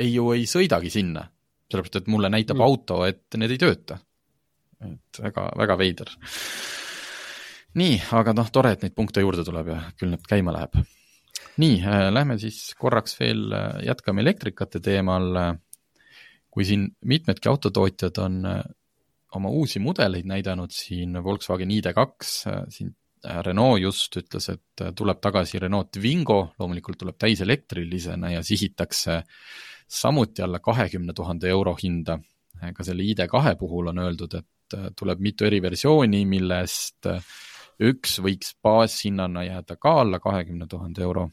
ei 0.00 0.14
ju 0.14 0.30
ei 0.32 0.46
sõidagi 0.48 0.88
sinna, 0.92 1.26
sellepärast 1.68 2.00
et 2.00 2.08
mulle 2.12 2.30
näitab 2.32 2.56
mm. 2.56 2.64
auto, 2.64 3.02
et 3.04 3.36
need 3.36 3.52
ei 3.52 3.60
tööta. 3.60 3.98
et 4.84 5.20
väga, 5.20 5.50
väga 5.60 5.76
veider. 5.78 6.14
nii, 7.80 8.00
aga 8.16 8.34
noh, 8.36 8.48
tore, 8.52 8.72
et 8.72 8.86
neid 8.86 8.96
punkte 8.96 9.20
juurde 9.20 9.44
tuleb 9.44 9.68
ja 9.74 9.80
küll 9.98 10.14
need 10.14 10.24
käima 10.28 10.56
läheb. 10.56 10.80
Nii 11.62 11.78
äh,, 11.82 12.08
lähme 12.12 12.38
siis 12.38 12.74
korraks 12.78 13.18
veel 13.20 13.46
äh,, 13.52 13.84
jätkame 13.90 14.24
elektrikate 14.24 14.80
teemal 14.80 15.36
äh,. 15.36 15.52
kui 16.50 16.64
siin 16.64 16.88
mitmedki 17.02 17.48
autotootjad 17.50 18.18
on 18.22 18.42
oma 19.34 19.50
uusi 19.50 19.80
mudeleid 19.82 20.28
näidanud, 20.30 20.70
siin 20.70 21.16
Volkswagen 21.24 21.72
ID2 21.74 22.04
äh, 22.50 22.60
siin 22.68 22.94
Renault 23.24 23.80
just 23.80 24.16
ütles, 24.20 24.50
et 24.52 24.82
tuleb 24.96 25.20
tagasi 25.24 25.58
Renault 25.62 25.90
Twingo, 25.96 26.54
loomulikult 26.60 26.98
tuleb 27.00 27.16
täiselektrilisena 27.18 28.34
ja 28.34 28.42
sihitakse 28.44 29.22
samuti 29.88 30.42
alla 30.44 30.60
kahekümne 30.60 31.12
tuhande 31.16 31.48
euro 31.48 31.74
hinda. 31.82 32.18
ka 32.74 32.84
selle 32.84 33.02
ID2 33.02 33.56
puhul 33.58 33.88
on 33.90 33.98
öeldud, 33.98 34.34
et 34.34 34.76
tuleb 34.96 35.20
mitu 35.20 35.44
eriversiooni, 35.44 36.24
millest 36.24 37.08
üks 37.82 38.18
võiks 38.22 38.54
baashinnana 38.62 39.42
jääda 39.44 39.76
ka 39.76 40.00
alla 40.00 40.20
kahekümne 40.20 40.66
tuhande 40.66 41.02
euro. 41.02 41.30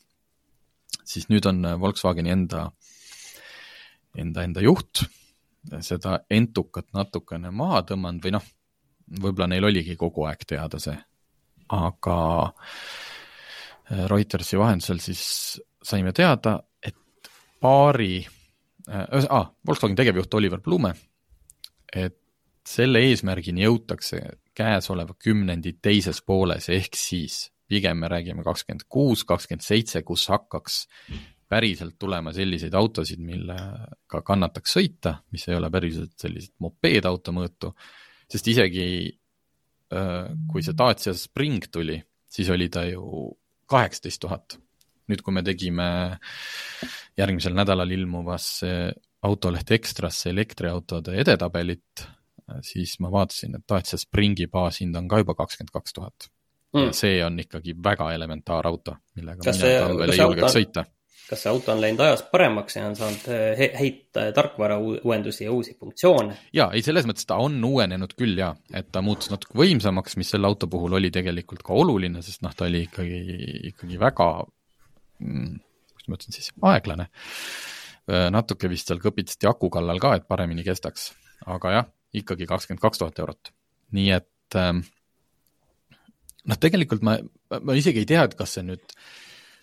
Siis 1.08 1.28
nüüd 1.30 1.46
on 1.50 1.64
Volkswageni 1.82 2.32
enda, 2.34 2.68
enda, 4.18 4.44
enda 4.44 4.64
juht 4.64 5.04
seda 5.86 6.22
entukat 6.32 6.90
natukene 6.96 7.52
maha 7.54 7.84
tõmmanud 7.92 8.26
või 8.26 8.34
noh, 8.36 8.46
võib-olla 9.22 9.48
neil 9.52 9.68
oligi 9.70 9.96
kogu 10.00 10.26
aeg 10.30 10.46
teada 10.48 10.80
see, 10.82 10.98
aga 11.78 12.18
äh, 12.48 14.06
Reutersi 14.10 14.60
vahendusel 14.60 15.02
siis 15.04 15.24
saime 15.84 16.14
teada, 16.18 16.58
et 16.82 17.30
paari 17.62 18.20
äh,, 18.22 19.28
ah, 19.30 19.52
Volkswagen 19.68 19.98
tegevjuht 20.00 20.34
Oliver 20.40 20.62
Blume, 20.64 20.94
et 21.94 22.18
selle 22.68 23.02
eesmärgini 23.10 23.66
jõutakse 23.66 24.22
käesoleva 24.56 25.16
kümnendi 25.20 25.76
teises 25.82 26.22
pooles, 26.26 26.70
ehk 26.70 26.98
siis 26.98 27.46
pigem 27.72 28.04
me 28.04 28.10
räägime 28.12 28.44
kakskümmend 28.46 28.88
kuus, 28.92 29.24
kakskümmend 29.28 29.64
seitse, 29.66 30.04
kus 30.08 30.28
hakkaks 30.32 30.82
päriselt 31.52 31.98
tulema 32.00 32.32
selliseid 32.36 32.76
autosid, 32.80 33.20
millega 33.24 34.22
kannataks 34.28 34.78
sõita, 34.78 35.18
mis 35.36 35.48
ei 35.50 35.58
ole 35.58 35.72
päriselt 35.74 36.16
sellised 36.20 36.56
mopeedauto 36.64 37.34
mõõtu, 37.36 37.74
sest 38.32 38.48
isegi 38.54 38.88
äh, 39.08 40.32
kui 40.52 40.64
see 40.64 40.78
Dacia 40.78 41.16
Spring 41.18 41.68
tuli, 41.72 42.00
siis 42.32 42.52
oli 42.54 42.70
ta 42.72 42.86
ju 42.88 43.28
kaheksateist 43.72 44.22
tuhat. 44.24 44.60
nüüd, 45.12 45.20
kui 45.26 45.34
me 45.36 45.42
tegime 45.44 45.86
järgmisel 47.20 47.56
nädalal 47.58 47.90
ilmuvasse 47.92 48.70
autoleht 49.28 49.74
Extrasse 49.76 50.30
elektriautode 50.32 51.18
edetabelit, 51.20 52.06
siis 52.64 52.96
ma 53.04 53.12
vaatasin, 53.12 53.58
et 53.58 53.66
Dacia 53.68 54.00
Springi 54.00 54.48
baashind 54.52 54.96
on 54.96 55.10
ka 55.12 55.20
juba 55.20 55.36
kakskümmend 55.36 55.74
kaks 55.76 55.98
tuhat. 55.98 56.32
Ja 56.74 56.88
mm. 56.88 56.96
see 56.96 57.20
on 57.26 57.40
ikkagi 57.44 57.76
väga 57.84 58.14
elementaarauto, 58.16 58.96
millega 59.20 59.44
kas 59.44 59.62
mina 59.62 59.86
talvel 59.86 60.14
ei 60.14 60.20
julgeks 60.22 60.60
sõita 60.60 60.86
kas 61.32 61.46
see 61.46 61.52
auto 61.52 61.72
on 61.72 61.80
läinud 61.80 62.02
ajas 62.04 62.26
paremaks 62.28 62.76
ja 62.76 62.86
on 62.90 62.96
saanud 63.00 63.28
eh, 63.32 63.62
häid 63.80 64.20
eh, 64.20 64.32
tarkvara 64.36 64.78
uuendusi 64.84 65.46
ja 65.46 65.54
uusi 65.56 65.78
funktsioone? 65.80 66.36
ja 66.58 66.68
ei, 66.76 66.84
selles 66.84 67.08
mõttes 67.08 67.28
ta 67.28 67.38
on 67.40 67.56
uuenenud 67.64 68.16
küll 68.20 68.40
ja, 68.40 68.52
et 68.76 68.90
ta 68.92 69.04
muutus 69.06 69.32
natuke 69.32 69.56
võimsamaks, 69.62 70.18
mis 70.20 70.32
selle 70.34 70.50
auto 70.50 70.68
puhul 70.72 70.98
oli 71.00 71.12
tegelikult 71.14 71.64
ka 71.68 71.78
oluline, 71.84 72.24
sest 72.26 72.44
noh, 72.44 72.56
ta 72.58 72.68
oli 72.68 72.84
ikkagi, 72.90 73.22
ikkagi 73.72 74.00
väga 74.02 74.28
mm,, 75.24 75.56
kuidas 75.94 76.12
ma 76.12 76.20
ütlen 76.20 76.36
siis, 76.36 76.52
aeglane. 76.74 77.08
Äh, 78.12 78.28
natuke 78.34 78.68
vist 78.72 78.92
seal 78.92 79.00
kõpitati 79.04 79.48
aku 79.48 79.72
kallal 79.72 80.04
ka, 80.04 80.18
et 80.20 80.28
paremini 80.28 80.68
kestaks, 80.68 81.12
aga 81.48 81.76
jah, 81.78 81.92
ikkagi 82.18 82.50
kakskümmend 82.50 82.84
kaks 82.84 83.00
tuhat 83.00 83.24
eurot. 83.24 83.56
nii 83.96 84.12
et 84.20 84.60
ähm, 84.60 84.84
noh, 86.50 86.58
tegelikult 86.58 87.04
ma, 87.06 87.18
ma 87.62 87.76
isegi 87.78 88.04
ei 88.04 88.10
tea, 88.10 88.24
et 88.26 88.38
kas 88.40 88.58
see 88.58 88.66
nüüd 88.66 88.96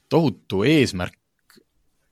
tohutu 0.09 0.63
eesmärk 0.65 1.19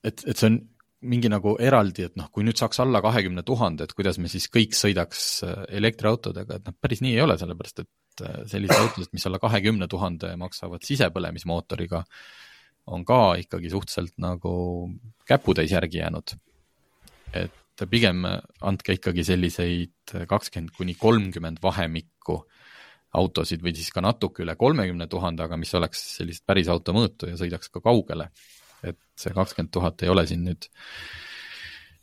et, 0.07 0.25
et 0.27 0.39
see 0.39 0.51
on 0.51 0.59
mingi 1.07 1.29
nagu 1.31 1.55
eraldi, 1.63 2.07
et 2.09 2.17
noh, 2.19 2.31
kui 2.33 2.45
nüüd 2.47 2.59
saaks 2.59 2.81
alla 2.83 3.03
kahekümne 3.05 3.45
tuhande, 3.47 3.87
et 3.87 3.93
kuidas 3.95 4.19
me 4.23 4.31
siis 4.33 4.49
kõik 4.53 4.75
sõidaks 4.75 5.27
äh, 5.47 5.61
elektriautodega, 5.79 6.59
et 6.59 6.67
noh, 6.67 6.77
päris 6.83 7.03
nii 7.05 7.15
ei 7.15 7.23
ole, 7.23 7.37
sellepärast 7.39 7.85
et 7.85 8.25
äh, 8.25 8.41
sellised 8.51 8.81
autod, 8.81 9.13
mis 9.15 9.27
alla 9.29 9.41
kahekümne 9.43 9.89
tuhande 9.93 10.33
maksavad 10.41 10.87
sisepõlemismootoriga, 10.89 12.03
on 12.97 13.05
ka 13.07 13.21
ikkagi 13.43 13.71
suhteliselt 13.71 14.17
nagu 14.23 14.57
käputäis 15.27 15.75
järgi 15.75 16.01
jäänud. 16.05 16.37
et 17.35 17.83
pigem 17.91 18.23
andke 18.65 18.95
ikkagi 18.97 19.25
selliseid 19.27 20.13
kakskümmend 20.31 20.71
kuni 20.79 20.95
kolmkümmend 20.95 21.59
vahemikku 21.63 22.39
autosid 23.17 23.65
või 23.65 23.73
siis 23.77 23.89
ka 23.95 24.03
natuke 24.05 24.45
üle 24.45 24.55
kolmekümne 24.61 25.09
tuhande, 25.11 25.47
aga 25.47 25.57
mis 25.61 25.73
oleks 25.75 26.03
sellist 26.19 26.45
päris 26.47 26.69
auto 26.73 26.95
mõõtu 26.97 27.31
ja 27.31 27.41
sõidaks 27.41 27.73
ka 27.73 27.81
kaugele 27.85 28.31
et 28.85 28.99
see 29.19 29.35
kakskümmend 29.35 29.73
tuhat 29.73 30.03
ei 30.05 30.11
ole 30.13 30.25
siin 30.29 30.45
nüüd, 30.47 30.67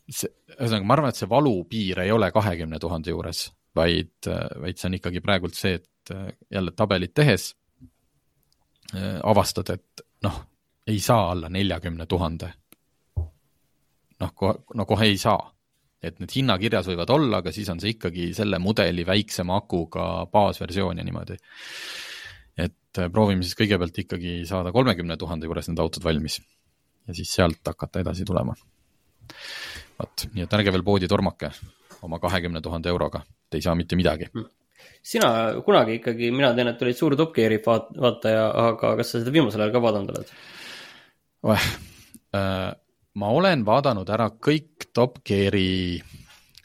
see, 0.08 0.30
ühesõnaga, 0.56 0.86
ma 0.86 0.96
arvan, 0.96 1.12
et 1.12 1.20
see 1.20 1.30
valupiir 1.30 2.02
ei 2.04 2.12
ole 2.14 2.30
kahekümne 2.34 2.80
tuhande 2.82 3.14
juures, 3.14 3.46
vaid, 3.76 4.30
vaid 4.62 4.80
see 4.80 4.90
on 4.90 4.98
ikkagi 4.98 5.22
praegult 5.24 5.58
see, 5.58 5.78
et 5.80 6.14
jälle 6.52 6.74
tabelit 6.76 7.14
tehes 7.16 7.52
äh, 8.94 9.20
avastad, 9.22 9.72
et 9.76 10.04
noh, 10.26 10.42
ei 10.86 11.00
saa 11.00 11.30
alla 11.32 11.48
neljakümne 11.48 12.06
tuhande. 12.06 12.52
noh, 14.20 14.34
kohe, 14.34 14.54
no 14.74 14.86
kohe 14.86 15.08
ei 15.10 15.18
saa. 15.18 15.53
Et 16.08 16.20
need 16.22 16.32
hinnakirjas 16.36 16.88
võivad 16.90 17.12
olla, 17.14 17.40
aga 17.42 17.52
siis 17.54 17.68
on 17.72 17.80
see 17.82 17.94
ikkagi 17.94 18.30
selle 18.36 18.60
mudeli 18.62 19.06
väiksema 19.06 19.58
akuga 19.62 20.08
baasversioon 20.32 21.00
ja 21.00 21.06
niimoodi. 21.06 21.38
et 22.56 22.98
äh, 22.98 23.10
proovime 23.12 23.42
siis 23.42 23.56
kõigepealt 23.58 23.98
ikkagi 24.04 24.42
saada 24.48 24.72
kolmekümne 24.72 25.16
tuhande 25.20 25.48
juures 25.48 25.68
need 25.68 25.82
autod 25.82 26.04
valmis 26.04 26.40
ja 27.08 27.14
siis 27.14 27.32
sealt 27.34 27.64
hakata 27.66 28.00
edasi 28.04 28.24
tulema. 28.24 28.54
vot, 29.98 30.26
nii 30.34 30.44
et 30.44 30.58
ärge 30.58 30.72
veel 30.74 30.84
poodi 30.84 31.08
tormake 31.08 31.50
oma 32.04 32.18
kahekümne 32.20 32.60
tuhande 32.60 32.90
euroga, 32.92 33.22
te 33.50 33.58
ei 33.58 33.64
saa 33.64 33.74
mitte 33.74 33.96
midagi. 33.96 34.28
Hmm. 34.34 34.48
sina 35.02 35.28
kunagi 35.64 35.98
ikkagi, 36.00 36.30
mina 36.30 36.52
tean, 36.54 36.68
et 36.68 36.82
olid 36.82 36.98
suur 36.98 37.16
Top 37.16 37.32
Gear'i 37.34 37.60
vaat-, 37.64 37.92
vaataja, 38.00 38.48
aga 38.68 38.96
kas 39.00 39.14
sa 39.14 39.20
seda 39.22 39.32
viimasel 39.32 39.64
ajal 39.64 39.72
ka 39.72 39.84
vaadanud 39.84 40.16
oled? 40.16 40.32
Ma 43.14 43.30
olen 43.30 43.62
vaadanud 43.66 44.08
ära 44.10 44.28
kõik 44.42 44.88
Top 44.94 45.20
Gear'i 45.26 46.00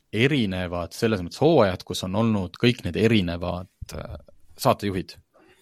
erinevad, 0.10 0.96
selles 0.98 1.22
mõttes 1.22 1.42
hooajad, 1.44 1.84
kus 1.86 2.02
on 2.08 2.16
olnud 2.18 2.58
kõik 2.58 2.82
need 2.88 2.98
erinevad 2.98 3.70
äh, 3.94 4.16
saatejuhid 4.58 5.18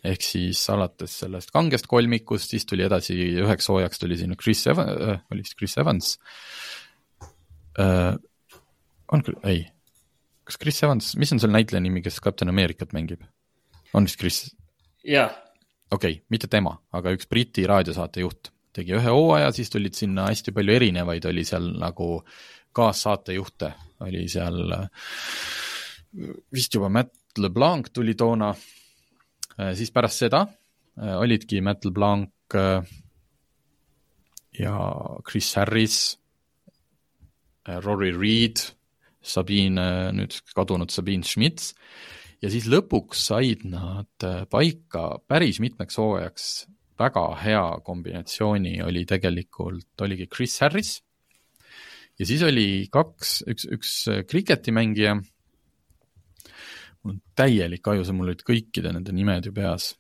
ehk 0.08 0.24
siis 0.24 0.62
alates 0.72 1.16
sellest 1.24 1.52
kangest 1.56 1.88
kolmikust, 1.90 2.54
siis 2.54 2.66
tuli 2.70 2.86
edasi 2.86 3.16
üheks 3.42 3.70
hooajaks 3.72 4.02
tuli 4.02 4.18
sinna 4.20 4.38
Chris 4.40 4.64
Evans 4.70 4.94
äh,, 5.02 5.24
oli 5.34 5.44
vist 5.44 5.58
Chris 5.60 5.78
Evans 5.82 6.14
äh,. 7.82 8.14
on 9.12 9.26
küll, 9.26 9.40
ei, 9.48 9.66
kas 10.48 10.60
Chris 10.62 10.82
Evans, 10.86 11.14
mis 11.20 11.34
on 11.34 11.42
selle 11.44 11.58
näitleja 11.58 11.84
nimi, 11.84 12.04
kes 12.06 12.22
Captain 12.24 12.52
Americat 12.52 12.94
mängib? 12.96 13.26
on 13.94 14.08
vist 14.08 14.20
Chris? 14.22 14.44
jah. 15.04 15.34
okei 15.92 16.20
okay,, 16.20 16.24
mitte 16.34 16.52
tema, 16.52 16.78
aga 16.96 17.16
üks 17.18 17.30
Briti 17.30 17.68
raadiosaatejuht 17.68 18.54
tegi 18.78 18.96
ühe 18.98 19.12
hooaja, 19.12 19.52
siis 19.56 19.74
tulid 19.74 19.98
sinna 19.98 20.30
hästi 20.30 20.54
palju 20.56 20.78
erinevaid, 20.78 21.26
oli 21.30 21.44
seal 21.48 21.72
nagu 21.82 22.22
kaassaatejuhte, 22.78 23.74
oli 24.06 24.28
seal 24.30 24.74
vist 26.54 26.78
juba 26.78 26.90
Matt 26.94 27.42
LeBlanc 27.42 27.90
tuli 27.94 28.14
toona 28.18 28.54
Äh, 29.58 29.74
siis 29.74 29.92
pärast 29.92 30.22
seda 30.22 30.46
äh, 30.46 31.18
olidki 31.18 31.62
Matt 31.66 31.86
LeBlanc 31.86 32.30
äh, 32.54 32.86
ja 34.58 34.78
Chris 35.26 35.56
Harris, 35.56 36.18
Rory 37.68 38.14
Reed, 38.16 38.62
Sabine, 39.22 40.14
nüüd 40.16 40.38
kadunud 40.56 40.94
Sabine 40.94 41.26
Schmitz 41.28 41.74
ja 42.40 42.50
siis 42.54 42.70
lõpuks 42.72 43.26
said 43.28 43.66
nad 43.68 44.26
paika 44.50 45.18
päris 45.28 45.60
mitmeks 45.60 46.00
hooajaks 46.00 46.46
väga 47.00 47.26
hea 47.44 47.66
kombinatsiooni 47.86 48.80
oli 48.86 49.06
tegelikult, 49.10 49.90
oligi 50.02 50.28
Chris 50.28 50.60
Harris 50.64 50.98
ja 52.18 52.26
siis 52.26 52.44
oli 52.46 52.88
kaks, 52.92 53.42
üks, 53.50 53.68
üks 53.78 53.96
kriketimängija 54.30 55.18
mul 57.08 57.16
on 57.16 57.22
täielik 57.38 57.88
aju, 57.88 58.06
see 58.06 58.16
mul 58.18 58.32
olid 58.32 58.44
kõikide 58.48 58.92
nende 58.96 59.16
nimed 59.16 59.48
ju 59.48 59.54
peas. 59.56 59.96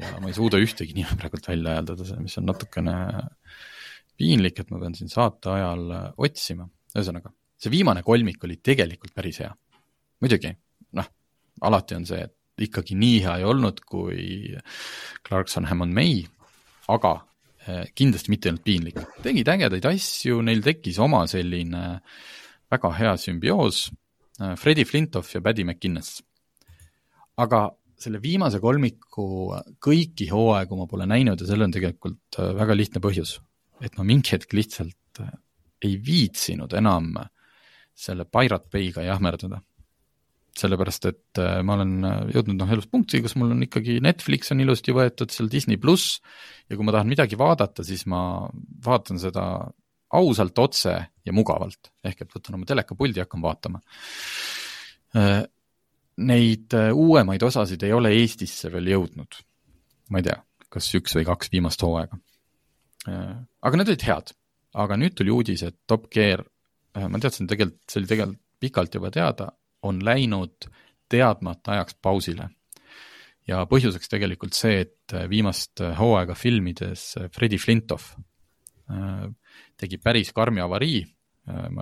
ja 0.00 0.14
ma 0.20 0.30
ei 0.30 0.36
suuda 0.36 0.60
ühtegi 0.60 0.96
nime 0.96 1.16
praegult 1.20 1.48
välja 1.48 1.76
hääldada, 1.76 2.20
mis 2.22 2.38
on 2.40 2.46
natukene 2.48 2.94
piinlik, 4.18 4.58
et 4.60 4.70
ma 4.72 4.80
pean 4.80 4.96
siin 4.96 5.12
saate 5.12 5.52
ajal 5.52 5.84
otsima. 6.16 6.68
ühesõnaga, 6.94 7.32
see 7.60 7.72
viimane 7.72 8.02
kolmik 8.02 8.44
oli 8.44 8.58
tegelikult 8.64 9.14
päris 9.14 9.40
hea. 9.44 9.52
muidugi, 10.20 10.52
noh, 10.98 11.12
alati 11.68 11.98
on 11.98 12.08
see, 12.08 12.22
et 12.24 12.34
ikkagi 12.66 12.96
nii 12.98 13.22
hea 13.24 13.38
ei 13.40 13.46
olnud 13.48 13.80
kui 13.86 14.56
Clarkson 15.26 15.68
Hammond 15.70 15.94
May, 15.94 16.24
aga 16.88 17.14
äh, 17.66 17.86
kindlasti 17.94 18.34
mitte 18.34 18.52
olnud 18.52 18.64
piinlik. 18.64 19.00
tegid 19.22 19.48
ägedaid 19.48 19.86
asju, 19.92 20.42
neil 20.42 20.62
tekkis 20.64 20.98
oma 21.02 21.26
selline 21.30 22.00
väga 22.68 22.92
hea 22.98 23.16
sümbioos 23.16 23.88
Äh, 24.40 24.56
Freddie 24.56 24.84
Flintoff 24.84 25.34
ja 25.34 25.42
Paddy 25.42 25.64
McInnes. 25.64 26.22
aga 27.38 27.68
selle 27.98 28.18
viimase 28.18 28.58
kolmiku 28.58 29.24
kõiki 29.82 30.26
hooaegu 30.30 30.74
ma 30.74 30.86
pole 30.90 31.04
näinud 31.06 31.38
ja 31.38 31.46
sellel 31.46 31.68
on 31.68 31.74
tegelikult 31.74 32.38
äh, 32.38 32.52
väga 32.54 32.76
lihtne 32.76 33.02
põhjus. 33.02 33.38
et 33.82 33.98
ma 33.98 34.06
mingi 34.06 34.34
hetk 34.34 34.54
lihtsalt 34.54 35.22
ei 35.82 35.98
viitsinud 36.02 36.72
enam 36.74 37.12
selle 37.94 38.24
Pirate 38.24 38.70
Bay'ga 38.70 39.02
jahmerdada. 39.06 39.60
Sellepärast, 40.58 41.08
et 41.10 41.40
ma 41.64 41.76
olen 41.78 41.92
jõudnud 42.34 42.58
noh, 42.58 42.70
elus 42.74 42.88
punkti, 42.90 43.20
kus 43.24 43.36
mul 43.38 43.54
on 43.54 43.66
ikkagi 43.66 43.98
Netflix 44.04 44.52
on 44.54 44.62
ilusti 44.64 44.94
võetud, 44.96 45.30
seal 45.34 45.50
Disney 45.52 45.80
pluss 45.80 46.18
ja 46.68 46.76
kui 46.76 46.86
ma 46.86 46.94
tahan 46.94 47.10
midagi 47.10 47.38
vaadata, 47.38 47.84
siis 47.86 48.04
ma 48.10 48.20
vaatan 48.84 49.20
seda 49.22 49.44
ausalt, 50.16 50.58
otse 50.58 50.94
ja 51.24 51.34
mugavalt, 51.36 51.92
ehk 52.04 52.24
et 52.24 52.34
võtan 52.34 52.56
oma 52.58 52.68
telekapuldi 52.68 53.20
ja 53.20 53.26
hakkan 53.26 53.44
vaatama. 53.44 53.80
Äh, 55.16 55.42
neid 56.24 56.74
äh, 56.76 56.90
uuemaid 56.96 57.44
osasid 57.44 57.84
ei 57.86 57.94
ole 57.96 58.12
Eestisse 58.16 58.72
veel 58.72 58.92
jõudnud. 58.94 59.42
ma 60.08 60.22
ei 60.22 60.24
tea, 60.24 60.38
kas 60.72 60.88
üks 60.96 61.18
või 61.18 61.26
kaks 61.28 61.50
viimast 61.52 61.82
hooaega. 61.84 62.16
Äh, 63.08 63.34
aga 63.60 63.80
need 63.80 63.92
olid 63.92 64.06
head, 64.08 64.32
aga 64.74 64.96
nüüd 64.96 65.16
tuli 65.18 65.34
uudis, 65.34 65.64
et 65.68 65.76
Top 65.86 66.08
Gear, 66.12 66.44
ma 66.98 67.20
teadsin 67.20 67.46
tegelikult, 67.46 67.84
see 67.86 68.00
oli 68.00 68.08
tegelikult 68.10 68.44
pikalt 68.58 68.96
juba 68.96 69.10
teada, 69.14 69.52
on 69.82 70.00
läinud 70.04 70.68
teadmata 71.08 71.72
ajaks 71.72 71.96
pausile. 72.02 72.48
ja 73.48 73.62
põhjuseks 73.64 74.10
tegelikult 74.12 74.52
see, 74.52 74.82
et 74.84 75.14
viimast 75.30 75.80
hooaega 75.80 76.34
filmides 76.36 77.14
Freddie 77.32 77.58
Flintoff 77.58 78.12
äh, 78.92 79.24
tegi 79.78 79.96
päris 80.02 80.34
karmi 80.36 80.60
avarii, 80.60 81.00
äh, 81.48 81.78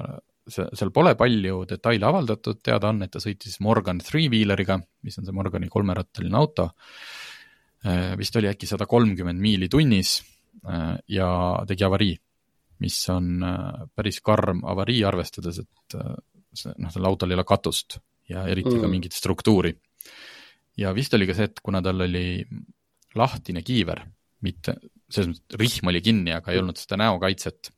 seal 0.47 0.93
pole 0.95 1.17
palju 1.19 1.65
detaile 1.67 2.07
avaldatud, 2.07 2.61
teada 2.63 2.93
on, 2.93 3.03
et 3.03 3.11
ta 3.11 3.23
sõitis 3.23 3.59
Morgan 3.67 3.99
three-wheeleriga, 3.99 4.79
mis 5.03 5.19
on 5.19 5.27
see 5.27 5.35
Morgani 5.35 5.67
kolmerattaline 5.73 6.39
auto. 6.39 6.69
Äh, 7.83 8.15
vist 8.19 8.39
oli 8.39 8.53
äkki 8.53 8.71
sada 8.71 8.87
kolmkümmend 8.87 9.43
miili 9.43 9.69
tunnis 9.69 10.21
ja 11.13 11.27
tegi 11.69 11.85
avarii, 11.85 12.15
mis 12.83 12.97
on 13.13 13.45
päris 13.95 14.17
karm 14.25 14.63
avarii, 14.67 15.03
arvestades, 15.07 15.61
et 15.61 15.97
noh, 16.65 16.93
sellel 16.93 17.11
autol 17.11 17.33
ei 17.33 17.39
ole 17.39 17.47
katust 17.49 17.99
ja 18.31 18.47
eriti 18.49 18.75
mm. 18.75 18.83
ka 18.83 18.91
mingit 18.91 19.17
struktuuri. 19.17 19.75
ja 20.77 20.93
vist 20.95 21.15
oli 21.15 21.29
ka 21.29 21.37
see, 21.37 21.51
et 21.51 21.63
kuna 21.65 21.83
tal 21.83 22.05
oli 22.05 22.45
lahtine 23.17 23.63
kiiver, 23.65 24.03
mitte, 24.45 24.77
selles 25.09 25.33
mõttes 25.33 25.61
rihm 25.61 25.93
oli 25.93 26.03
kinni, 26.05 26.35
aga 26.37 26.53
ei 26.53 26.61
olnud 26.61 26.77
seda 26.81 26.99
näokaitset 27.01 27.73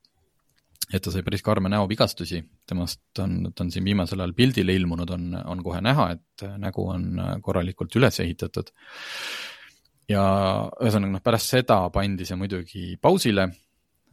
et 0.88 1.04
ta 1.04 1.12
sai 1.12 1.24
päris 1.24 1.42
karme 1.44 1.68
näovigastusi, 1.72 2.40
temast 2.68 3.20
on, 3.20 3.50
ta 3.52 3.64
on 3.64 3.72
siin 3.72 3.84
viimasel 3.84 4.22
ajal 4.22 4.32
pildile 4.36 4.72
ilmunud, 4.78 5.10
on, 5.12 5.26
on 5.52 5.62
kohe 5.64 5.82
näha, 5.84 6.08
et 6.16 6.44
nägu 6.60 6.86
on 6.88 7.20
korralikult 7.44 7.96
üles 8.00 8.20
ehitatud. 8.24 8.72
ja 10.08 10.22
ühesõnaga 10.80 11.18
noh, 11.18 11.24
pärast 11.24 11.52
seda 11.52 11.82
pandi 11.92 12.24
see 12.24 12.38
muidugi 12.40 12.84
pausile, 13.00 13.50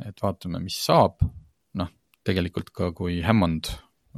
et 0.04 0.20
vaatame, 0.22 0.60
mis 0.60 0.76
saab, 0.84 1.24
noh, 1.80 1.92
tegelikult 2.28 2.74
ka 2.76 2.92
kui 2.98 3.22
Hammond 3.24 3.72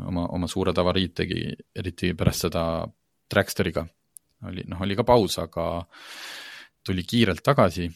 oma, 0.05 0.27
oma 0.35 0.47
suured 0.47 0.77
avariid 0.77 1.13
tegi, 1.23 1.41
eriti 1.75 2.13
pärast 2.17 2.47
seda 2.47 2.63
Tracksteriga, 3.27 3.83
oli, 4.47 4.63
noh, 4.69 4.81
oli 4.85 4.95
ka 4.95 5.03
paus, 5.03 5.37
aga 5.41 5.83
tuli 6.85 7.03
kiirelt 7.03 7.43
tagasi. 7.43 7.89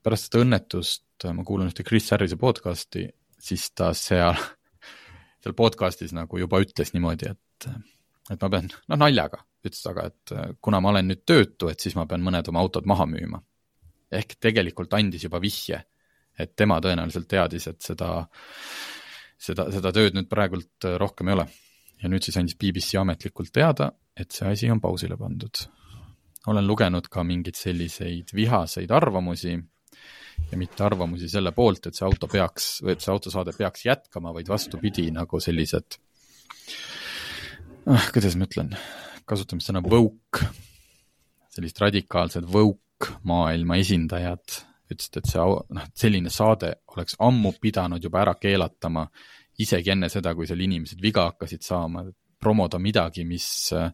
pärast 0.00 0.28
seda 0.28 0.44
õnnetust 0.44 1.04
et 1.28 1.36
ma 1.36 1.44
kuulan 1.44 1.68
ühte 1.70 1.84
Chris 1.86 2.08
Harrise 2.14 2.38
podcast'i, 2.40 3.04
siis 3.40 3.70
ta 3.76 3.92
seal, 3.96 4.38
seal 5.42 5.56
podcast'is 5.56 6.14
nagu 6.16 6.40
juba 6.40 6.60
ütles 6.62 6.94
niimoodi, 6.94 7.30
et, 7.34 7.68
et 8.30 8.40
ma 8.40 8.50
pean, 8.52 8.70
noh 8.88 9.00
naljaga 9.00 9.42
ütles 9.66 9.82
aga, 9.90 10.06
et 10.08 10.34
kuna 10.64 10.80
ma 10.80 10.94
olen 10.94 11.10
nüüd 11.10 11.24
töötu, 11.28 11.68
et 11.68 11.82
siis 11.82 11.96
ma 11.98 12.06
pean 12.08 12.22
mõned 12.24 12.48
oma 12.48 12.62
autod 12.64 12.88
maha 12.88 13.06
müüma. 13.10 13.42
ehk 14.10 14.38
tegelikult 14.42 14.94
andis 14.96 15.22
juba 15.22 15.38
vihje, 15.38 15.84
et 16.38 16.56
tema 16.56 16.80
tõenäoliselt 16.82 17.28
teadis, 17.28 17.68
et 17.70 17.82
seda, 17.84 18.24
seda, 19.40 19.66
seda 19.72 19.92
tööd 19.94 20.16
nüüd 20.16 20.28
praegult 20.30 20.88
rohkem 21.00 21.30
ei 21.30 21.38
ole. 21.38 21.48
ja 22.00 22.08
nüüd 22.08 22.24
siis 22.24 22.38
andis 22.40 22.56
BBC 22.56 22.96
ametlikult 22.96 23.52
teada, 23.52 23.90
et 24.16 24.32
see 24.32 24.48
asi 24.48 24.70
on 24.72 24.80
pausile 24.80 25.16
pandud. 25.20 25.66
olen 26.48 26.66
lugenud 26.66 27.08
ka 27.12 27.24
mingeid 27.24 27.56
selliseid 27.56 28.32
vihaseid 28.34 28.90
arvamusi 28.90 29.58
ja 30.50 30.58
mitte 30.58 30.84
arvamusi 30.84 31.28
selle 31.28 31.52
poolt, 31.52 31.86
et 31.86 31.96
see 31.98 32.06
auto 32.06 32.28
peaks, 32.30 32.78
või 32.84 32.94
et 32.94 33.04
see 33.04 33.12
autosaade 33.12 33.52
peaks 33.56 33.84
jätkama, 33.84 34.32
vaid 34.32 34.48
vastupidi, 34.48 35.10
nagu 35.12 35.40
sellised 35.40 35.98
ah,, 37.86 38.08
kuidas 38.14 38.36
ma 38.40 38.48
ütlen, 38.48 38.72
kasutame 39.28 39.64
sõna 39.64 39.84
woke, 39.84 40.48
sellised 41.52 41.84
radikaalsed 41.84 42.48
woke 42.48 43.12
maailma 43.28 43.76
esindajad 43.80 44.62
ütlesid, 44.94 45.20
et 45.20 45.30
see, 45.30 45.44
noh, 45.76 45.86
selline 45.96 46.32
saade 46.32 46.72
oleks 46.94 47.18
ammu 47.22 47.54
pidanud 47.60 48.02
juba 48.02 48.22
ära 48.24 48.34
keelatama, 48.40 49.06
isegi 49.60 49.92
enne 49.94 50.08
seda, 50.12 50.34
kui 50.34 50.48
seal 50.48 50.60
inimesed 50.64 51.00
viga 51.02 51.28
hakkasid 51.30 51.64
saama, 51.66 52.04
promoda 52.40 52.80
midagi, 52.80 53.24
mis 53.28 53.46
äh, 53.76 53.90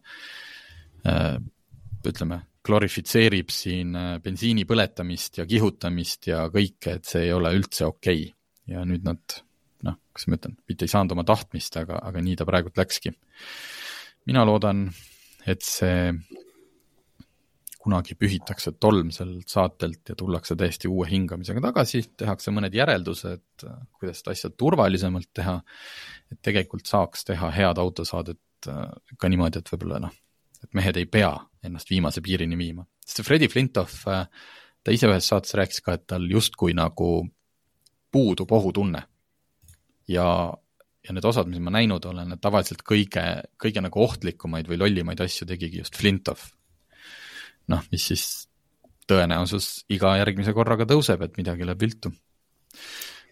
ütleme, 2.07 2.39
glorifitseerib 2.67 3.51
siin 3.53 3.95
äh, 3.95 4.13
bensiini 4.23 4.65
põletamist 4.67 5.41
ja 5.41 5.47
kihutamist 5.47 6.31
ja 6.31 6.45
kõike, 6.53 6.97
et 6.99 7.09
see 7.09 7.27
ei 7.27 7.35
ole 7.35 7.53
üldse 7.55 7.87
okei 7.87 8.23
okay.. 8.23 8.33
ja 8.73 8.83
nüüd 8.87 9.05
nad 9.07 9.39
noh, 9.87 9.99
kuidas 10.11 10.27
ma 10.31 10.39
ütlen, 10.39 10.57
mitte 10.69 10.87
ei 10.87 10.91
saanud 10.91 11.15
oma 11.15 11.27
tahtmist, 11.27 11.77
aga, 11.79 12.01
aga 12.09 12.23
nii 12.23 12.37
ta 12.39 12.47
praegult 12.47 12.79
läkski. 12.79 13.13
mina 14.27 14.43
loodan, 14.47 14.87
et 15.47 15.63
see 15.63 16.11
kunagi 17.87 18.17
pühitakse 18.19 18.73
tolm 18.81 19.13
sellelt 19.15 19.47
saatelt 19.51 20.11
ja 20.11 20.15
tullakse 20.19 20.57
täiesti 20.59 20.89
uue 20.91 21.07
hingamisega 21.07 21.63
tagasi, 21.69 22.03
tehakse 22.19 22.51
mõned 22.51 22.75
järeldused, 22.75 23.65
kuidas 23.95 24.19
seda 24.21 24.35
asja 24.35 24.51
turvalisemalt 24.51 25.29
teha, 25.39 25.55
et 26.33 26.41
tegelikult 26.43 26.89
saaks 26.89 27.23
teha 27.29 27.51
head 27.55 27.79
autosaadet 27.79 28.69
äh, 28.71 28.83
ka 29.19 29.31
niimoodi, 29.31 29.63
et 29.63 29.71
võib-olla 29.71 30.01
noh, 30.03 30.15
et 30.63 30.77
mehed 30.77 30.99
ei 30.99 31.07
pea 31.07 31.31
ennast 31.63 31.89
viimase 31.93 32.23
piirini 32.25 32.59
viima. 32.59 32.83
sest 33.05 33.21
see 33.21 33.27
Freddie 33.27 33.51
Flintoff, 33.51 34.03
äh, 34.11 34.27
ta 34.83 34.95
ise 34.95 35.07
ühes 35.07 35.31
saates 35.31 35.55
rääkis 35.55 35.83
ka, 35.85 35.95
et 35.95 36.07
tal 36.11 36.27
justkui 36.31 36.75
nagu 36.75 37.11
puudub 38.11 38.51
ohutunne. 38.51 39.03
ja, 40.07 40.27
ja 41.07 41.15
need 41.15 41.25
osad, 41.25 41.47
mis 41.47 41.63
ma 41.63 41.71
näinud 41.79 42.05
olen, 42.11 42.35
et 42.35 42.43
tavaliselt 42.43 42.83
kõige, 42.83 43.23
kõige 43.59 43.83
nagu 43.83 44.03
ohtlikumaid 44.03 44.67
või 44.67 44.83
lollimaid 44.83 45.23
asju 45.23 45.47
tegigi 45.47 45.83
just 45.83 45.95
Flintoff. 45.95 46.51
Noh, 47.73 47.83
mis 47.91 48.07
siis 48.11 48.23
tõenäosus 49.07 49.85
iga 49.93 50.15
järgmise 50.19 50.53
korraga 50.55 50.87
tõuseb, 50.89 51.21
et 51.23 51.37
midagi 51.39 51.67
läheb 51.67 51.81
viltu. 51.81 52.11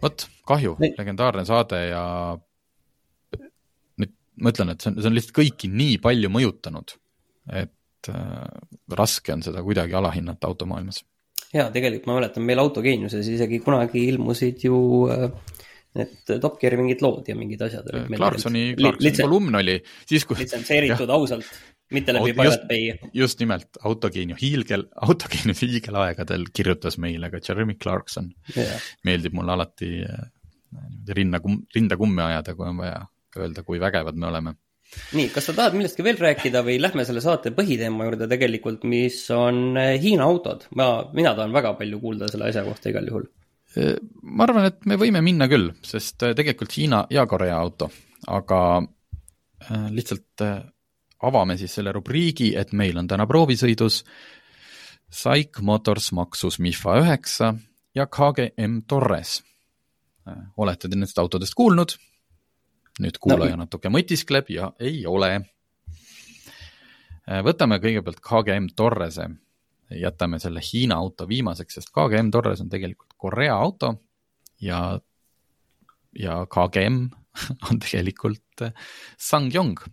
vot, 0.01 0.27
kahju, 0.47 0.75
legendaarne 0.97 1.45
saade 1.47 1.81
ja 1.89 2.03
nüüd 4.01 4.13
ma 4.41 4.51
ütlen, 4.51 4.71
et 4.71 4.83
see 4.83 4.91
on, 4.91 5.01
see 5.01 5.09
on 5.11 5.17
lihtsalt 5.17 5.37
kõiki 5.39 5.71
nii 5.71 5.97
palju 6.03 6.31
mõjutanud 6.31 6.95
et 7.53 8.09
äh, 8.09 8.95
raske 8.97 9.33
on 9.33 9.43
seda 9.45 9.63
kuidagi 9.65 9.93
alahinnata 9.97 10.47
automaailmas. 10.47 11.03
jaa, 11.53 11.69
tegelikult 11.73 12.07
ma 12.09 12.17
mäletan, 12.19 12.45
meil 12.47 12.61
Autogeeniuses 12.63 13.27
isegi 13.31 13.61
kunagi 13.63 14.07
ilmusid 14.09 14.65
ju 14.65 14.79
äh, 15.13 15.29
need 15.95 16.33
Top 16.41 16.59
Geari 16.59 16.79
mingid 16.81 17.03
lood 17.05 17.29
ja 17.29 17.37
mingid 17.39 17.61
asjad 17.63 17.87
olid. 17.91 18.09
Clarksoni, 18.17 18.65
Clarksoni 18.79 19.21
kolumn 19.21 19.61
oli 19.61 19.77
siis, 20.03 20.25
kui. 20.27 20.39
litsenseeritud 20.41 21.13
ausalt, 21.15 21.47
mitte 21.93 22.13
läbi 22.15 22.33
Pirate 22.33 22.67
Bay. 22.69 23.09
just 23.13 23.39
nimelt, 23.39 23.77
Autogeeniu 23.83 24.37
hiilgel, 24.41 24.87
Autogeeniu 25.07 25.57
hiigelaegadel 25.61 26.47
kirjutas 26.53 26.97
meile 27.01 27.29
ka 27.33 27.41
Jeremy 27.47 27.77
Clarkson 27.81 28.31
yeah.. 28.55 28.81
meeldib 29.05 29.35
mulle 29.37 29.53
alati 29.57 29.91
äh, 30.05 30.25
niimoodi 30.75 31.17
rinna, 31.19 31.39
rinda 31.75 31.97
kummi 31.97 32.21
ajada, 32.21 32.55
kui 32.55 32.67
on 32.67 32.77
vaja 32.81 33.01
öelda, 33.37 33.63
kui 33.63 33.79
vägevad 33.79 34.17
me 34.17 34.27
oleme 34.31 34.55
nii, 35.17 35.29
kas 35.33 35.49
sa 35.49 35.55
tahad 35.57 35.75
millestki 35.75 36.03
veel 36.05 36.19
rääkida 36.21 36.61
või 36.63 36.77
lähme 36.79 37.03
selle 37.07 37.21
saate 37.23 37.51
põhiteema 37.55 38.05
juurde 38.07 38.27
tegelikult, 38.31 38.85
mis 38.87 39.17
on 39.33 39.79
eh, 39.81 39.95
Hiina 40.01 40.27
autod? 40.29 40.67
ma, 40.77 40.89
mina 41.13 41.33
tahan 41.35 41.55
väga 41.55 41.73
palju 41.79 41.99
kuulda 42.03 42.29
selle 42.31 42.51
asja 42.51 42.63
kohta 42.67 42.91
igal 42.91 43.09
juhul. 43.09 43.25
Eh, 43.75 43.95
ma 44.21 44.45
arvan, 44.45 44.69
et 44.69 44.85
me 44.87 44.99
võime 45.01 45.23
minna 45.25 45.49
küll, 45.51 45.71
sest 45.83 46.21
tegelikult 46.37 46.77
Hiina 46.77 47.01
ja 47.11 47.25
Korea 47.27 47.57
auto, 47.57 47.89
aga 48.31 48.59
lihtsalt 49.65 50.43
avame 51.27 51.57
siis 51.57 51.73
selle 51.77 51.93
rubriigi, 51.95 52.53
et 52.57 52.73
meil 52.73 52.97
on 52.97 53.07
täna 53.07 53.27
proovisõidus 53.29 54.03
Saik 55.15 55.61
Motors 55.61 56.11
Maxus 56.11 56.59
Mifa 56.59 56.97
üheksa 57.01 57.53
ja 57.95 58.07
KGM 58.07 58.81
Torres. 58.87 59.43
olete 60.57 60.89
te 60.89 60.95
nendest 60.95 61.19
autodest 61.19 61.53
kuulnud? 61.53 61.95
nüüd 63.01 63.17
kuulaja 63.19 63.57
no. 63.57 63.65
natuke 63.65 63.91
mõtiskleb 63.91 64.49
ja 64.53 64.69
ei 64.79 65.01
ole. 65.09 65.31
Äh, 67.25 67.41
võtame 67.43 67.79
kõigepealt 67.83 68.21
KGM 68.23 68.69
Torrese, 68.77 69.27
jätame 69.91 70.39
selle 70.39 70.63
Hiina 70.63 70.95
auto 71.01 71.27
viimaseks, 71.27 71.79
sest 71.79 71.91
KGM 71.95 72.31
Torres 72.33 72.63
on 72.63 72.71
tegelikult 72.71 73.17
Korea 73.19 73.57
auto 73.57 73.95
ja, 74.63 74.99
ja 76.15 76.39
KGM 76.47 77.01
on 77.69 77.83
tegelikult 77.83 78.67
äh, 78.67 78.87
Sangyong. 79.17 79.83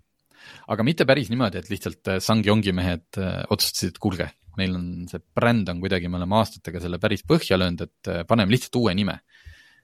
Aga 0.72 0.86
mitte 0.86 1.06
päris 1.08 1.30
niimoodi, 1.32 1.62
et 1.62 1.72
lihtsalt 1.72 2.14
äh, 2.14 2.22
Sangyongi 2.22 2.74
mehed 2.76 3.20
otsustasid, 3.48 3.94
et 3.94 4.00
kuulge, 4.02 4.28
meil 4.58 4.76
on 4.76 4.86
see 5.10 5.22
bränd 5.34 5.70
on 5.72 5.80
kuidagi, 5.82 6.10
me 6.12 6.20
oleme 6.20 6.38
aastatega 6.40 6.80
selle 6.82 7.00
päris 7.02 7.24
põhja 7.28 7.58
löönud, 7.60 7.86
et 7.86 8.12
paneme 8.28 8.52
lihtsalt 8.52 8.82
uue 8.82 8.94
nime. 8.98 9.20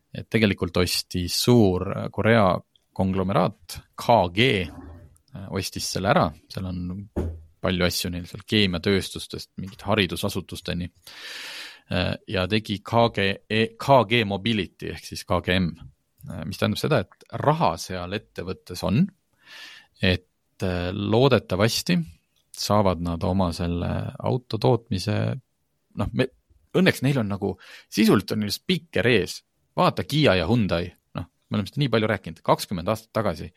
et 0.08 0.24
tegelikult 0.32 0.78
ostis 0.80 1.34
suur 1.36 1.84
Korea 2.10 2.54
konglomeraat, 2.98 3.78
KG, 3.98 4.46
äh, 4.66 5.48
ostis 5.54 5.86
selle 5.94 6.10
ära, 6.10 6.26
seal 6.50 6.66
on 6.70 6.80
palju 7.62 7.86
asju 7.86 8.10
neil 8.14 8.26
seal 8.30 8.44
keemiatööstustest 8.46 9.52
mingite 9.62 9.86
haridusasutusteni. 9.90 10.90
Äh, 11.94 12.14
ja 12.30 12.46
tegi 12.50 12.80
KG, 12.86 13.28
KG 13.78 14.24
Mobility 14.28 14.92
ehk 14.94 15.06
siis 15.06 15.22
KGM, 15.28 15.70
äh, 16.30 16.42
mis 16.48 16.60
tähendab 16.60 16.82
seda, 16.82 17.02
et 17.06 17.38
raha 17.44 17.74
seal 17.80 18.18
ettevõttes 18.18 18.82
on, 18.86 19.04
et 20.02 20.27
loodetavasti 20.66 21.98
saavad 22.58 23.02
nad 23.04 23.22
oma 23.22 23.52
selle 23.54 23.90
auto 24.18 24.58
tootmise, 24.58 25.18
noh, 26.00 26.08
me, 26.18 26.26
õnneks 26.78 27.04
neil 27.06 27.20
on 27.22 27.28
nagu, 27.30 27.52
sisuliselt 27.92 28.34
on 28.34 28.42
neil 28.42 28.54
spikker 28.54 29.06
ees, 29.06 29.40
vaata 29.78 30.02
Kiia 30.08 30.34
ja 30.40 30.48
Hyundai, 30.48 30.88
me 31.48 31.58
oleme 31.58 31.70
seda 31.70 31.82
nii 31.82 31.92
palju 31.92 32.10
rääkinud, 32.12 32.40
kakskümmend 32.44 32.90
aastat 32.92 33.12
tagasi. 33.16 33.48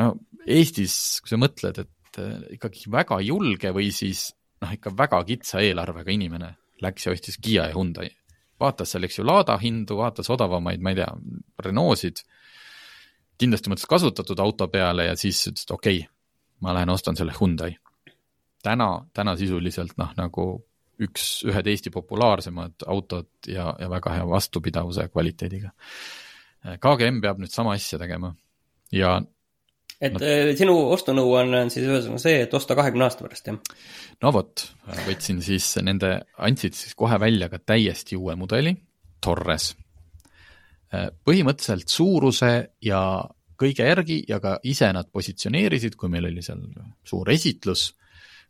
No 0.00 0.12
Eestis, 0.46 0.94
kui 1.22 1.32
sa 1.32 1.38
mõtled, 1.40 1.82
et 1.82 2.20
äh, 2.22 2.36
ikkagi 2.56 2.92
väga 2.92 3.20
julge 3.24 3.72
või 3.76 3.90
siis 3.94 4.30
noh, 4.62 4.72
ikka 4.76 4.92
väga 4.96 5.20
kitsa 5.28 5.60
eelarvega 5.64 6.14
inimene 6.14 6.54
läks 6.84 7.06
ja 7.06 7.14
ostis 7.14 7.36
Kiia 7.40 7.68
ja 7.68 7.76
Hyundai. 7.76 8.08
vaatas 8.60 8.90
seal, 8.92 9.04
eks 9.08 9.18
ju, 9.18 9.24
Lada 9.24 9.56
hindu, 9.56 9.96
vaatas 9.96 10.28
odavamaid, 10.32 10.82
ma 10.84 10.92
ei 10.92 10.98
tea, 10.98 11.08
Renault'sid, 11.64 12.18
kindlasti 13.40 13.72
mõtles 13.72 13.88
kasutatud 13.88 14.40
auto 14.44 14.66
peale 14.68 15.06
ja 15.06 15.14
siis 15.16 15.40
ütles, 15.48 15.64
et 15.64 15.72
okei 15.72 16.02
okay,, 16.02 16.19
ma 16.60 16.74
lähen 16.76 16.90
ostan 16.92 17.16
selle 17.16 17.34
Hyundai. 17.40 17.76
täna, 18.62 19.06
täna 19.16 19.36
sisuliselt 19.36 19.96
noh, 19.96 20.12
nagu 20.16 20.46
üks, 21.00 21.40
ühed 21.48 21.66
Eesti 21.72 21.90
populaarsemad 21.90 22.84
autod 22.86 23.30
ja, 23.48 23.70
ja 23.80 23.88
väga 23.90 24.18
hea 24.18 24.28
vastupidavuse 24.28 25.08
kvaliteediga. 25.08 25.72
KGM 26.60 27.22
peab 27.24 27.40
nüüd 27.40 27.52
sama 27.52 27.72
asja 27.72 27.98
tegema 27.98 28.34
ja 28.92 29.14
et 30.00 30.12
no, 30.12 30.20
äh, 30.24 30.50
sinu 30.56 30.74
ostunõuanne 30.94 31.64
on, 31.64 31.72
siis 31.72 31.86
ühesõnaga 31.88 32.22
see, 32.22 32.40
et 32.44 32.54
osta 32.56 32.76
kahekümne 32.76 33.06
aasta 33.06 33.24
pärast, 33.24 33.48
jah? 33.48 33.80
no 34.24 34.32
vot, 34.34 34.64
võtsin 35.06 35.40
siis 35.44 35.72
nende, 35.84 36.14
andsid 36.40 36.76
siis 36.76 36.96
kohe 36.98 37.16
välja 37.20 37.50
ka 37.52 37.60
täiesti 37.60 38.18
uue 38.20 38.36
mudeli, 38.40 38.74
Torres. 39.20 39.74
Põhimõtteliselt 40.90 41.92
suuruse 41.92 42.48
ja 42.82 43.00
kõige 43.60 43.86
järgi 43.86 44.20
ja 44.28 44.40
ka 44.40 44.56
ise 44.68 44.88
nad 44.96 45.10
positsioneerisid, 45.12 45.96
kui 45.98 46.10
meil 46.12 46.30
oli 46.30 46.42
seal 46.44 46.62
suur 47.06 47.30
esitlus, 47.32 47.90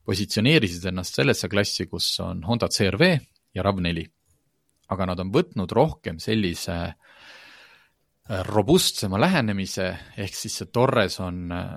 positsioneerisid 0.06 0.86
ennast 0.90 1.18
sellesse 1.18 1.50
klassi, 1.50 1.86
kus 1.90 2.12
on 2.24 2.44
Honda 2.46 2.70
CRV 2.70 3.10
ja 3.54 3.64
RAV4. 3.66 4.06
aga 4.90 5.06
nad 5.06 5.20
on 5.22 5.30
võtnud 5.30 5.70
rohkem 5.70 6.18
sellise 6.18 6.76
äh, 6.86 8.42
robustsema 8.46 9.20
lähenemise, 9.20 9.90
ehk 10.18 10.34
siis 10.34 10.56
see 10.60 10.70
Torres 10.72 11.20
on 11.22 11.52
äh, 11.54 11.72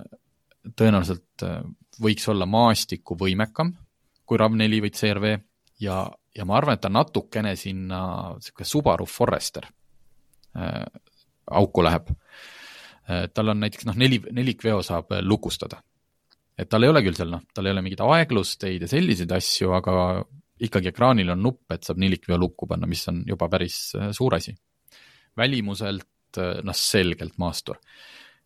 tõenäoliselt 0.77 1.45
äh, 1.45 1.61
võiks 2.01 2.27
olla 2.29 2.45
maastikuvõimekam 2.49 3.73
kui 4.25 4.39
RAV4 4.39 4.81
või 4.85 4.93
CRV 4.93 5.31
ja, 5.83 6.03
ja 6.33 6.45
ma 6.45 6.57
arvan, 6.57 6.77
et 6.77 6.85
ta 6.85 6.89
natukene 6.93 7.55
sinna 7.59 8.03
niisugune 8.37 8.69
Subaru 8.69 9.09
Forester 9.09 9.67
äh, 10.57 10.85
auku 11.51 11.85
läheb 11.85 12.13
äh,. 12.13 12.62
Tal 13.03 13.51
on 13.51 13.59
näiteks 13.59 13.85
noh, 13.89 13.97
neli, 13.99 14.21
nelikveo 14.31 14.77
saab 14.85 15.11
lukustada 15.21 15.81
et 16.57 16.69
tal 16.69 16.85
ei 16.85 16.91
ole 16.91 17.01
küll 17.05 17.17
seal 17.17 17.31
noh, 17.33 17.43
tal 17.53 17.67
ei 17.67 17.73
ole 17.73 17.83
mingeid 17.83 18.03
aeglusteid 18.05 18.85
ja 18.85 18.89
selliseid 18.89 19.31
asju, 19.35 19.71
aga 19.75 19.95
ikkagi 20.63 20.91
ekraanil 20.91 21.33
on 21.33 21.41
nupp, 21.43 21.65
et 21.73 21.85
saab 21.85 22.01
nelikveo 22.01 22.37
lukku 22.39 22.67
panna, 22.69 22.87
mis 22.89 23.03
on 23.11 23.23
juba 23.27 23.49
päris 23.51 23.79
äh, 23.97 24.11
suur 24.15 24.37
asi. 24.37 24.55
välimuselt 25.37 26.37
äh, 26.37 26.59
noh, 26.63 26.77
selgelt 26.77 27.37
maastur. 27.41 27.79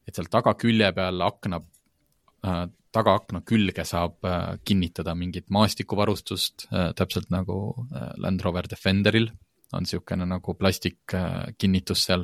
et 0.07 0.15
seal 0.15 0.29
tagakülje 0.31 0.91
peal 0.95 1.21
akna 1.21 1.59
äh,, 1.59 2.67
tagaakna 2.95 3.41
külge 3.45 3.83
saab 3.85 4.23
äh, 4.25 4.55
kinnitada 4.63 5.15
mingit 5.15 5.49
maastikuvarustust 5.49 6.69
äh,, 6.71 6.93
täpselt 6.95 7.29
nagu 7.29 7.87
äh, 7.91 8.13
Land 8.17 8.41
Rover 8.41 8.69
Defenderil 8.69 9.29
on 9.73 9.83
niisugune 9.83 10.25
nagu 10.25 10.53
plastikkinnitus 10.55 12.05
seal. 12.07 12.23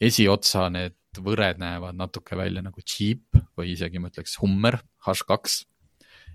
esiotsa 0.00 0.68
need 0.68 0.96
võred 1.24 1.60
näevad 1.60 1.96
natuke 1.98 2.38
välja 2.38 2.62
nagu 2.64 2.82
Jeep 2.82 3.38
või 3.58 3.72
isegi 3.74 4.00
ma 4.02 4.10
ütleks 4.12 4.36
Hummer 4.42 4.78
H2. 5.06 5.62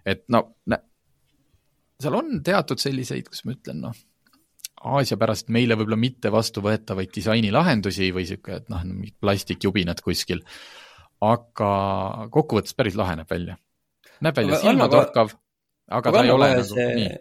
et 0.05 0.23
no, 0.33 0.45
seal 2.01 2.17
on 2.17 2.39
teatud 2.45 2.81
selliseid, 2.81 3.27
kuidas 3.27 3.45
ma 3.45 3.55
ütlen, 3.57 3.83
noh, 3.87 3.99
Aasia 4.81 5.13
pärast 5.21 5.51
meile 5.53 5.75
võib-olla 5.77 5.99
mitte 6.01 6.31
vastuvõetavaid 6.33 7.11
disainilahendusi 7.13 8.07
või 8.15 8.23
sihuke, 8.25 8.55
et 8.63 8.71
noh, 8.73 8.81
plastikjubinad 9.21 10.01
kuskil. 10.01 10.41
aga 11.21 11.73
kokkuvõttes 12.33 12.73
päris 12.73 12.95
lahe 12.97 13.19
näeb 13.19 13.29
välja. 13.29 13.57
näeb 14.25 14.37
välja 14.37 14.57
silmatorkav, 14.63 15.35
aga, 15.87 16.11
ta 16.11 16.23
ei 16.23 16.33
ole 16.33 16.49
nagu 16.55 16.65
see... 16.65 16.87
nii 16.97 17.11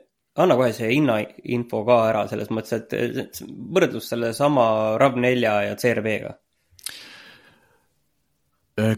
anna 0.41 0.57
kohe 0.57 0.73
see 0.73 0.89
hinnainfo 0.95 1.83
ka 1.85 1.97
ära 2.09 2.27
selles 2.31 2.49
mõttes, 2.55 2.81
et 2.81 3.41
võrdlus 3.77 4.09
sellesama 4.13 4.67
RAV4 5.01 5.55
ja 5.67 5.77
CRV-ga 5.77 6.37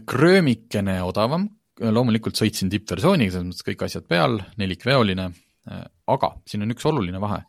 kröömikene 0.07 0.97
odavam, 1.03 1.47
loomulikult 1.79 2.37
sõitsin 2.37 2.71
tippversiooniga, 2.71 3.33
selles 3.33 3.49
mõttes 3.49 3.65
kõik 3.67 3.85
asjad 3.87 4.07
peal, 4.09 4.39
nelikveoline, 4.61 5.27
äh, 5.69 5.83
aga 6.13 6.31
siin 6.47 6.65
on 6.65 6.73
üks 6.75 6.85
oluline 6.89 7.21
vahe, 7.23 7.41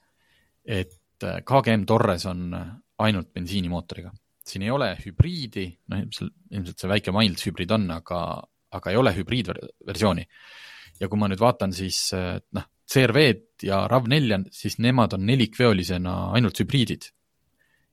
et 0.64 1.26
äh, 1.26 1.40
KGM 1.46 1.86
Torres 1.88 2.26
on 2.30 2.46
ainult 3.04 3.32
bensiinimootoriga. 3.34 4.12
siin 4.44 4.62
ei 4.62 4.70
ole 4.70 4.90
hübriidi, 5.00 5.70
noh 5.88 6.02
ilmselt, 6.04 6.78
see 6.78 6.88
väike 6.88 7.12
Miles 7.16 7.46
hübriid 7.46 7.70
on, 7.72 7.88
aga, 7.90 8.20
aga 8.76 8.90
ei 8.90 8.96
ole 8.96 9.14
hübriidversiooni. 9.16 10.26
ja 11.00 11.08
kui 11.08 11.18
ma 11.18 11.28
nüüd 11.28 11.40
vaatan, 11.40 11.72
siis 11.72 12.12
noh, 12.14 12.68
CRV-d 12.86 13.66
ja 13.66 13.86
RAV4, 13.88 14.44
siis 14.52 14.78
nemad 14.78 15.16
on 15.16 15.24
nelikveolisena 15.26 16.16
ainult 16.36 16.60
hübriidid 16.60 17.08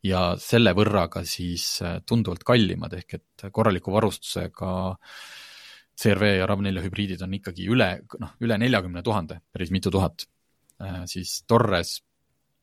ja 0.06 0.22
selle 0.42 0.74
võrra 0.78 1.06
ka 1.12 1.24
siis 1.28 1.66
äh, 1.86 2.00
tunduvalt 2.08 2.44
kallimad, 2.48 2.94
ehk 2.98 3.18
et 3.20 3.46
korraliku 3.54 3.94
varustusega 3.94 4.72
CRV 6.02 6.32
ja 6.40 6.48
RAV4 6.50 6.84
hübriidid 6.86 7.22
on 7.26 7.36
ikkagi 7.38 7.68
üle, 7.70 7.90
noh, 8.22 8.34
üle 8.42 8.58
neljakümne 8.62 9.04
tuhande, 9.06 9.42
päris 9.54 9.72
mitu 9.74 9.94
tuhat. 9.94 10.26
Äh, 10.82 11.04
siis 11.10 11.42
Torres 11.50 12.00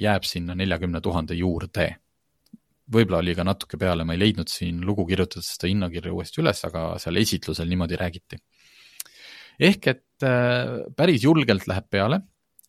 jääb 0.03 0.27
sinna 0.27 0.57
neljakümne 0.59 1.03
tuhande 1.03 1.39
juurde. 1.39 1.89
võib-olla 2.89 3.19
oli 3.21 3.35
ka 3.37 3.45
natuke 3.45 3.77
peale, 3.77 4.05
ma 4.09 4.15
ei 4.17 4.21
leidnud 4.23 4.49
siin 4.49 4.81
lugu 4.87 5.05
kirjutades 5.07 5.51
seda 5.55 5.69
hinnakirja 5.69 6.13
uuesti 6.15 6.41
üles, 6.41 6.63
aga 6.65 6.95
seal 6.99 7.21
esitlusel 7.21 7.69
niimoodi 7.69 7.99
räägiti. 8.01 8.41
ehk 9.61 9.87
et 9.87 10.27
äh, 10.27 10.91
päris 10.97 11.23
julgelt 11.23 11.69
läheb 11.69 11.87
peale, 11.91 12.21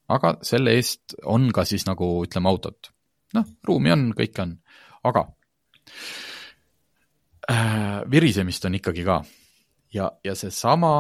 aga 0.09 0.37
selle 0.43 0.75
eest 0.75 1.15
on 1.23 1.51
ka 1.53 1.65
siis 1.65 1.85
nagu 1.85 2.05
ütleme 2.25 2.49
autot 2.49 2.91
noh, 3.37 3.45
ruumi 3.67 3.93
on, 3.93 4.09
kõike 4.17 4.43
on, 4.43 4.55
aga 5.09 5.25
äh, 7.49 8.01
virisemist 8.11 8.65
on 8.69 8.77
ikkagi 8.79 9.05
ka. 9.07 9.21
ja, 9.93 10.09
ja 10.23 10.35
seesama, 10.37 10.93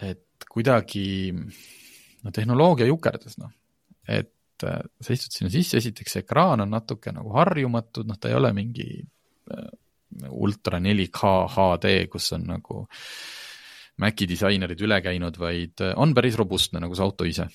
et 0.00 0.48
kuidagi 0.50 1.32
no 2.24 2.32
tehnoloogia 2.34 2.88
jukerdas, 2.88 3.38
noh, 3.40 3.52
et 4.08 4.66
äh, 4.66 4.80
sa 5.00 5.16
istud 5.16 5.36
sinna 5.36 5.52
sisse, 5.52 5.80
esiteks 5.80 6.20
ekraan 6.22 6.64
on 6.64 6.72
natuke 6.72 7.12
nagu 7.16 7.32
harjumatu, 7.36 8.04
noh, 8.08 8.18
ta 8.20 8.32
ei 8.32 8.38
ole 8.38 8.52
mingi 8.56 8.88
äh, 9.00 9.70
ultra 10.30 10.80
4K 10.82 11.36
HD, 11.54 11.94
kus 12.10 12.32
on 12.36 12.50
nagu 12.56 12.84
Maci 14.00 14.24
disainerid 14.24 14.80
üle 14.80 14.96
käinud, 15.04 15.36
vaid 15.36 15.82
äh, 15.84 15.92
on 16.00 16.14
päris 16.16 16.38
robustne, 16.40 16.80
nagu 16.80 16.96
see 16.96 17.04
auto 17.04 17.26
ise 17.28 17.50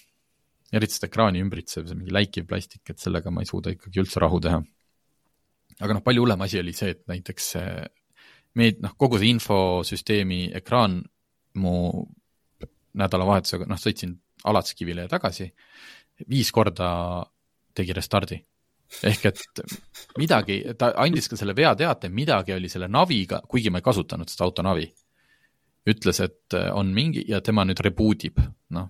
eriti 0.73 0.97
seda 0.97 1.10
ekraani 1.12 1.43
ümbritsev, 1.43 1.86
see 1.88 1.97
mingi 1.97 2.13
läikiv 2.13 2.47
plastik, 2.49 2.84
et 2.89 3.01
sellega 3.01 3.32
ma 3.34 3.43
ei 3.43 3.49
suuda 3.49 3.73
ikkagi 3.75 4.01
üldse 4.01 4.23
rahu 4.23 4.39
teha. 4.41 4.62
aga 5.80 5.97
noh, 5.97 6.04
palju 6.04 6.23
hullem 6.23 6.41
asi 6.41 6.60
oli 6.62 6.73
see, 6.73 6.95
et 6.95 7.04
näiteks 7.12 7.51
meid, 8.60 8.80
noh, 8.84 8.95
kogu 8.97 9.19
see 9.19 9.34
infosüsteemi 9.36 10.47
ekraan 10.62 11.01
mu 11.62 11.75
nädalavahetusega, 12.95 13.67
noh, 13.69 13.80
sõitsin 13.80 14.15
Alatskivile 14.45 15.08
ja 15.08 15.10
tagasi, 15.10 15.47
viis 16.30 16.51
korda 16.54 16.89
tegi 17.75 17.95
restardi. 17.97 18.38
ehk 19.10 19.23
et 19.25 19.62
midagi, 20.21 20.60
ta 20.78 20.91
andis 21.01 21.28
ka 21.28 21.38
selle 21.39 21.56
veateate, 21.58 22.12
midagi 22.13 22.54
oli 22.54 22.69
selle 22.69 22.88
naviga, 22.88 23.41
kuigi 23.49 23.71
ma 23.73 23.82
ei 23.82 23.88
kasutanud 23.88 24.30
seda 24.30 24.45
auto 24.45 24.63
navi. 24.63 24.86
ütles, 25.86 26.19
et 26.19 26.54
on 26.73 26.93
mingi 26.93 27.25
ja 27.30 27.41
tema 27.45 27.65
nüüd 27.65 27.82
reboot 27.86 28.23
ib, 28.25 28.39
noh, 28.73 28.88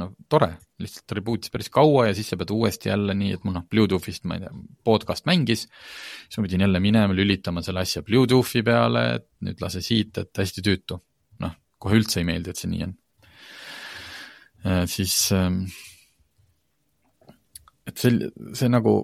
no 0.00 0.10
tore, 0.30 0.50
lihtsalt 0.82 1.14
reboot'is 1.18 1.52
päris 1.54 1.70
kaua 1.72 2.08
ja 2.08 2.16
siis 2.16 2.32
sa 2.32 2.38
pead 2.40 2.50
uuesti 2.54 2.90
jälle 2.90 3.14
nii, 3.18 3.36
et 3.36 3.46
mul 3.46 3.56
noh, 3.56 3.66
Bluetooth'ist, 3.70 4.26
ma 4.28 4.38
ei 4.38 4.44
tea, 4.44 4.52
podcast 4.86 5.26
mängis, 5.30 5.66
siis 6.26 6.40
ma 6.40 6.46
pidin 6.48 6.66
jälle 6.66 6.82
minema, 6.82 7.16
lülitama 7.16 7.62
selle 7.64 7.84
asja 7.84 8.02
Bluetooth'i 8.06 8.64
peale, 8.66 9.06
et 9.20 9.28
nüüd 9.46 9.62
lase 9.62 9.82
siit, 9.84 10.18
et 10.22 10.42
hästi 10.42 10.64
tüütu. 10.66 11.00
noh, 11.44 11.56
kohe 11.78 11.98
üldse 12.00 12.20
ei 12.22 12.28
meeldi, 12.28 12.50
et 12.50 12.60
see 12.60 12.70
nii 12.72 12.86
on. 12.86 12.94
siis 14.90 15.16
ähm, 15.36 15.64
et 17.86 18.00
see, 18.00 18.30
see 18.56 18.70
nagu 18.72 18.96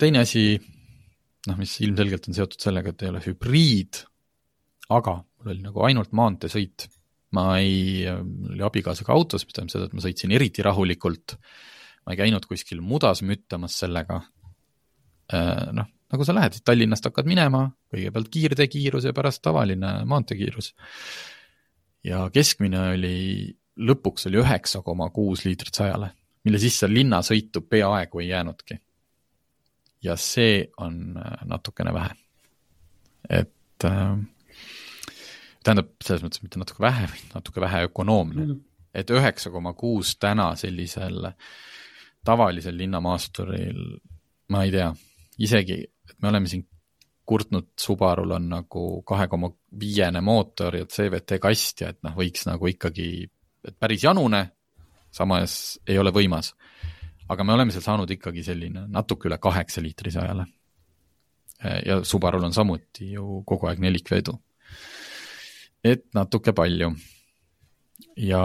teine 0.00 0.22
asi, 0.24 0.44
noh, 1.48 1.58
mis 1.58 1.74
ilmselgelt 1.84 2.28
on 2.30 2.36
seotud 2.38 2.62
sellega, 2.62 2.94
et 2.94 3.04
ei 3.04 3.12
ole 3.12 3.24
hübriid, 3.24 4.04
aga 4.94 5.18
mul 5.18 5.52
oli 5.52 5.64
nagu 5.64 5.84
ainult 5.86 6.14
maanteesõit 6.16 6.88
ma 7.36 7.58
ei, 7.60 8.06
mul 8.24 8.54
oli 8.56 8.64
abikaasaga 8.64 9.12
autos, 9.12 9.44
mis 9.44 9.56
tähendab 9.56 9.74
seda, 9.74 9.88
et 9.88 9.96
ma 9.96 10.04
sõitsin 10.04 10.32
eriti 10.34 10.64
rahulikult. 10.64 11.36
ma 12.06 12.14
ei 12.14 12.20
käinud 12.22 12.46
kuskil 12.48 12.80
mudas 12.80 13.20
müttamas 13.20 13.74
sellega. 13.82 14.22
Äh, 15.34 15.66
noh, 15.76 15.90
nagu 16.08 16.24
sa 16.24 16.34
lähed, 16.36 16.56
Tallinnast 16.64 17.04
hakkad 17.04 17.28
minema, 17.28 17.66
kõigepealt 17.92 18.30
kiirteekiirus 18.32 19.08
ja 19.10 19.12
pärast 19.16 19.42
tavaline 19.44 19.92
maanteekiirus. 20.08 20.72
ja 22.04 22.28
keskmine 22.32 22.80
oli, 22.94 23.18
lõpuks 23.76 24.28
oli 24.30 24.40
üheksa 24.40 24.82
koma 24.82 25.10
kuus 25.10 25.44
liitrit 25.44 25.74
sajale, 25.74 26.14
mille 26.44 26.60
sisse 26.62 26.88
linnasõitu 26.88 27.66
peaaegu 27.68 28.24
ei 28.24 28.28
jäänudki. 28.28 28.80
ja 30.02 30.16
see 30.16 30.70
on 30.78 31.18
äh, 31.18 31.44
natukene 31.44 31.92
vähe. 31.92 32.16
et 33.28 33.84
äh, 33.84 34.16
tähendab, 35.68 35.92
selles 36.04 36.24
mõttes 36.24 36.42
mitte 36.44 36.60
natuke 36.60 36.82
vähe, 36.84 37.08
vaid 37.12 37.36
natuke 37.36 37.62
vähe 37.62 37.84
ökonoomne 37.88 38.40
mm. 38.40 38.50
-hmm. 38.52 38.64
et 38.94 39.10
üheksa 39.10 39.52
koma 39.52 39.74
kuus 39.76 40.16
täna 40.16 40.54
sellisel 40.56 41.32
tavalisel 42.24 42.76
linnamaasturil, 42.76 43.84
ma 44.52 44.64
ei 44.64 44.72
tea, 44.74 44.88
isegi, 45.38 45.78
et 46.10 46.16
me 46.22 46.28
oleme 46.32 46.48
siin 46.50 46.66
kurtnud, 47.28 47.74
Subarul 47.80 48.30
on 48.36 48.48
nagu 48.48 48.84
kahe 49.06 49.28
koma 49.28 49.50
viiene 49.80 50.20
mootor 50.24 50.76
ja 50.76 50.86
CVT 50.86 51.38
kast 51.40 51.82
ja 51.84 51.92
et 51.92 52.00
noh, 52.02 52.14
võiks 52.16 52.46
nagu 52.48 52.70
ikkagi, 52.70 53.08
et 53.68 53.76
päris 53.78 54.04
janune, 54.04 54.46
samas 55.12 55.78
ei 55.86 55.98
ole 55.98 56.12
võimas. 56.12 56.54
aga 57.28 57.44
me 57.44 57.52
oleme 57.52 57.72
seal 57.72 57.84
saanud 57.84 58.10
ikkagi 58.10 58.42
selline 58.42 58.86
natuke 58.88 59.28
üle 59.28 59.36
kaheksa 59.38 59.82
liitrise 59.84 60.20
ajale. 60.20 60.46
ja 61.86 62.04
Subarul 62.04 62.44
on 62.44 62.52
samuti 62.52 63.12
ju 63.12 63.42
kogu 63.44 63.66
aeg 63.68 63.78
nelikvedu 63.78 64.38
et 65.84 66.06
natuke 66.16 66.54
palju. 66.56 66.92
ja 68.18 68.42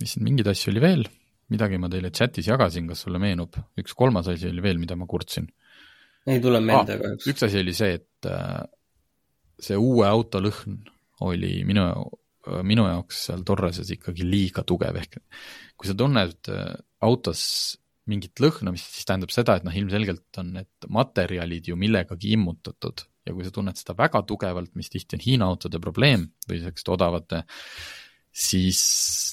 mis 0.00 0.12
siin 0.12 0.26
mingeid 0.26 0.50
asju 0.50 0.72
oli 0.72 0.82
veel, 0.82 1.06
midagi 1.52 1.78
ma 1.80 1.90
teile 1.90 2.10
chatis 2.14 2.48
jagasin, 2.50 2.88
kas 2.90 3.04
sulle 3.06 3.20
meenub, 3.22 3.56
üks 3.80 3.94
kolmas 3.96 4.28
asi 4.32 4.50
oli 4.50 4.64
veel, 4.64 4.80
mida 4.82 4.96
ma 4.98 5.08
kurtsin. 5.08 5.48
ei 6.26 6.42
tule 6.42 6.60
meelde 6.60 6.98
ah, 6.98 7.02
kahjuks. 7.04 7.30
üks 7.32 7.46
asi 7.46 7.62
oli 7.62 7.74
see, 7.76 7.98
et 8.00 8.30
äh, 8.30 8.62
see 9.62 9.78
uue 9.78 10.06
auto 10.08 10.42
lõhn 10.42 10.80
oli 11.26 11.62
minu, 11.64 11.86
minu 12.66 12.86
jaoks 12.90 13.26
seal 13.30 13.44
Torreses 13.46 13.90
ikkagi 13.94 14.26
liiga 14.26 14.66
tugev, 14.66 14.98
ehk 15.00 15.20
kui 15.76 15.88
sa 15.88 15.96
tunned 15.96 16.52
äh, 16.52 16.76
autos 17.06 17.42
mingit 18.06 18.38
lõhnamist, 18.38 18.92
siis 18.94 19.06
tähendab 19.08 19.32
seda, 19.34 19.56
et 19.58 19.64
noh, 19.66 19.74
ilmselgelt 19.74 20.38
on 20.38 20.52
need 20.60 20.90
materjalid 20.94 21.66
ju 21.72 21.78
millegagi 21.78 22.36
immutatud 22.36 23.02
ja 23.26 23.34
kui 23.34 23.46
sa 23.46 23.52
tunned 23.54 23.78
seda 23.78 23.96
väga 23.98 24.22
tugevalt, 24.26 24.74
mis 24.78 24.90
tihti 24.92 25.18
on 25.18 25.24
Hiina 25.24 25.48
autode 25.50 25.80
probleem 25.82 26.28
või 26.46 26.60
selliste 26.62 26.92
odavate, 26.94 27.42
siis 28.36 28.80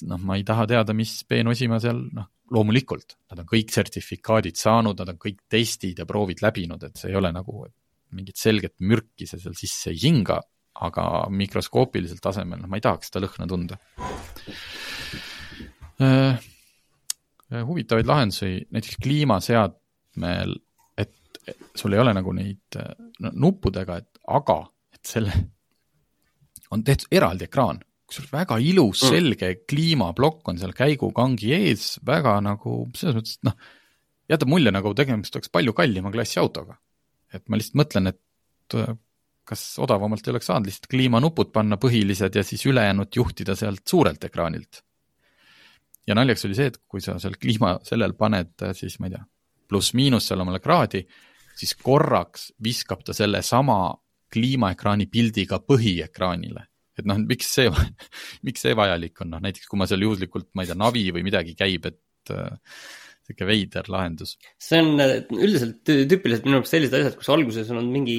noh, 0.08 0.20
ma 0.20 0.38
ei 0.38 0.46
taha 0.46 0.66
teada, 0.70 0.96
mis 0.96 1.20
peenosima 1.28 1.78
seal, 1.82 2.00
noh, 2.16 2.30
loomulikult, 2.54 3.16
nad 3.32 3.40
on 3.40 3.48
kõik 3.48 3.72
sertifikaadid 3.72 4.58
saanud, 4.60 4.98
nad 5.00 5.14
on 5.14 5.20
kõik 5.20 5.44
testid 5.50 6.00
ja 6.02 6.06
proovid 6.08 6.42
läbinud, 6.44 6.82
et 6.84 7.00
see 7.00 7.12
ei 7.12 7.18
ole 7.20 7.30
nagu 7.34 7.64
mingit 8.14 8.38
selget 8.38 8.76
mürki 8.84 9.26
see 9.26 9.40
seal 9.42 9.56
sisse 9.58 9.90
ei 9.90 10.00
hinga, 10.02 10.38
aga 10.84 11.04
mikroskoopilisel 11.30 12.20
tasemel, 12.22 12.60
noh, 12.62 12.70
ma 12.70 12.78
ei 12.78 12.84
tahaks 12.84 13.10
seda 13.10 13.22
lõhna 13.24 13.46
tunda 13.50 13.78
äh,. 16.02 16.42
huvitavaid 17.54 18.08
lahendusi, 18.10 18.64
näiteks 18.74 18.98
kliimaseadmel 19.02 20.56
sul 21.76 21.92
ei 21.92 22.00
ole 22.02 22.14
nagu 22.16 22.32
neid 22.36 22.78
no, 22.78 23.32
nuppudega, 23.32 23.98
et 24.00 24.22
aga, 24.32 24.60
et 24.94 25.02
selle 25.08 25.34
on 26.74 26.84
tehtud 26.86 27.12
eraldi 27.14 27.46
ekraan, 27.48 27.80
kusjuures 28.08 28.32
väga 28.32 28.58
ilus 28.62 29.04
mm., 29.04 29.14
selge 29.14 29.50
kliimaplokk 29.70 30.52
on 30.52 30.60
seal 30.60 30.74
käigukangi 30.76 31.52
ees, 31.56 31.94
väga 32.06 32.36
nagu 32.44 32.84
selles 32.96 33.18
mõttes, 33.18 33.38
et 33.38 33.48
noh, 33.48 33.56
jätab 34.30 34.50
mulje, 34.50 34.72
nagu 34.74 34.94
tegemist 34.96 35.36
oleks 35.36 35.52
palju 35.52 35.74
kallima 35.76 36.12
klassi 36.14 36.40
autoga. 36.42 36.78
et 37.34 37.42
ma 37.48 37.58
lihtsalt 37.58 37.80
mõtlen, 37.80 38.12
et 38.12 38.20
kas 39.44 39.62
odavamalt 39.82 40.24
ei 40.24 40.32
oleks 40.32 40.48
saanud 40.48 40.68
lihtsalt 40.68 40.88
kliimanupud 40.92 41.50
panna 41.52 41.76
põhilised 41.80 42.36
ja 42.38 42.44
siis 42.46 42.64
ülejäänut 42.70 43.16
juhtida 43.16 43.56
sealt 43.58 43.82
suurelt 43.88 44.24
ekraanilt. 44.24 44.82
ja 46.06 46.14
naljaks 46.14 46.44
oli 46.44 46.56
see, 46.56 46.72
et 46.72 46.80
kui 46.88 47.00
sa 47.04 47.18
seal 47.18 47.36
kliima, 47.40 47.78
sellel 47.84 48.14
paned 48.16 48.68
siis 48.76 48.98
ma 49.00 49.08
ei 49.08 49.16
tea, 49.16 49.24
pluss-miinus 49.68 50.28
seal 50.28 50.44
omale 50.44 50.60
kraadi, 50.60 51.04
siis 51.54 51.74
korraks 51.80 52.50
viskab 52.64 53.04
ta 53.06 53.14
sellesama 53.16 53.78
kliimaekraani 54.34 55.06
pildiga 55.10 55.60
põhiekraanile. 55.62 56.66
et 56.98 57.06
noh, 57.10 57.18
miks 57.26 57.48
see, 57.56 57.70
miks 58.46 58.62
see 58.62 58.74
vajalik 58.78 59.24
on, 59.24 59.32
noh 59.34 59.42
näiteks 59.42 59.70
kui 59.70 59.80
ma 59.80 59.88
seal 59.90 60.04
juhuslikult, 60.06 60.52
ma 60.54 60.62
ei 60.62 60.70
tea, 60.70 60.78
navi 60.78 61.08
või 61.14 61.24
midagi 61.26 61.56
käib, 61.58 61.88
et 61.90 62.34
äh, 62.34 62.76
sihuke 63.24 63.48
veider 63.48 63.88
lahendus. 63.90 64.36
see 64.60 64.82
on 64.82 65.02
äh, 65.02 65.16
üldiselt 65.32 65.82
tüüpiliselt 65.88 66.46
minu 66.46 66.60
arust 66.60 66.74
sellised 66.76 66.98
asjad, 66.98 67.18
kus 67.18 67.32
alguses 67.34 67.72
on 67.74 67.90
mingi 67.92 68.18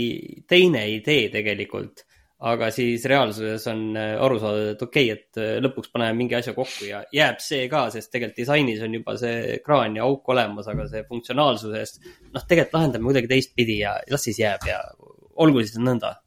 teine 0.49 0.83
idee 0.95 1.29
tegelikult 1.33 2.03
aga 2.43 2.67
siis 2.73 3.05
reaalsuses 3.07 3.63
on 3.71 3.95
äh, 3.95 4.15
aru 4.21 4.39
saada, 4.41 4.73
et 4.73 4.81
okei 4.83 5.07
okay,, 5.11 5.21
et 5.21 5.39
äh, 5.39 5.53
lõpuks 5.63 5.91
paneme 5.93 6.17
mingi 6.19 6.35
asja 6.35 6.51
kokku 6.55 6.89
ja 6.89 6.99
jääb 7.15 7.39
see 7.43 7.69
ka, 7.71 7.85
sest 7.93 8.11
tegelikult 8.11 8.41
disainis 8.41 8.83
on 8.83 8.97
juba 8.97 9.15
see 9.19 9.37
ekraan 9.55 9.95
ja 9.95 10.03
auk 10.07 10.27
olemas, 10.33 10.67
aga 10.71 10.87
see 10.91 11.05
funktsionaalsusest, 11.07 12.03
noh, 12.33 12.43
tegelikult 12.43 12.75
lahendame 12.75 13.09
kuidagi 13.09 13.31
teistpidi 13.31 13.79
ja 13.85 13.95
las 14.11 14.27
siis 14.27 14.41
jääb 14.43 14.67
ja 14.67 14.81
olgu 15.39 15.63
siis 15.63 15.79
nõnda. 15.79 16.17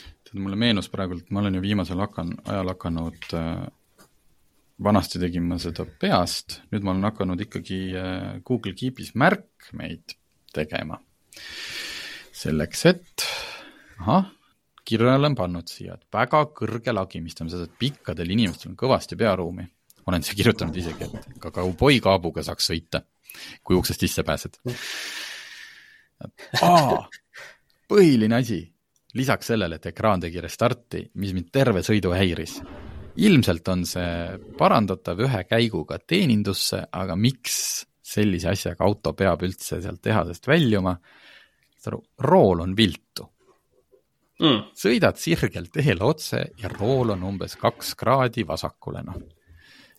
tead, 0.00 0.40
mulle 0.40 0.56
meenus 0.56 0.88
praegu, 0.92 1.20
et 1.20 1.30
ma 1.30 1.44
olen 1.44 1.60
ju 1.60 1.64
viimasel 1.68 2.00
hakan-, 2.00 2.38
ajal 2.48 2.72
hakanud 2.72 3.30
äh, 3.36 3.54
vanasti 4.82 5.20
tegin 5.20 5.44
ma 5.50 5.60
seda 5.60 5.84
peast, 5.84 6.62
nüüd 6.72 6.82
ma 6.86 6.96
olen 6.96 7.10
hakanud 7.12 7.44
ikkagi 7.44 7.82
Google 8.40 8.72
Keepis 8.74 9.12
märkmeid 9.20 10.16
tegema. 10.52 10.96
selleks, 12.32 12.86
et 12.88 13.24
ahah 14.00 14.32
kirja 14.92 15.14
olen 15.16 15.36
pannud 15.38 15.70
siia, 15.70 15.96
et 15.96 16.04
väga 16.12 16.42
kõrge 16.56 16.92
lagimistamise, 16.94 17.64
et 17.64 17.78
pikkadel 17.80 18.34
inimestel 18.34 18.72
on 18.72 18.78
kõvasti 18.78 19.18
pearuumi. 19.18 19.64
olen 20.06 20.22
siia 20.22 20.34
kirjutanud 20.34 20.76
isegi, 20.76 21.06
et 21.06 21.38
ka 21.40 21.50
kauboikaabuga 21.54 22.42
saaks 22.42 22.70
sõita, 22.70 23.02
kui 23.62 23.76
uksest 23.78 24.00
sisse 24.00 24.22
pääsed. 24.26 24.58
põhiline 27.92 28.38
asi, 28.38 28.60
lisaks 29.14 29.52
sellele, 29.52 29.78
et 29.78 29.86
ekraan 29.92 30.20
tegi 30.20 30.40
restarti, 30.40 31.04
mis 31.14 31.32
mind 31.32 31.50
terve 31.52 31.82
sõidu 31.82 32.14
häiris. 32.14 32.60
ilmselt 33.16 33.68
on 33.68 33.84
see 33.86 34.38
parandatav 34.58 35.18
ühe 35.20 35.44
käiguga 35.44 35.98
teenindusse, 35.98 36.86
aga 36.92 37.16
miks 37.16 37.86
sellise 38.02 38.48
asjaga 38.48 38.84
auto 38.84 39.12
peab 39.12 39.42
üldse 39.42 39.82
sealt 39.82 40.02
tehasest 40.02 40.46
väljuma? 40.46 40.96
saad 41.82 41.94
aru, 41.94 42.02
rool 42.22 42.60
on 42.62 42.76
viltu 42.76 43.31
mm.. 44.42 44.60
sõidad 44.78 45.18
sirgel 45.20 45.70
teel 45.72 46.02
otse 46.04 46.44
ja 46.60 46.70
rool 46.74 47.14
on 47.16 47.26
umbes 47.32 47.56
kaks 47.60 47.94
kraadi 47.98 48.46
vasakule, 48.48 49.04
noh, 49.06 49.18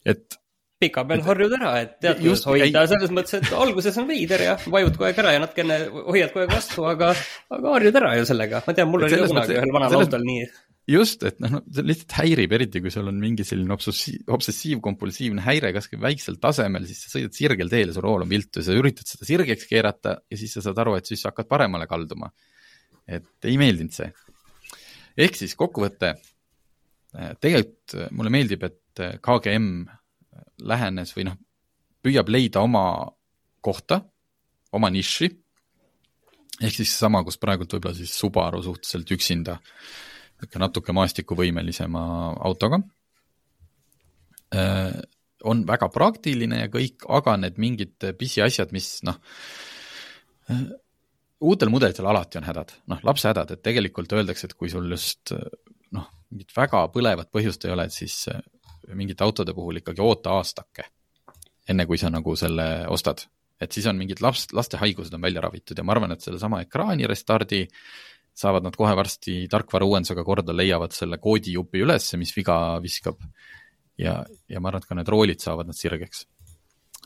et 0.05 0.39
pika 0.83 1.05
peal 1.07 1.23
harjud 1.25 1.55
ära, 1.57 1.71
et 1.83 1.95
tead, 2.03 2.19
kuidas 2.19 2.43
hoida 2.49 2.83
ei... 2.83 2.91
selles 2.91 3.13
mõttes, 3.15 3.39
et 3.39 3.55
alguses 3.55 3.97
on 4.01 4.09
veider 4.09 4.45
ja 4.47 4.57
vajud 4.59 4.97
kogu 4.97 5.07
aeg 5.09 5.23
ära 5.23 5.33
ja 5.35 5.41
natukene 5.43 5.79
hoiad 5.93 6.33
kogu 6.33 6.43
aeg 6.43 6.53
vastu, 6.53 6.85
aga, 6.89 7.13
aga 7.53 7.73
harjud 7.77 7.99
ära 8.01 8.13
ju 8.19 8.27
sellega. 8.29 8.61
ma 8.67 8.77
tean, 8.77 8.91
mul 8.91 9.07
oli 9.07 9.19
ka 9.19 9.31
kunagi 9.31 9.57
ühel 9.57 9.75
vanal 9.75 9.93
selles... 9.93 10.09
autol 10.09 10.25
nii. 10.27 10.47
just, 10.93 11.25
et 11.29 11.39
noh, 11.43 11.61
see 11.77 11.87
lihtsalt 11.91 12.17
häirib, 12.19 12.55
eriti 12.57 12.83
kui 12.83 12.93
sul 12.93 13.11
on 13.11 13.21
mingi 13.21 13.45
selline 13.47 13.75
obsessiiv, 13.77 14.25
obsessiivkompulsiivne 14.37 15.45
häire 15.45 15.71
kasvõi 15.77 16.01
väiksel 16.09 16.39
tasemel, 16.43 16.89
siis 16.89 17.05
sa 17.05 17.13
sõidad 17.15 17.37
sirgel 17.37 17.71
teel 17.71 17.93
ja 17.93 17.97
su 17.97 18.03
rool 18.03 18.25
on 18.25 18.33
viltu 18.33 18.63
ja 18.63 18.67
sa 18.67 18.75
üritad 18.79 19.07
seda 19.07 19.29
sirgeks 19.29 19.69
keerata 19.69 20.17
ja 20.27 20.41
siis 20.41 20.57
sa 20.57 20.65
saad 20.67 20.83
aru, 20.83 20.97
et 20.99 21.07
siis 21.07 21.23
sa 21.23 21.31
hakkad 21.31 21.51
paremale 21.51 21.87
kalduma. 21.91 22.33
et 23.07 23.47
ei 23.47 23.57
meeldinud 23.59 23.95
see 23.95 24.11
ehk 25.17 25.37
siis 25.37 25.55
kokkuvõte, 25.59 26.13
äh, 27.17 27.33
tegelikult 27.41 27.97
äh, 27.97 28.09
mulle 28.15 28.31
meeldib, 28.33 28.65
et 28.67 29.03
äh, 29.03 29.17
KGM 29.23 29.85
lähenes 30.69 31.13
või 31.17 31.27
noh, 31.29 31.37
püüab 32.03 32.31
leida 32.33 32.63
oma 32.65 32.85
kohta, 33.63 34.01
oma 34.73 34.89
niši, 34.93 35.29
ehk 36.59 36.73
siis 36.73 36.89
seesama, 36.89 37.23
kus 37.25 37.39
praegult 37.41 37.75
võib-olla 37.75 37.95
siis 37.97 38.13
Subaru 38.17 38.61
suhteliselt 38.65 39.13
üksinda, 39.15 39.57
ikka 40.43 40.59
natuke 40.59 40.95
maastikuvõimelisema 40.95 42.01
autoga, 42.43 42.81
on 45.49 45.63
väga 45.65 45.87
praktiline 45.89 46.59
ja 46.59 46.69
kõik, 46.69 47.07
aga 47.09 47.37
need 47.41 47.55
mingid 47.63 48.05
pisiasjad, 48.19 48.73
mis 48.75 48.89
noh, 49.07 49.17
uutel 51.43 51.71
mudelitel 51.71 52.07
alati 52.07 52.39
on 52.39 52.47
hädad, 52.47 52.73
noh, 52.91 52.99
lapse 53.03 53.27
hädad, 53.29 53.53
et 53.53 53.63
tegelikult 53.65 54.13
öeldakse, 54.15 54.47
et 54.47 54.55
kui 54.57 54.71
sul 54.71 54.89
just 54.91 55.33
noh, 55.93 56.09
mingit 56.31 56.53
väga 56.55 56.85
põlevat 56.93 57.31
põhjust 57.33 57.67
ei 57.67 57.73
ole, 57.75 57.87
et 57.87 57.95
siis 57.95 58.15
äh, 58.31 58.41
mingite 58.95 59.25
autode 59.25 59.55
puhul 59.55 59.81
ikkagi 59.81 60.03
oota 60.03 60.37
aastake, 60.37 60.87
enne 61.69 61.85
kui 61.89 61.99
sa 61.99 62.11
nagu 62.13 62.35
selle 62.39 62.67
ostad. 62.91 63.27
et 63.61 63.71
siis 63.71 63.85
on 63.87 63.95
mingid 63.95 64.19
laps, 64.19 64.49
laste 64.51 64.77
haigused 64.81 65.13
on 65.15 65.21
välja 65.23 65.41
ravitud 65.41 65.77
ja 65.77 65.83
ma 65.87 65.93
arvan, 65.93 66.11
et 66.11 66.23
sellesama 66.25 66.61
ekraani 66.65 67.07
restardi 67.07 67.61
saavad 68.35 68.65
nad 68.65 68.75
kohe 68.75 68.95
varsti 68.97 69.45
tarkvara 69.47 69.85
uuendusega 69.85 70.23
korda, 70.25 70.55
leiavad 70.55 70.91
selle 70.91 71.19
koodijupi 71.21 71.83
ülesse, 71.85 72.17
mis 72.17 72.33
viga 72.35 72.79
viskab. 72.83 73.21
ja, 73.97 74.23
ja 74.49 74.59
ma 74.59 74.71
arvan, 74.71 74.83
et 74.83 74.89
ka 74.89 74.97
need 74.97 75.11
roolid 75.11 75.43
saavad 75.43 75.69
nad 75.69 75.77
sirgeks. 75.79 76.25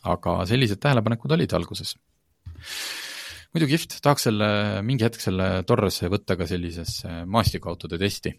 aga 0.03 0.39
sellised 0.47 0.79
tähelepanekud 0.79 1.31
olid 1.35 1.53
alguses 1.53 1.95
muidu 3.55 3.69
kihvt, 3.71 3.97
tahaks 4.03 4.27
selle, 4.27 4.47
mingi 4.85 5.05
hetk 5.07 5.23
selle 5.23 5.49
Torresse 5.67 6.09
võtta 6.11 6.37
ka 6.39 6.47
sellisesse 6.49 7.23
maastikuautode 7.25 7.99
testi. 8.01 8.33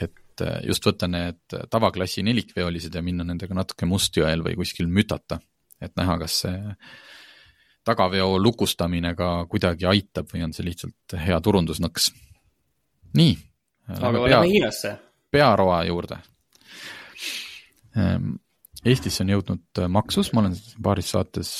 et 0.00 0.42
äh, 0.44 0.60
just 0.66 0.84
võtta 0.84 1.08
need 1.08 1.56
tavaklassi 1.70 2.22
nelikveolised 2.26 2.94
ja 2.94 3.02
minna 3.02 3.24
nendega 3.24 3.54
natuke 3.56 3.86
Mustjõel 3.88 4.42
või 4.44 4.56
kuskil 4.58 4.90
mütata, 4.92 5.38
et 5.80 5.94
näha, 5.96 6.18
kas 6.20 6.40
see 6.44 6.58
tagaveo 7.86 8.36
lukustamine 8.42 9.14
ka 9.14 9.46
kuidagi 9.48 9.86
aitab 9.86 10.28
või 10.32 10.42
on 10.44 10.52
see 10.52 10.66
lihtsalt 10.66 11.16
hea 11.22 11.38
turundusnõks. 11.40 12.10
nii. 13.16 13.36
aga 13.88 14.24
lähme 14.28 14.48
Hiinasse. 14.50 14.96
pearoa 15.30 15.84
juurde. 15.84 16.18
Ehm, 17.96 18.34
Eestisse 18.84 19.24
on 19.24 19.30
jõudnud 19.32 19.80
Maxus, 19.88 20.32
ma 20.32 20.44
olen 20.44 20.52
paaris 20.82 21.08
saates 21.10 21.52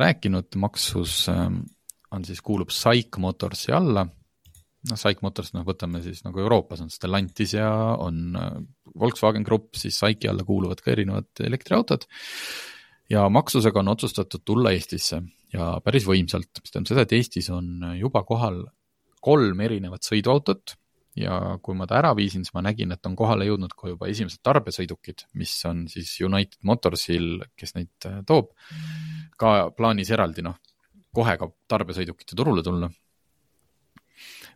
rääkinud, 0.00 0.56
Maxus 0.60 1.26
ehm, 1.32 1.62
on 2.14 2.24
siis, 2.24 2.42
kuulub 2.44 2.70
SAIC 2.74 3.18
Motorsi 3.22 3.72
alla. 3.72 4.06
noh, 4.86 4.98
SAIC 4.98 5.22
Motors, 5.26 5.52
noh, 5.56 5.64
võtame 5.66 6.02
siis 6.04 6.22
nagu 6.24 6.40
Euroopas 6.40 6.80
on 6.84 6.90
Stellantis 6.92 7.56
ja 7.56 7.70
on 7.98 8.36
Volkswagen 8.98 9.42
Grupp, 9.42 9.74
siis 9.74 9.98
SAIC-i 9.98 10.30
alla 10.30 10.44
kuuluvad 10.46 10.80
ka 10.84 10.92
erinevad 10.92 11.42
elektriautod 11.42 12.06
ja 13.10 13.28
maksusega 13.30 13.80
on 13.80 13.88
otsustatud 13.88 14.44
tulla 14.44 14.72
Eestisse 14.74 15.20
ja 15.54 15.76
päris 15.84 16.06
võimsalt, 16.06 16.50
mis 16.60 16.72
tähendab 16.72 16.92
seda, 16.92 17.06
et 17.06 17.14
Eestis 17.18 17.50
on 17.54 17.92
juba 17.98 18.22
kohal 18.26 18.64
kolm 19.22 19.60
erinevat 19.66 20.06
sõiduautot 20.06 20.76
ja 21.16 21.56
kui 21.64 21.76
ma 21.76 21.86
ta 21.88 21.98
ära 22.00 22.12
viisin, 22.16 22.44
siis 22.44 22.54
ma 22.54 22.62
nägin, 22.66 22.92
et 22.92 23.08
on 23.08 23.16
kohale 23.16 23.46
jõudnud 23.48 23.72
ka 23.76 23.90
juba 23.90 24.08
esimesed 24.12 24.42
tarbesõidukid, 24.44 25.26
mis 25.40 25.54
on 25.68 25.86
siis 25.90 26.12
United 26.24 26.60
Motorsil, 26.68 27.40
kes 27.56 27.76
neid 27.78 28.08
äh, 28.08 28.20
toob, 28.28 28.52
ka 29.40 29.70
plaanis 29.76 30.12
eraldi, 30.12 30.44
noh, 30.44 30.58
kohe 31.16 31.36
ka 31.40 31.48
tarbesõidukite 31.68 32.36
turule 32.36 32.64
tulla. 32.64 32.90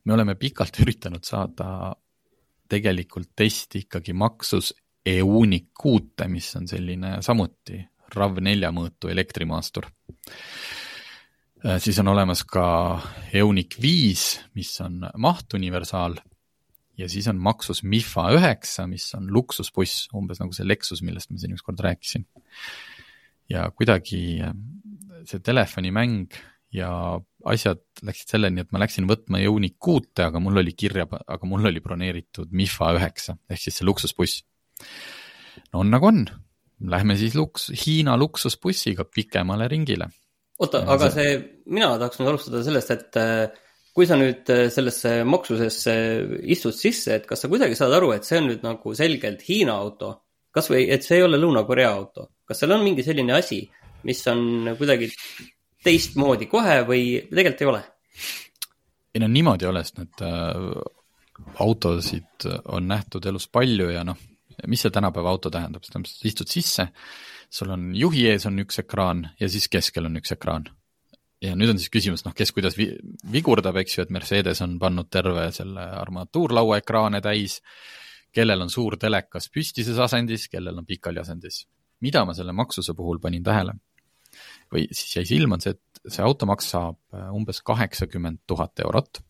me 0.04 0.12
oleme 0.12 0.34
pikalt 0.34 0.80
üritanud 0.84 1.24
saada 1.24 1.94
tegelikult 2.70 3.32
testi 3.36 3.86
ikkagi 3.86 4.12
maksus 4.12 4.74
EUNIC 5.06 5.70
kuute, 5.74 6.28
mis 6.28 6.54
on 6.56 6.68
selline 6.68 7.16
samuti 7.24 7.80
RAV4 8.14 8.70
mõõtu 8.74 9.08
elektrimaastur. 9.08 9.86
Äh, 11.64 11.78
siis 11.80 11.98
on 12.00 12.08
olemas 12.12 12.44
ka 12.44 12.64
EUNIC 13.32 13.80
viis, 13.80 14.40
mis 14.54 14.74
on 14.84 15.06
mahtuniversaal 15.16 16.20
ja 17.00 17.08
siis 17.10 17.28
on 17.30 17.40
Maxus 17.42 17.82
Mifa 17.86 18.28
üheksa, 18.36 18.86
mis 18.90 19.08
on 19.16 19.30
luksusbuss, 19.32 20.08
umbes 20.16 20.40
nagu 20.42 20.54
see 20.56 20.68
Lexus, 20.68 21.02
millest 21.06 21.32
ma 21.32 21.40
siin 21.40 21.56
ükskord 21.56 21.80
rääkisin. 21.84 22.26
ja 23.50 23.66
kuidagi 23.74 24.22
äh, 24.46 24.54
see 25.28 25.42
telefonimäng 25.44 26.36
ja 26.74 26.90
asjad 27.50 27.82
läksid 28.06 28.36
selleni, 28.36 28.62
et 28.62 28.70
ma 28.70 28.82
läksin 28.82 29.08
võtma 29.10 29.40
EUNIC 29.42 29.74
kuute, 29.82 30.28
aga 30.28 30.42
mul 30.42 30.60
oli 30.62 30.76
kirja, 30.78 31.06
aga 31.08 31.48
mul 31.48 31.66
oli 31.70 31.82
broneeritud 31.82 32.52
Mifa 32.54 32.92
üheksa 32.98 33.36
ehk 33.50 33.64
siis 33.64 33.80
see 33.80 33.88
luksusbuss. 33.88 34.44
no 35.72 35.82
on 35.82 35.90
nagu 35.90 36.06
on 36.06 36.24
lähme 36.80 37.16
siis 37.16 37.34
luks-, 37.34 37.70
Hiina 37.74 38.16
luksusbussiga 38.16 39.04
pikemale 39.04 39.68
ringile. 39.68 40.08
oota, 40.60 40.84
aga 40.92 41.10
see, 41.12 41.34
mina 41.72 41.94
tahaks 41.98 42.20
nüüd 42.20 42.32
alustada 42.34 42.62
sellest, 42.64 42.94
et 42.94 43.18
äh, 43.20 43.60
kui 43.96 44.06
sa 44.08 44.18
nüüd 44.18 44.50
äh, 44.52 44.66
sellesse 44.72 45.20
maksusesse 45.28 45.94
istud 46.54 46.76
sisse, 46.76 47.18
et 47.18 47.28
kas 47.28 47.44
sa 47.44 47.50
kuidagi 47.52 47.78
saad 47.78 47.94
aru, 47.96 48.12
et 48.16 48.26
see 48.28 48.40
on 48.40 48.50
nüüd 48.52 48.66
nagu 48.66 48.96
selgelt 48.96 49.46
Hiina 49.48 49.78
auto? 49.78 50.18
kasvõi, 50.50 50.88
et 50.90 51.04
see 51.06 51.20
ei 51.20 51.22
ole 51.22 51.38
Lõuna-Korea 51.38 51.90
auto, 51.94 52.24
kas 52.42 52.58
seal 52.58 52.72
on 52.74 52.80
mingi 52.82 53.04
selline 53.06 53.36
asi, 53.36 53.60
mis 54.02 54.18
on 54.26 54.72
kuidagi 54.74 55.06
teistmoodi 55.86 56.48
kohe 56.50 56.80
või 56.88 57.04
tegelikult 57.28 57.62
ei 57.62 57.68
ole? 57.70 57.82
ei 59.14 59.22
no 59.22 59.28
niimoodi 59.30 59.66
ei 59.66 59.70
ole, 59.70 59.84
sest 59.86 60.00
need 60.00 60.24
äh, 60.26 60.58
autosid 61.62 62.48
on 62.74 62.90
nähtud 62.90 63.26
elus 63.30 63.46
palju 63.52 63.92
ja 63.94 64.02
noh, 64.06 64.18
mis 64.66 64.82
see 64.84 64.92
tänapäeva 64.94 65.30
auto 65.30 65.52
tähendab, 65.52 65.84
see 65.84 65.94
tähendab, 65.94 66.10
sa 66.10 66.28
istud 66.28 66.50
sisse, 66.50 66.88
sul 67.50 67.72
on 67.74 67.90
juhi 67.96 68.26
ees 68.30 68.46
on 68.50 68.60
üks 68.62 68.82
ekraan 68.82 69.24
ja 69.40 69.48
siis 69.50 69.70
keskel 69.72 70.06
on 70.10 70.18
üks 70.20 70.34
ekraan. 70.36 70.68
Ja 71.40 71.56
nüüd 71.56 71.72
on 71.72 71.80
siis 71.80 71.92
küsimus, 71.92 72.24
noh, 72.26 72.34
kes 72.36 72.52
kuidas 72.56 72.76
vi 72.78 72.90
vigurdab, 73.32 73.78
eks 73.80 73.96
ju, 73.96 74.04
et 74.04 74.14
Mercedes 74.14 74.60
on 74.64 74.78
pannud 74.82 75.08
terve 75.12 75.48
selle 75.56 75.84
armatuurlaua 76.00 76.80
ekraane 76.82 77.22
täis, 77.24 77.60
kellel 78.34 78.66
on 78.66 78.70
suur 78.70 78.98
telekas 79.00 79.48
püstises 79.52 79.98
asendis, 79.98 80.48
kellel 80.52 80.78
on 80.78 80.86
pikali 80.86 81.20
asendis. 81.22 81.66
mida 82.00 82.24
ma 82.24 82.32
selle 82.32 82.52
maksuse 82.56 82.94
puhul 82.96 83.18
panin 83.20 83.42
tähele 83.44 83.74
või 84.72 84.86
siis 84.92 85.16
jäi 85.16 85.26
silma, 85.28 85.58
on 85.58 85.64
see, 85.64 85.74
et 85.74 86.12
see 86.14 86.22
auto 86.24 86.46
maksab 86.48 86.98
äh, 87.14 87.28
umbes 87.34 87.62
kaheksakümmend 87.66 88.44
tuhat 88.46 88.80
eurot. 88.84 89.20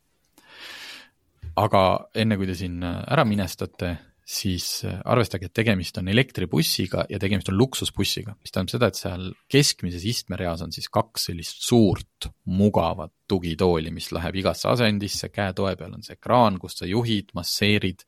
aga 1.57 1.83
enne, 2.15 2.37
kui 2.37 2.47
te 2.47 2.55
siin 2.55 2.83
äh, 2.85 3.01
ära 3.11 3.25
minestate, 3.25 3.97
siis 4.31 4.85
äh, 4.87 5.01
arvestage, 5.11 5.49
et 5.49 5.55
tegemist 5.57 5.97
on 5.99 6.09
elektribussiga 6.12 7.05
ja 7.11 7.18
tegemist 7.18 7.49
on 7.51 7.57
luksusbussiga, 7.59 8.37
mis 8.39 8.55
tähendab 8.55 8.72
seda, 8.72 8.91
et 8.91 8.99
seal 9.01 9.24
keskmises 9.51 10.05
istmereas 10.07 10.62
on 10.62 10.74
siis 10.74 10.87
kaks 10.93 11.31
sellist 11.31 11.64
suurt 11.66 12.28
mugavat 12.55 13.12
tugitooli, 13.31 13.91
mis 13.95 14.11
läheb 14.14 14.39
igasse 14.43 14.68
asendisse, 14.70 15.33
käetoe 15.35 15.74
peal 15.78 15.97
on 15.99 16.07
see 16.07 16.14
ekraan, 16.18 16.61
kus 16.62 16.78
sa 16.78 16.89
juhid, 16.89 17.35
masseerid. 17.35 18.07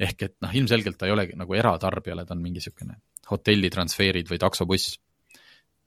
ehk 0.00 0.26
et 0.28 0.36
noh, 0.44 0.52
ilmselgelt 0.56 0.96
ta 1.00 1.08
ei 1.08 1.16
olegi 1.16 1.36
nagu 1.36 1.56
eratarbijale, 1.56 2.26
ta 2.28 2.36
on 2.36 2.44
mingi 2.44 2.60
niisugune 2.60 3.00
hotellitransferid 3.30 4.28
või 4.28 4.40
taksobuss. 4.40 4.98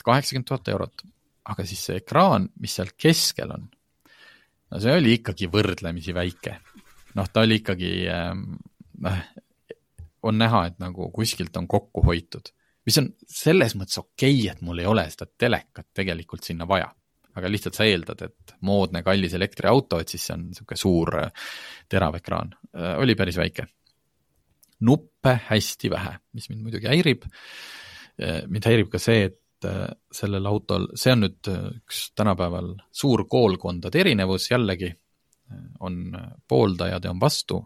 kaheksakümmend 0.03 0.49
tuhat 0.49 0.67
eurot, 0.73 1.05
aga 1.53 1.65
siis 1.65 1.85
see 1.85 2.01
ekraan, 2.01 2.49
mis 2.59 2.73
seal 2.73 2.89
keskel 2.97 3.53
on, 3.53 3.69
no 4.71 4.81
see 4.81 4.97
oli 4.97 5.17
ikkagi 5.19 5.47
võrdlemisi 5.53 6.13
väike. 6.13 6.59
noh, 7.13 7.29
ta 7.29 7.45
oli 7.45 7.61
ikkagi 7.61 7.95
ähm, 8.09 8.55
noh, 9.01 9.19
on 10.23 10.39
näha, 10.39 10.65
et 10.69 10.79
nagu 10.81 11.09
kuskilt 11.15 11.55
on 11.59 11.67
kokku 11.67 12.03
hoitud. 12.05 12.51
mis 12.85 12.97
on 12.99 13.07
selles 13.27 13.77
mõttes 13.79 13.99
okei 13.99 14.33
okay,, 14.35 14.49
et 14.51 14.61
mul 14.61 14.81
ei 14.83 14.87
ole 14.89 15.05
seda 15.11 15.27
telekat 15.39 15.87
tegelikult 15.93 16.43
sinna 16.43 16.67
vaja. 16.67 16.89
aga 17.33 17.49
lihtsalt 17.49 17.77
sa 17.77 17.85
eeldad, 17.89 18.21
et 18.21 18.55
moodne 18.61 19.01
kallis 19.03 19.33
elektriauto, 19.33 19.99
et 19.99 20.09
siis 20.09 20.27
see 20.27 20.35
on 20.35 20.43
niisugune 20.51 20.77
suur 20.77 21.15
äh, 21.17 21.47
terav 21.89 22.19
ekraan, 22.19 22.51
äh, 22.77 22.97
oli 23.01 23.15
päris 23.15 23.37
väike. 23.37 23.65
nuppe 24.79 25.39
hästi 25.47 25.89
vähe, 25.89 26.17
mis 26.33 26.49
mind 26.49 26.61
muidugi 26.61 26.91
häirib. 26.91 27.23
Äh, 28.21 28.43
mind 28.47 28.67
häirib 28.69 28.91
ka 28.91 28.99
see, 28.99 29.31
et 29.31 29.39
sellel 30.11 30.45
autol, 30.45 30.89
see 30.99 31.13
on 31.15 31.21
nüüd 31.23 31.47
üks 31.47 32.09
tänapäeval 32.19 32.73
suur 32.91 33.21
koolkondade 33.31 34.01
erinevus 34.01 34.49
jällegi, 34.51 34.89
on 35.79 36.17
pooldajad 36.47 37.05
ja 37.07 37.13
on 37.13 37.21
vastu, 37.21 37.61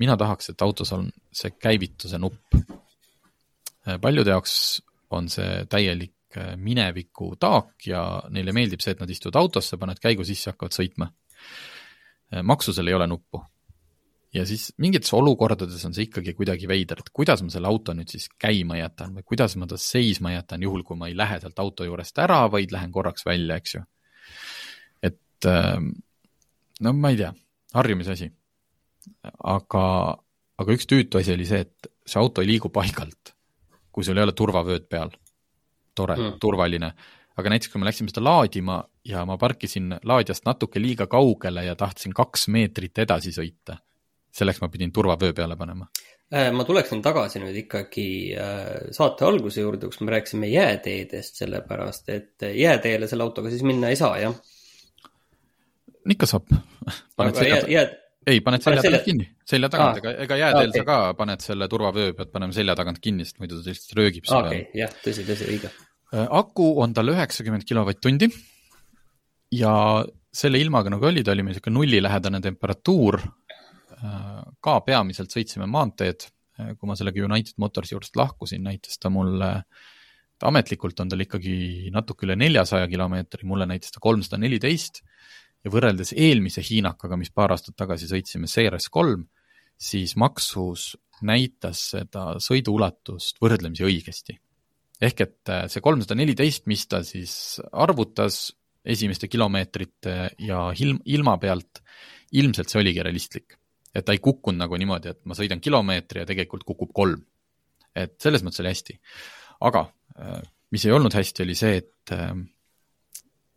mina 0.00 0.16
tahaks, 0.16 0.52
et 0.52 0.64
autos 0.64 0.92
on 0.96 1.10
see 1.32 1.52
käivituse 1.60 2.18
nupp. 2.18 2.54
paljude 4.00 4.30
jaoks 4.30 4.82
on 5.10 5.28
see 5.28 5.64
täielik 5.70 6.36
äh, 6.38 6.52
mineviku 6.56 7.34
taak 7.40 7.86
ja 7.86 8.02
neile 8.30 8.54
meeldib 8.56 8.80
see, 8.80 8.94
et 8.94 9.00
nad 9.02 9.10
istuvad 9.10 9.40
autosse, 9.42 9.78
paned 9.80 10.00
käigu 10.02 10.24
sisse, 10.24 10.52
hakkavad 10.52 10.76
sõitma. 10.76 11.08
Äh, 12.32 12.44
maksusel 12.46 12.88
ei 12.88 12.98
ole 12.98 13.08
nuppu. 13.10 13.42
ja 14.32 14.46
siis 14.48 14.70
mingites 14.80 15.12
olukordades 15.12 15.82
on 15.84 15.92
see 15.92 16.06
ikkagi 16.06 16.32
kuidagi 16.32 16.68
veider, 16.68 17.02
et 17.02 17.10
kuidas 17.12 17.42
ma 17.44 17.52
selle 17.52 17.68
auto 17.68 17.92
nüüd 17.92 18.08
siis 18.08 18.30
käima 18.40 18.78
jätan 18.78 19.12
või 19.12 19.26
kuidas 19.28 19.58
ma 19.60 19.66
ta 19.68 19.76
seisma 19.76 20.32
jätan, 20.32 20.62
juhul 20.64 20.86
kui 20.88 20.96
ma 20.96 21.10
ei 21.10 21.16
lähe 21.16 21.36
sealt 21.40 21.58
auto 21.60 21.84
juurest 21.84 22.16
ära, 22.24 22.46
vaid 22.48 22.72
lähen 22.72 22.94
korraks 22.94 23.26
välja, 23.28 23.58
eks 23.60 23.74
ju. 23.74 23.82
et 25.02 25.50
ähm, 25.50 25.90
no 26.80 26.94
ma 26.96 27.10
ei 27.12 27.20
tea, 27.20 27.34
harjumise 27.74 28.16
asi 28.16 28.30
aga, 29.44 29.84
aga 30.58 30.76
üks 30.76 30.88
tüütu 30.90 31.20
asi 31.20 31.34
oli 31.34 31.46
see, 31.48 31.64
et 31.66 31.90
see 32.06 32.20
auto 32.20 32.42
ei 32.42 32.50
liigu 32.50 32.70
paigalt, 32.74 33.34
kui 33.92 34.06
sul 34.06 34.18
ei 34.18 34.26
ole 34.26 34.36
turvavööd 34.36 34.88
peal. 34.90 35.12
tore 35.94 36.16
mm., 36.16 36.38
turvaline. 36.40 36.88
aga 37.36 37.50
näiteks, 37.52 37.72
kui 37.72 37.80
me 37.80 37.88
läksime 37.88 38.08
seda 38.08 38.22
laadima 38.24 38.78
ja 39.04 39.26
ma 39.28 39.36
parkisin 39.40 39.92
laadijast 40.04 40.46
natuke 40.46 40.80
liiga 40.80 41.06
kaugele 41.06 41.64
ja 41.64 41.74
tahtsin 41.76 42.14
kaks 42.16 42.48
meetrit 42.48 42.98
edasi 42.98 43.32
sõita, 43.32 43.76
selleks 44.32 44.60
ma 44.60 44.68
pidin 44.72 44.92
turvavöö 44.92 45.32
peale 45.36 45.56
panema 45.56 45.88
äh, 46.32 46.48
ma 46.52 46.64
tuleksin 46.64 47.02
tagasi 47.04 47.42
nüüd 47.44 47.58
ikkagi 47.64 48.08
äh, 48.36 48.88
saate 48.90 49.28
alguse 49.28 49.60
juurde, 49.60 49.90
kus 49.92 50.00
me 50.00 50.16
rääkisime 50.16 50.48
jääteedest, 50.48 51.42
sellepärast 51.44 52.08
et 52.08 52.48
jääteele 52.54 53.08
selle 53.08 53.28
autoga 53.28 53.52
siis 53.52 53.64
minna 53.68 53.92
ei 53.92 54.00
saa, 54.00 54.16
jah? 54.20 54.36
ikka 56.10 56.26
saab. 56.26 56.48
aga 57.18 57.44
jää, 57.46 57.64
jää, 57.68 57.88
ei, 58.26 58.40
paned 58.44 58.62
selja 58.62 58.82
tagant 58.84 59.06
kinni, 59.06 59.26
selja 59.48 59.70
tagant, 59.72 59.98
ega, 60.02 60.12
ega 60.24 60.38
jääteel 60.38 60.70
okay. 60.70 60.80
sa 60.80 60.86
ka 60.86 60.98
paned 61.18 61.42
selle 61.44 61.68
turvavöö, 61.70 62.12
pead 62.18 62.30
panema 62.34 62.54
selja 62.54 62.76
tagant 62.78 63.00
kinni, 63.02 63.26
sest 63.26 63.40
muidu 63.42 63.58
ta 63.58 63.72
lihtsalt 63.72 63.96
röögib 63.98 64.28
seal. 64.28 64.46
okei 64.46 64.64
okay,, 64.66 64.80
jah, 64.82 64.96
tõsi, 65.04 65.24
tõsi, 65.28 65.48
õige. 65.50 65.70
Äh, 66.12 66.26
aku 66.38 66.68
on 66.84 66.94
tal 66.96 67.12
üheksakümmend 67.12 67.66
kilovatt-tundi 67.68 68.28
ja 69.58 69.74
selle 70.32 70.60
ilmaga 70.62 70.92
nagu 70.92 71.08
oli, 71.10 71.24
ta 71.24 71.34
oli 71.34 71.44
meil 71.44 71.56
niisugune 71.56 71.78
nullilähedane 71.80 72.42
temperatuur. 72.44 73.18
Äh, 73.98 74.36
ka 74.64 74.78
peamiselt 74.86 75.34
sõitsime 75.34 75.66
maanteed, 75.70 76.28
äh, 76.60 76.74
kui 76.76 76.90
ma 76.90 76.98
sellega 76.98 77.24
United 77.26 77.58
Motorsi 77.62 77.96
juurest 77.96 78.18
lahkusin, 78.18 78.62
näitas 78.68 79.02
ta 79.02 79.10
mulle, 79.12 79.54
ametlikult 80.42 80.98
on 81.02 81.10
tal 81.10 81.22
ikkagi 81.22 81.90
natuke 81.94 82.26
üle 82.26 82.38
neljasaja 82.38 82.88
kilomeetri, 82.90 83.46
mulle 83.46 83.66
näitas 83.70 83.94
ta 83.94 84.02
kolmsada 84.02 84.40
neliteist 84.42 85.02
ja 85.62 85.70
võrreldes 85.70 86.12
eelmise 86.18 86.62
Hiinakaga, 86.66 87.18
mis 87.18 87.30
paar 87.34 87.54
aastat 87.54 87.76
tagasi 87.78 88.08
sõitsime, 88.10 88.50
CRS 88.50 88.90
kolm, 88.92 89.26
siis 89.78 90.16
Maxus 90.20 90.92
näitas 91.26 91.84
seda 91.94 92.32
sõiduulatust 92.42 93.38
võrdlemisi 93.42 93.86
õigesti. 93.86 94.38
ehk 95.02 95.20
et 95.20 95.50
äh, 95.50 95.64
see 95.70 95.82
kolmsada 95.82 96.14
neliteist, 96.18 96.66
mis 96.66 96.86
ta 96.86 97.02
siis 97.06 97.60
arvutas 97.72 98.52
esimeste 98.84 99.28
kilomeetrite 99.28 100.14
ja 100.38 100.60
ilm, 100.78 100.98
ilma 101.04 101.36
pealt, 101.38 101.82
ilmselt 102.32 102.70
see 102.70 102.80
oligi 102.80 103.02
realistlik. 103.02 103.58
et 103.94 104.04
ta 104.04 104.12
ei 104.12 104.18
kukkunud 104.18 104.58
nagu 104.58 104.76
niimoodi, 104.76 105.08
et 105.08 105.20
ma 105.24 105.34
sõidan 105.34 105.60
kilomeetri 105.60 106.22
ja 106.22 106.26
tegelikult 106.26 106.64
kukub 106.64 106.92
kolm. 106.92 107.22
et 107.94 108.18
selles 108.18 108.42
mõttes 108.42 108.60
oli 108.60 108.74
hästi. 108.74 108.98
aga 109.60 109.86
mis 110.70 110.84
ei 110.86 110.92
olnud 110.92 111.14
hästi, 111.14 111.42
oli 111.42 111.54
see, 111.54 111.76
et 111.76 112.10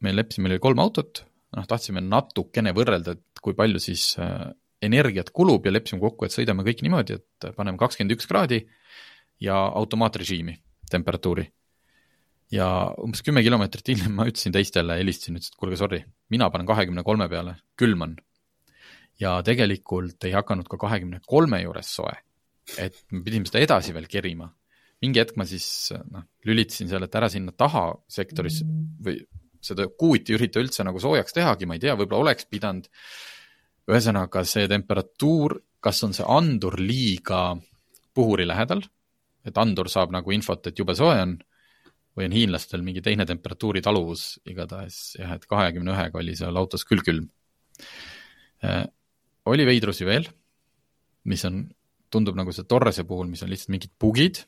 me 0.04 0.14
leppisime, 0.14 0.46
meil 0.46 0.58
oli 0.58 0.64
kolm 0.64 0.80
autot, 0.84 1.24
noh, 1.56 1.66
tahtsime 1.70 2.02
natukene 2.04 2.74
võrrelda, 2.76 3.16
et 3.16 3.44
kui 3.44 3.56
palju 3.58 3.82
siis 3.84 4.14
äh, 4.22 4.50
energiat 4.86 5.32
kulub 5.36 5.66
ja 5.66 5.74
leppisime 5.74 6.02
kokku, 6.04 6.28
et 6.28 6.36
sõidame 6.36 6.66
kõik 6.66 6.84
niimoodi, 6.86 7.20
et 7.20 7.50
paneme 7.58 7.80
kakskümmend 7.82 8.16
üks 8.16 8.28
kraadi 8.30 8.62
ja 9.44 9.58
automaatrežiimi 9.82 10.58
temperatuuri. 10.92 11.48
ja 12.54 12.68
umbes 13.02 13.24
kümme 13.26 13.42
kilomeetrit 13.42 13.88
hiljem 13.90 14.14
ma 14.16 14.28
ütlesin 14.30 14.54
teistele, 14.54 15.00
helistasin, 15.00 15.40
ütlesin, 15.40 15.56
et 15.56 15.60
kuulge, 15.60 15.80
sorry, 15.80 16.04
mina 16.30 16.50
panen 16.54 16.68
kahekümne 16.70 17.04
kolme 17.04 17.28
peale, 17.30 17.56
külm 17.80 18.06
on. 18.06 18.16
ja 19.20 19.40
tegelikult 19.48 20.24
ei 20.28 20.36
hakanud 20.36 20.68
ka 20.70 20.78
kahekümne 20.78 21.22
kolme 21.26 21.62
juures 21.64 21.90
soe. 21.96 22.14
et 22.78 23.02
me 23.12 23.24
pidime 23.24 23.50
seda 23.50 23.64
edasi 23.64 23.94
veel 23.94 24.08
kerima. 24.12 24.52
mingi 25.02 25.20
hetk 25.20 25.38
ma 25.38 25.46
siis 25.46 25.92
noh, 26.12 26.28
lülitasin 26.46 26.92
seal, 26.92 27.04
et 27.04 27.16
ära 27.16 27.30
sinna 27.30 27.52
taha 27.52 27.88
sektoris 28.08 28.62
või 29.02 29.24
seda 29.66 29.88
kuuti 29.90 30.34
ei 30.34 30.40
ürita 30.40 30.62
üldse 30.62 30.86
nagu 30.88 31.02
soojaks 31.02 31.36
tehagi, 31.36 31.68
ma 31.68 31.78
ei 31.78 31.84
tea, 31.84 31.96
võib-olla 31.98 32.30
oleks 32.30 32.50
pidanud. 32.52 32.90
ühesõnaga 33.86 34.42
see 34.50 34.66
temperatuur, 34.66 35.60
kas 35.80 36.02
on 36.08 36.14
see 36.18 36.26
andur 36.26 36.80
liiga 36.82 37.54
puhuri 38.18 38.48
lähedal, 38.48 38.82
et 39.46 39.58
andur 39.62 39.90
saab 39.92 40.14
nagu 40.16 40.34
infot, 40.34 40.66
et 40.66 40.80
jube 40.80 40.96
soe 40.98 41.20
on, 41.22 41.36
või 42.16 42.30
on 42.30 42.36
hiinlastel 42.36 42.82
mingi 42.82 43.04
teine 43.06 43.28
temperatuuri 43.28 43.84
taluvus, 43.86 44.40
igatahes 44.48 45.00
jah, 45.20 45.36
et 45.36 45.46
kahekümne 45.50 45.94
ühega 45.94 46.22
oli 46.22 46.36
seal 46.40 46.58
autos 46.58 46.88
küll 46.88 47.04
külm 47.06 47.28
äh,. 48.64 48.86
oli 49.46 49.66
veidrusi 49.68 50.08
veel, 50.08 50.26
mis 51.30 51.44
on, 51.46 51.66
tundub 52.10 52.38
nagu 52.40 52.54
see 52.56 52.66
Torrese 52.70 53.04
puhul, 53.06 53.28
mis 53.30 53.44
on 53.44 53.52
lihtsalt 53.52 53.74
mingid 53.76 53.94
bugid, 54.00 54.42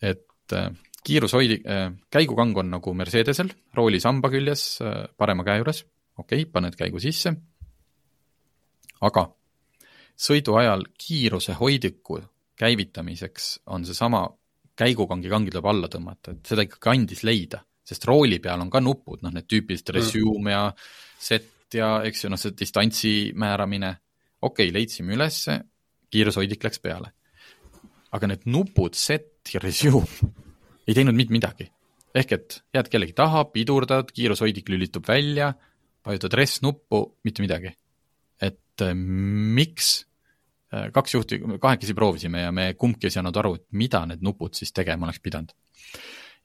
et 0.00 0.56
äh, 0.56 0.70
kiirushoidi 1.04 1.60
äh,, 1.66 1.92
käigukang 2.10 2.56
on 2.58 2.70
nagu 2.76 2.94
Mercedesel, 2.94 3.50
rooli 3.74 4.00
samba 4.00 4.30
küljes 4.30 4.66
äh, 4.82 5.06
parema 5.18 5.44
käe 5.46 5.60
juures, 5.60 5.84
okei 6.18 6.44
okay,, 6.44 6.50
paned 6.52 6.76
käigu 6.78 7.00
sisse, 7.02 7.34
aga 9.02 9.26
sõidu 10.22 10.56
ajal 10.60 10.86
kiiruse 10.98 11.56
hoidiku 11.58 12.20
käivitamiseks 12.58 13.48
on 13.74 13.86
seesama 13.88 14.26
käigukangi 14.78 15.30
kang 15.32 15.48
tuleb 15.50 15.66
alla 15.68 15.90
tõmmata, 15.90 16.36
et 16.36 16.52
seda 16.52 16.64
ikkagi 16.66 16.92
andis 16.92 17.24
leida, 17.26 17.62
sest 17.84 18.06
rooli 18.08 18.38
peal 18.42 18.62
on 18.62 18.70
ka 18.70 18.80
nupud, 18.80 19.24
noh, 19.24 19.34
need 19.34 19.48
tüüpilised 19.50 19.90
mm. 19.90 19.98
resume 19.98 20.54
ja 20.54 20.62
set 21.18 21.50
ja 21.74 21.96
eks 22.06 22.24
ju, 22.24 22.30
noh, 22.32 22.40
see 22.40 22.54
distantsi 22.56 23.12
määramine, 23.34 23.90
okei 24.42 24.68
okay,, 24.68 24.76
leidsime 24.76 25.16
ülesse, 25.16 25.58
kiirushoidik 26.12 26.64
läks 26.68 26.82
peale. 26.84 27.12
aga 28.12 28.28
need 28.28 28.42
nupud, 28.44 28.94
set 28.94 29.54
ja 29.54 29.60
resume 29.60 30.04
ei 30.86 30.94
teinud 30.96 31.16
mitte 31.16 31.34
midagi. 31.34 31.70
ehk 32.14 32.32
et 32.36 32.58
jääd 32.74 32.88
kellegi 32.92 33.14
taha, 33.16 33.46
pidurdad, 33.54 34.10
kiirushoidik 34.12 34.68
lülitub 34.68 35.06
välja, 35.08 35.52
vajutad 36.06 36.34
res-nuppu, 36.36 37.04
mitte 37.24 37.42
midagi. 37.44 37.72
et 38.40 38.82
äh, 38.82 38.94
miks 38.94 40.06
äh, 40.74 40.90
kaks 40.92 41.14
juhti, 41.14 41.40
kahekesi 41.60 41.94
proovisime 41.94 42.42
ja 42.42 42.52
me 42.52 42.74
kumbki 42.74 43.08
ei 43.08 43.16
saanud 43.16 43.36
aru, 43.36 43.54
et 43.60 43.66
mida 43.72 44.04
need 44.06 44.22
nupud 44.22 44.54
siis 44.54 44.72
tegema 44.72 45.06
oleks 45.06 45.20
pidanud. 45.20 45.52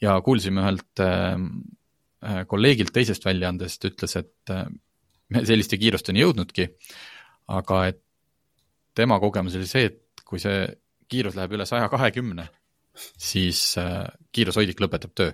ja 0.01 0.19
kuulsime 0.21 0.61
ühelt 0.61 1.03
äh, 1.03 2.45
kolleegilt 2.47 2.93
teisest 2.93 3.25
väljaandest, 3.25 3.85
ütles, 3.85 4.15
et 4.17 4.51
me 5.29 5.43
selliste 5.45 5.77
kiirusteni 5.77 6.23
jõudnudki, 6.23 6.65
aga 7.53 7.81
et 7.91 7.99
tema 8.97 9.19
kogemus 9.21 9.55
oli 9.59 9.69
see, 9.69 9.91
et 9.91 10.23
kui 10.25 10.41
see 10.41 10.65
kiirus 11.07 11.38
läheb 11.38 11.53
üle 11.55 11.67
saja 11.69 11.88
kahekümne, 11.93 12.47
siis 12.97 13.61
äh, 13.81 14.05
kiirushoidik 14.35 14.81
lõpetab 14.81 15.13
töö 15.17 15.31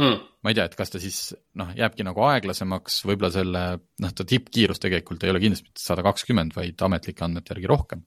mm.. 0.00 0.20
ma 0.42 0.52
ei 0.52 0.58
tea, 0.58 0.66
et 0.68 0.76
kas 0.78 0.92
ta 0.92 1.00
siis 1.02 1.18
noh, 1.58 1.72
jääbki 1.76 2.06
nagu 2.06 2.24
aeglasemaks, 2.28 3.00
võib-olla 3.08 3.32
selle, 3.34 3.64
noh, 4.04 4.14
ta 4.16 4.26
tippkiirus 4.28 4.82
tegelikult 4.82 5.24
ei 5.24 5.34
ole 5.34 5.42
kindlasti 5.42 5.70
mitte 5.70 5.84
sada 5.84 6.04
kakskümmend, 6.06 6.54
vaid 6.56 6.86
ametlike 6.86 7.26
andmete 7.26 7.54
järgi 7.54 7.70
rohkem. 7.70 8.04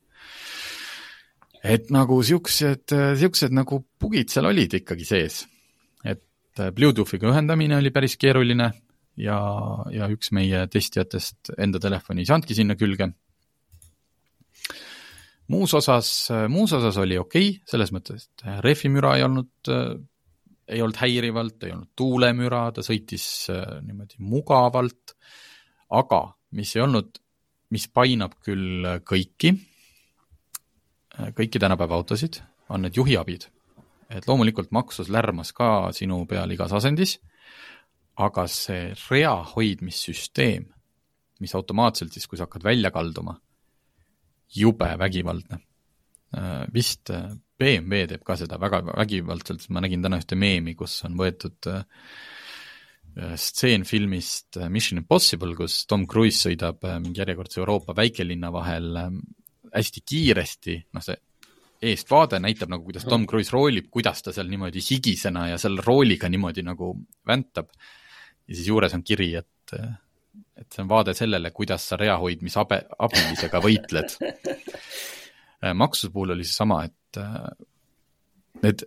et 1.64 1.92
nagu 1.94 2.20
siuksed, 2.24 2.96
siuksed 3.22 3.56
nagu 3.56 3.82
bugid 4.00 4.34
seal 4.34 4.50
olid 4.52 4.80
ikkagi 4.82 5.08
sees. 5.08 5.46
et 6.04 6.60
äh, 6.62 6.74
Bluetoothiga 6.74 7.32
ühendamine 7.32 7.80
oli 7.80 7.94
päris 7.96 8.18
keeruline 8.20 8.72
ja, 9.18 9.40
ja 9.94 10.10
üks 10.14 10.32
meie 10.36 10.68
testijatest 10.72 11.56
enda 11.58 11.82
telefoni 11.82 12.24
ei 12.24 12.30
saanudki 12.30 12.58
sinna 12.58 12.78
külge 12.80 13.12
muus 15.48 15.74
osas, 15.78 16.12
muus 16.50 16.74
osas 16.76 16.98
oli 17.02 17.18
okei 17.18 17.50
okay,, 17.50 17.62
selles 17.68 17.94
mõttes, 17.96 18.28
et 18.28 18.48
rehvimüra 18.64 19.16
ei 19.18 19.26
olnud, 19.28 19.70
ei 20.68 20.82
olnud 20.84 21.00
häirivalt, 21.00 21.64
ei 21.64 21.74
olnud 21.76 21.94
tuulemüra, 21.96 22.68
ta 22.76 22.84
sõitis 22.86 23.28
äh, 23.54 23.80
niimoodi 23.86 24.20
mugavalt, 24.20 25.16
aga 25.96 26.22
mis 26.58 26.76
ei 26.76 26.84
olnud, 26.84 27.20
mis 27.76 27.88
painab 27.92 28.38
küll 28.44 28.86
kõiki, 29.08 29.54
kõiki 31.36 31.60
tänapäeva 31.60 31.98
autosid, 31.98 32.42
on 32.72 32.86
need 32.86 33.00
juhiabid. 33.00 33.48
et 34.08 34.24
loomulikult 34.28 34.72
maksus 34.72 35.10
lärmas 35.12 35.52
ka 35.52 35.92
sinu 35.92 36.22
peal 36.26 36.52
igas 36.52 36.72
asendis, 36.72 37.18
aga 38.16 38.46
see 38.48 38.94
rea 39.10 39.34
hoidmissüsteem, 39.52 40.70
mis 41.44 41.56
automaatselt 41.56 42.14
siis, 42.14 42.28
kui 42.28 42.40
sa 42.40 42.48
hakkad 42.48 42.64
välja 42.64 42.92
kalduma 42.92 43.36
jube 44.56 44.90
vägivaldne. 45.00 45.60
Äh, 46.38 46.66
vist 46.74 47.10
äh, 47.10 47.30
BMW 47.58 48.08
teeb 48.12 48.24
ka 48.28 48.36
seda 48.40 48.60
väga 48.62 48.82
vägivaldselt, 48.90 49.68
ma 49.72 49.84
nägin 49.84 50.04
täna 50.04 50.20
ühte 50.22 50.38
meemi, 50.40 50.76
kus 50.78 51.00
on 51.08 51.16
võetud 51.20 51.70
äh, 51.72 51.86
stseen 53.40 53.86
filmist 53.88 54.60
Mission 54.70 55.02
Impossible, 55.02 55.56
kus 55.58 55.86
Tom 55.90 56.06
Cruise 56.10 56.50
sõidab 56.50 56.84
mingi 57.02 57.24
järjekordse 57.24 57.64
Euroopa 57.64 57.96
väikelinna 57.98 58.52
vahel 58.54 58.92
hästi 59.74 60.04
kiiresti, 60.06 60.76
noh 60.94 61.02
see 61.02 61.18
eestvaade 61.88 62.38
näitab 62.42 62.70
nagu, 62.74 62.86
kuidas 62.86 63.08
Tom 63.10 63.26
Cruise 63.30 63.54
roolib, 63.54 63.88
kuidas 63.94 64.22
ta 64.26 64.34
seal 64.36 64.52
niimoodi 64.52 64.84
higisena 64.84 65.48
ja 65.52 65.58
selle 65.62 65.82
rooliga 65.86 66.30
niimoodi 66.30 66.62
nagu 66.66 66.92
väntab. 67.26 67.74
ja 68.48 68.56
siis 68.56 68.70
juures 68.70 68.94
on 68.94 69.04
kiri, 69.06 69.32
et 69.42 69.74
et 70.58 70.74
see 70.74 70.84
on 70.84 70.90
vaade 70.90 71.14
sellele, 71.18 71.52
kuidas 71.56 71.86
sa 71.92 72.00
reahoidmisabe, 72.00 72.82
abilisega 73.08 73.64
võitled. 73.64 74.18
Äh, 75.58 75.72
maksuse 75.74 76.12
puhul 76.14 76.36
oli 76.36 76.44
seesama, 76.46 76.84
et 76.86 77.18
äh, 77.18 77.48
need, 78.62 78.84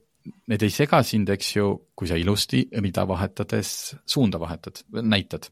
need 0.53 0.63
ei 0.63 0.71
sega 0.71 1.01
sind, 1.03 1.33
eks 1.35 1.49
ju, 1.57 1.65
kui 1.99 2.07
sa 2.07 2.15
ilusti 2.15 2.61
rida 2.79 3.03
vahetades 3.11 3.73
suunda 4.07 4.39
vahetad, 4.39 4.79
näitad. 5.03 5.49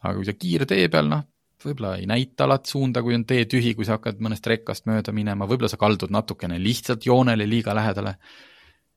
aga 0.00 0.14
kui 0.16 0.24
sa 0.24 0.32
kiirtee 0.32 0.88
peal, 0.88 1.10
noh, 1.12 1.26
võib-olla 1.60 1.96
ei 1.98 2.06
näita 2.08 2.46
alati 2.46 2.72
suunda, 2.72 3.02
kui 3.04 3.16
on 3.18 3.26
tee 3.28 3.44
tühi, 3.50 3.74
kui 3.76 3.86
sa 3.86 3.98
hakkad 3.98 4.22
mõnest 4.24 4.46
rekkast 4.48 4.88
mööda 4.88 5.12
minema, 5.12 5.48
võib-olla 5.50 5.70
sa 5.72 5.80
kaldud 5.80 6.12
natukene 6.14 6.56
lihtsalt 6.62 7.06
joonele 7.06 7.48
liiga 7.48 7.76
lähedale. 7.76 8.16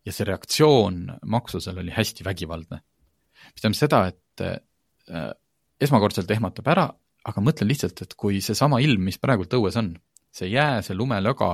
ja 0.06 0.12
see 0.16 0.26
reaktsioon 0.26 1.04
maksusel 1.30 1.78
oli 1.78 1.92
hästi 1.94 2.24
vägivaldne. 2.26 2.82
mis 3.52 3.62
tähendab 3.62 3.80
seda, 3.80 4.08
et 4.08 4.48
äh, 5.12 5.34
esmakordselt 5.82 6.32
ehmatab 6.34 6.70
ära, 6.74 6.88
aga 7.28 7.44
mõtlen 7.44 7.70
lihtsalt, 7.70 8.02
et 8.06 8.16
kui 8.18 8.42
seesama 8.44 8.82
ilm, 8.84 9.04
mis 9.10 9.20
praegult 9.22 9.54
õues 9.58 9.78
on, 9.82 9.94
see 10.34 10.52
jää, 10.54 10.82
see 10.86 10.98
lumelöga, 10.98 11.54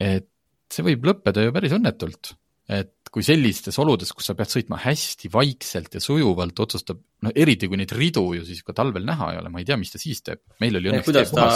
et 0.00 0.28
see 0.70 0.86
võib 0.86 1.08
lõppeda 1.10 1.46
ju 1.46 1.54
päris 1.54 1.74
õnnetult. 1.76 2.36
et 2.70 2.94
kui 3.10 3.24
sellistes 3.26 3.74
oludes, 3.82 4.12
kus 4.14 4.28
sa 4.30 4.36
pead 4.38 4.52
sõitma 4.52 4.76
hästi 4.78 5.26
vaikselt 5.34 5.96
ja 5.96 6.00
sujuvalt, 6.02 6.60
otsustab, 6.62 7.00
no 7.26 7.32
eriti 7.34 7.66
kui 7.66 7.80
neid 7.80 7.90
ridu 7.96 8.22
ju 8.36 8.44
siis 8.46 8.60
ka 8.62 8.74
talvel 8.78 9.02
näha 9.08 9.32
ei 9.32 9.40
ole, 9.40 9.50
ma 9.50 9.58
ei 9.58 9.66
tea, 9.66 9.74
mis 9.80 9.90
ta 9.90 9.98
siis 9.98 10.22
teeb. 10.22 10.44
meil 10.62 10.78
oli 10.78 10.92
õnneks 10.92 11.08
kuidas 11.08 11.32
ta, 11.34 11.48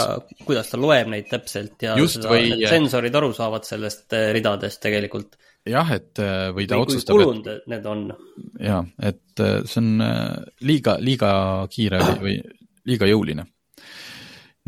kuidas 0.43 0.73
ta 0.73 0.79
loeb 0.81 1.13
neid 1.13 1.29
täpselt 1.31 1.87
ja 1.87 1.95
Just, 1.95 2.19
seda, 2.19 2.33
või... 2.33 2.57
sensorid 2.67 3.15
aru 3.15 3.31
saavad 3.37 3.63
sellest 3.67 4.17
eh, 4.19 4.33
ridadest 4.35 4.83
tegelikult 4.83 5.39
jah, 5.69 5.91
et 5.95 6.21
äh, 6.21 6.49
või 6.55 6.67
ta 6.69 6.77
või 6.77 6.85
otsustab. 6.85 7.17
kulunud 7.17 7.49
et... 7.49 7.65
need 7.71 7.89
on. 7.89 8.05
ja, 8.61 8.79
et 9.01 9.43
äh, 9.43 9.57
see 9.67 9.81
on 9.81 10.05
äh, 10.05 10.45
liiga, 10.65 10.97
liiga 11.01 11.31
kiire 11.73 12.01
või, 12.21 12.37
liiga 12.87 13.09
jõuline. 13.09 13.47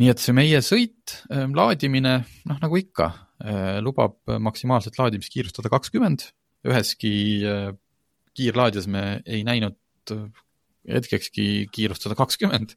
nii 0.02 0.12
et 0.14 0.22
see 0.22 0.36
meie 0.38 0.62
sõit, 0.66 1.20
laadimine, 1.30 2.20
noh 2.50 2.62
nagu 2.62 2.78
ikka, 2.78 3.12
lubab 3.86 4.18
maksimaalset 4.42 4.98
laadimiskiirust 4.98 5.58
sada 5.58 5.70
kakskümmend, 5.74 6.28
üheski 6.70 7.12
kiirlaadijas 8.38 8.86
me 8.94 9.04
ei 9.26 9.44
näinud 9.46 9.78
hetkekski 10.86 11.68
kiirust 11.74 12.06
sada 12.06 12.18
kakskümmend, 12.18 12.76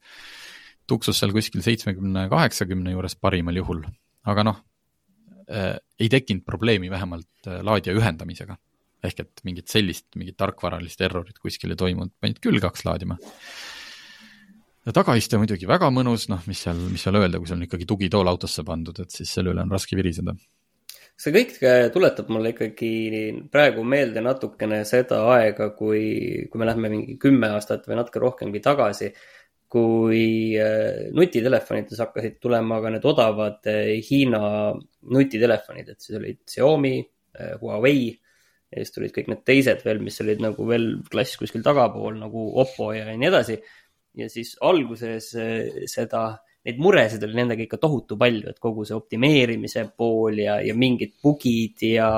tuksus 0.89 1.21
seal 1.21 1.33
kuskil 1.37 1.65
seitsmekümne, 1.65 2.27
kaheksakümne 2.33 2.97
juures 2.97 3.17
parimal 3.21 3.61
juhul, 3.61 3.85
aga 4.29 4.49
noh 4.49 4.65
ei 5.51 6.09
tekkinud 6.13 6.45
probleemi 6.47 6.91
vähemalt 6.91 7.49
äh, 7.49 7.61
laadija 7.67 7.97
ühendamisega. 7.97 8.57
ehk 9.01 9.21
et 9.23 9.41
mingit 9.49 9.73
sellist, 9.73 10.11
mingit 10.21 10.37
tarkvaralist 10.37 11.01
errorit 11.01 11.39
kuskil 11.41 11.73
ei 11.73 11.79
toimunud, 11.81 12.13
panid 12.21 12.37
külge, 12.45 12.67
hakkas 12.67 12.85
laadima. 12.85 13.17
tagaiste 14.93 15.39
muidugi 15.41 15.69
väga 15.69 15.89
mõnus, 15.95 16.29
noh, 16.29 16.43
mis 16.51 16.61
seal, 16.67 16.81
mis 16.93 17.03
seal 17.07 17.17
öelda, 17.17 17.39
kui 17.39 17.49
sul 17.49 17.57
on 17.57 17.65
ikkagi 17.65 17.87
tugitool 17.89 18.29
autosse 18.29 18.65
pandud, 18.67 19.01
et 19.01 19.11
siis 19.11 19.33
selle 19.33 19.55
üle 19.55 19.65
on 19.65 19.73
raske 19.73 19.97
viriseda. 19.97 20.35
see 21.21 21.33
kõik 21.33 21.57
tuletab 21.93 22.29
mulle 22.33 22.53
ikkagi 22.55 22.93
praegu 23.53 23.85
meelde 23.85 24.21
natukene 24.25 24.85
seda 24.89 25.25
aega, 25.33 25.71
kui, 25.77 26.47
kui 26.53 26.61
me 26.61 26.69
lähme 26.69 26.93
mingi 26.93 27.17
kümme 27.21 27.55
aastat 27.57 27.89
või 27.89 28.01
natuke 28.01 28.21
rohkemgi 28.21 28.61
tagasi, 28.61 29.13
kui 29.71 30.57
äh, 30.59 31.11
nutitelefonides 31.15 32.01
hakkasid 32.03 32.41
tulema 32.43 32.81
ka 32.83 32.91
need 32.91 33.07
odavad 33.07 33.69
äh, 33.71 34.01
Hiina 34.03 34.41
nutitelefonid, 35.15 35.93
et 35.93 36.03
siis 36.03 36.19
olid 36.19 36.41
Xiaomi, 36.51 36.97
äh, 37.39 37.53
Huawei 37.61 38.09
ja 38.11 38.83
siis 38.83 38.95
tulid 38.97 39.15
kõik 39.15 39.31
need 39.31 39.45
teised 39.47 39.85
veel, 39.87 40.03
mis 40.03 40.19
olid 40.25 40.43
nagu 40.43 40.67
veel 40.67 40.91
klass 41.11 41.39
kuskil 41.39 41.63
tagapool 41.67 42.19
nagu 42.19 42.49
Oppo 42.63 42.91
ja 42.97 43.07
nii 43.11 43.31
edasi. 43.31 43.57
Ja 44.19 44.27
siis 44.31 44.57
alguses 44.67 45.29
seda, 45.91 46.23
neid 46.67 46.79
muresid 46.83 47.23
oli 47.27 47.39
nendega 47.39 47.63
ikka 47.63 47.79
tohutu 47.83 48.19
palju, 48.19 48.51
et 48.51 48.59
kogu 48.63 48.83
see 48.87 48.99
optimeerimise 48.99 49.87
pool 49.95 50.39
ja, 50.43 50.59
ja 50.67 50.75
mingid 50.79 51.17
bugid 51.23 51.83
ja, 51.87 52.11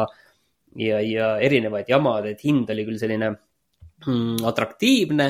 ja, 0.81 1.01
ja 1.05 1.35
erinevad 1.45 1.89
jamad, 1.89 2.29
et 2.33 2.45
hind 2.45 2.73
oli 2.73 2.87
küll 2.89 3.01
selline 3.01 3.33
mm, 3.33 4.45
atraktiivne, 4.49 5.29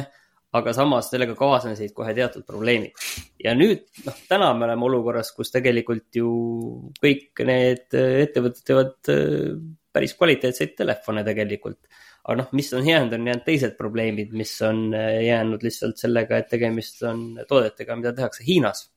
aga 0.53 0.75
samas 0.77 1.09
sellega 1.13 1.35
kaasnesid 1.39 1.95
kohe 1.97 2.15
teatud 2.17 2.45
probleemid. 2.49 2.97
ja 3.43 3.55
nüüd, 3.57 3.87
noh, 4.07 4.19
täna 4.29 4.53
me 4.55 4.69
oleme 4.69 4.89
olukorras, 4.91 5.33
kus 5.37 5.53
tegelikult 5.55 6.09
ju 6.17 6.33
kõik 7.03 7.45
need 7.49 7.89
ettevõtted 7.97 8.65
teevad 8.69 9.13
eh, 9.13 9.53
päris 9.93 10.17
kvaliteetseid 10.17 10.77
telefone 10.77 11.25
tegelikult 11.25 11.81
aga 12.23 12.39
noh, 12.39 12.51
mis 12.55 12.71
on 12.77 12.87
jäänud, 12.87 13.15
on 13.17 13.29
jäänud 13.31 13.45
teised 13.47 13.77
probleemid, 13.79 14.35
mis 14.39 14.55
on 14.67 14.93
äh, 14.95 15.23
jäänud 15.27 15.63
lihtsalt 15.67 15.99
sellega, 15.99 16.39
et 16.39 16.51
tegemist 16.53 17.03
on 17.07 17.25
toodetega, 17.49 17.97
mida 17.99 18.13
tehakse 18.17 18.47
Hiinas. 18.47 18.89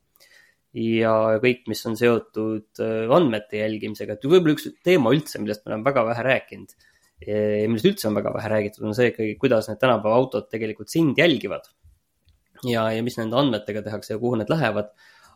ja 0.76 1.12
kõik, 1.40 1.64
mis 1.72 1.86
on 1.88 1.96
seotud 1.98 2.84
äh, 2.84 3.14
andmete 3.16 3.62
jälgimisega, 3.64 4.18
et 4.18 4.28
võib-olla 4.28 4.58
üks 4.58 4.68
teema 4.84 5.14
üldse, 5.16 5.40
millest 5.42 5.64
me 5.64 5.72
oleme 5.72 5.88
väga 5.88 6.04
vähe 6.10 6.26
rääkinud 6.30 6.76
millest 7.26 7.90
üldse 7.90 8.10
on 8.10 8.20
väga 8.20 8.34
vähe 8.36 8.52
räägitud, 8.52 8.86
on 8.86 8.96
see 8.98 9.10
ikkagi, 9.12 9.36
kuidas 9.42 9.70
need 9.70 9.82
tänapäeva 9.82 10.20
autod 10.22 10.50
tegelikult 10.52 10.94
sind 10.94 11.18
jälgivad. 11.18 11.68
ja, 12.64 12.88
ja 12.92 13.04
mis 13.04 13.18
nende 13.20 13.38
andmetega 13.38 13.84
tehakse 13.86 14.16
ja 14.16 14.22
kuhu 14.22 14.40
need 14.40 14.50
lähevad 14.50 14.94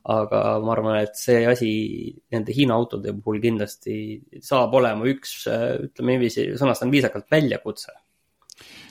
aga 0.09 0.41
ma 0.63 0.71
arvan, 0.73 1.01
et 1.03 1.17
see 1.19 1.41
asi 1.47 1.71
nende 2.31 2.53
Hiina 2.55 2.77
autode 2.79 3.11
puhul 3.19 3.41
kindlasti 3.43 3.95
saab 4.41 4.73
olema 4.79 5.07
üks, 5.11 5.41
ütleme 5.49 6.15
niiviisi, 6.15 6.45
sõnastan 6.59 6.93
viisakalt, 6.93 7.27
väljakutse 7.31 7.93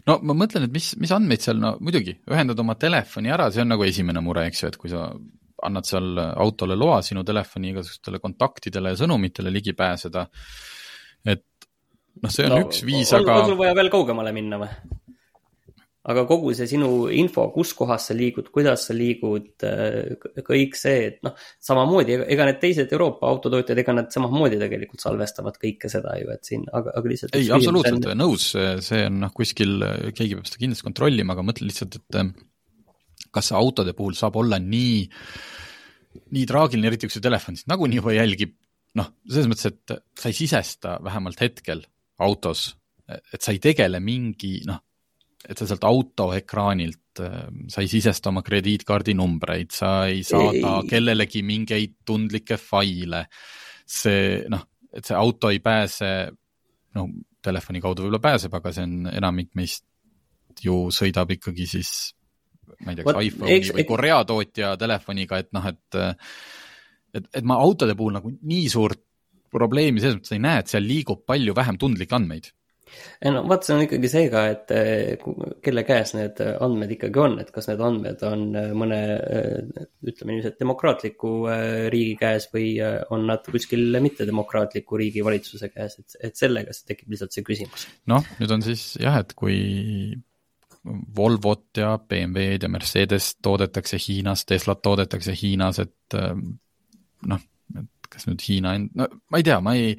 no 0.08 0.18
ma 0.22 0.36
mõtlen, 0.36 0.68
et 0.68 0.74
mis, 0.74 0.92
mis 1.00 1.12
andmeid 1.14 1.44
seal, 1.44 1.58
no 1.62 1.74
muidugi, 1.84 2.14
ühendad 2.30 2.60
oma 2.62 2.76
telefoni 2.80 3.32
ära, 3.34 3.48
see 3.52 3.64
on 3.64 3.72
nagu 3.74 3.86
esimene 3.86 4.22
mure, 4.24 4.46
eks 4.48 4.62
ju, 4.62 4.72
et 4.72 4.80
kui 4.80 4.92
sa 4.92 5.08
annad 5.68 5.88
seal 5.88 6.20
autole 6.38 6.76
loa 6.78 7.00
sinu 7.02 7.24
telefoni 7.26 7.72
igasugustele 7.72 8.20
kontaktidele 8.22 8.92
ja 8.92 9.00
sõnumitele 9.00 9.52
ligi 9.52 9.74
pääseda, 9.78 10.28
et 11.28 11.57
noh, 12.22 12.32
see 12.32 12.46
on 12.48 12.54
no, 12.54 12.62
üks 12.66 12.84
viis, 12.86 13.12
aga. 13.16 13.42
on 13.42 13.52
sul 13.52 13.60
vaja 13.60 13.76
veel 13.78 13.92
kaugemale 13.92 14.34
minna 14.36 14.60
või? 14.62 14.70
aga 16.08 16.24
kogu 16.28 16.54
see 16.56 16.68
sinu 16.70 16.88
info, 17.12 17.44
kus 17.52 17.74
kohas 17.76 18.06
sa 18.08 18.14
liigud, 18.16 18.48
kuidas 18.52 18.86
sa 18.88 18.94
liigud, 18.96 19.50
äh, 19.66 20.28
kõik 20.46 20.76
see, 20.78 21.02
et 21.10 21.18
noh, 21.26 21.34
samamoodi, 21.64 22.16
ega 22.32 22.46
need 22.48 22.60
teised 22.62 22.94
Euroopa 22.96 23.28
autotootjad, 23.28 23.80
ega 23.82 23.94
nad 23.96 24.08
samamoodi 24.14 24.60
tegelikult 24.60 25.04
salvestavad 25.04 25.58
kõike 25.60 25.90
seda 25.92 26.14
ju, 26.20 26.30
et 26.32 26.48
siin, 26.48 26.64
aga, 26.72 26.94
aga 26.96 27.12
lihtsalt. 27.12 27.36
ei, 27.36 27.50
absoluutselt 27.52 28.08
on... 28.08 28.22
nõus, 28.22 28.46
see 28.86 29.02
on 29.04 29.20
noh, 29.26 29.34
kuskil 29.36 29.76
keegi 30.16 30.38
peab 30.38 30.48
seda 30.48 30.62
kindlasti 30.62 30.88
kontrollima, 30.88 31.36
aga 31.36 31.44
mõtlen 31.50 31.68
lihtsalt, 31.68 32.00
et 32.00 32.20
äh, 32.22 32.32
kas 33.34 33.52
autode 33.58 33.92
puhul 33.98 34.16
saab 34.16 34.40
olla 34.40 34.56
nii, 34.62 35.02
nii 36.32 36.48
traagiline, 36.48 36.88
eriti 36.88 37.10
kui 37.10 37.18
see 37.18 37.26
telefon 37.28 37.58
sind 37.58 37.68
nagunii 37.74 38.00
juba 38.00 38.16
jälgib, 38.16 38.56
noh, 38.96 39.12
selles 39.28 39.52
mõttes, 39.52 39.74
et 39.74 39.98
sa 40.16 40.32
ei 40.32 40.40
sisesta 40.40 40.96
vähemalt 41.04 41.44
hetkel 41.44 41.84
autos, 42.24 42.70
et 43.08 43.40
sa 43.40 43.54
ei 43.54 43.60
tegele 43.62 44.00
mingi 44.04 44.58
noh, 44.68 44.80
et 45.48 45.58
sa 45.58 45.68
sealt 45.68 45.84
autoekraanilt, 45.86 47.20
ähm, 47.22 47.62
sa 47.70 47.82
ei 47.84 47.90
sisesta 47.90 48.32
oma 48.32 48.42
krediitkaardi 48.46 49.14
numbreid, 49.16 49.70
sa 49.74 49.92
ei 50.10 50.24
saada 50.26 50.74
ei. 50.80 50.88
kellelegi 50.90 51.44
mingeid 51.46 51.98
tundlikke 52.06 52.58
faile. 52.60 53.26
see 53.88 54.44
noh, 54.52 54.66
et 54.92 55.06
see 55.06 55.16
auto 55.16 55.48
ei 55.48 55.62
pääse, 55.64 56.10
no 56.94 57.06
telefoni 57.40 57.80
kaudu 57.80 58.04
võib-olla 58.04 58.20
pääseb, 58.20 58.54
aga 58.58 58.72
see 58.74 58.84
on, 58.84 59.08
enamik 59.08 59.54
meist 59.56 59.86
ju 60.60 60.88
sõidab 60.92 61.30
ikkagi 61.32 61.64
siis 61.70 61.92
ma 62.84 62.92
ei 62.92 62.98
tea, 62.98 63.06
kas 63.06 63.20
iPhone'i 63.30 63.74
või 63.78 63.86
Korea 63.88 64.18
tootja 64.28 64.74
telefoniga, 64.80 65.38
et 65.40 65.52
noh, 65.56 65.68
et 65.70 66.00
et, 67.16 67.30
et 67.40 67.46
ma 67.48 67.56
autode 67.62 67.96
puhul 67.96 68.18
nagu 68.18 68.32
nii 68.36 68.68
suurt 68.68 69.07
probleemi 69.52 70.02
selles 70.02 70.20
mõttes 70.20 70.36
ei 70.36 70.44
näe, 70.44 70.62
et 70.62 70.72
seal 70.72 70.86
liigub 70.86 71.24
palju 71.28 71.56
vähem 71.56 71.80
tundlikke 71.80 72.16
andmeid 72.18 72.52
no 73.32 73.42
vot, 73.48 73.64
see 73.64 73.74
on 73.74 73.82
ikkagi 73.84 74.10
see 74.10 74.28
ka, 74.32 74.42
et 74.52 74.72
eh, 74.74 75.24
kelle 75.64 75.84
käes 75.86 76.14
need 76.16 76.40
andmed 76.48 76.94
ikkagi 76.94 77.22
on, 77.22 77.36
et 77.42 77.50
kas 77.54 77.68
need 77.70 77.82
andmed 77.84 78.22
on 78.28 78.44
eh, 78.58 78.70
mõne 78.78 79.00
eh, 79.16 79.82
ütleme 80.08 80.38
et 80.48 80.60
demokraatliku 80.60 81.32
riigi 81.92 82.14
käes 82.20 82.48
või 82.54 82.70
on 83.14 83.26
nad 83.28 83.44
kuskil 83.48 83.98
mittedemokraatliku 84.04 85.00
riigi 85.00 85.24
valitsuse 85.26 85.70
käes, 85.72 85.98
et, 86.00 86.16
et 86.30 86.38
sellega 86.38 86.74
tekib 86.88 87.12
lihtsalt 87.12 87.34
see 87.34 87.46
küsimus. 87.46 87.88
noh, 88.10 88.24
nüüd 88.40 88.56
on 88.56 88.64
siis 88.64 88.90
jah, 89.02 89.20
et 89.22 89.36
kui 89.38 89.58
Volvot 90.88 91.76
ja 91.76 91.96
BMW-d 92.00 92.64
ja 92.64 92.70
Mercedes 92.72 93.34
toodetakse 93.44 93.98
Hiinas, 94.00 94.46
Teslat 94.48 94.80
toodetakse 94.80 95.34
Hiinas, 95.36 95.82
et 95.82 96.16
noh 97.28 97.42
kas 98.12 98.26
nüüd 98.28 98.42
Hiina 98.44 98.74
end-, 98.78 98.92
no 98.98 99.06
ma 99.32 99.40
ei 99.40 99.46
tea, 99.46 99.58
ma 99.64 99.74
ei, 99.78 99.94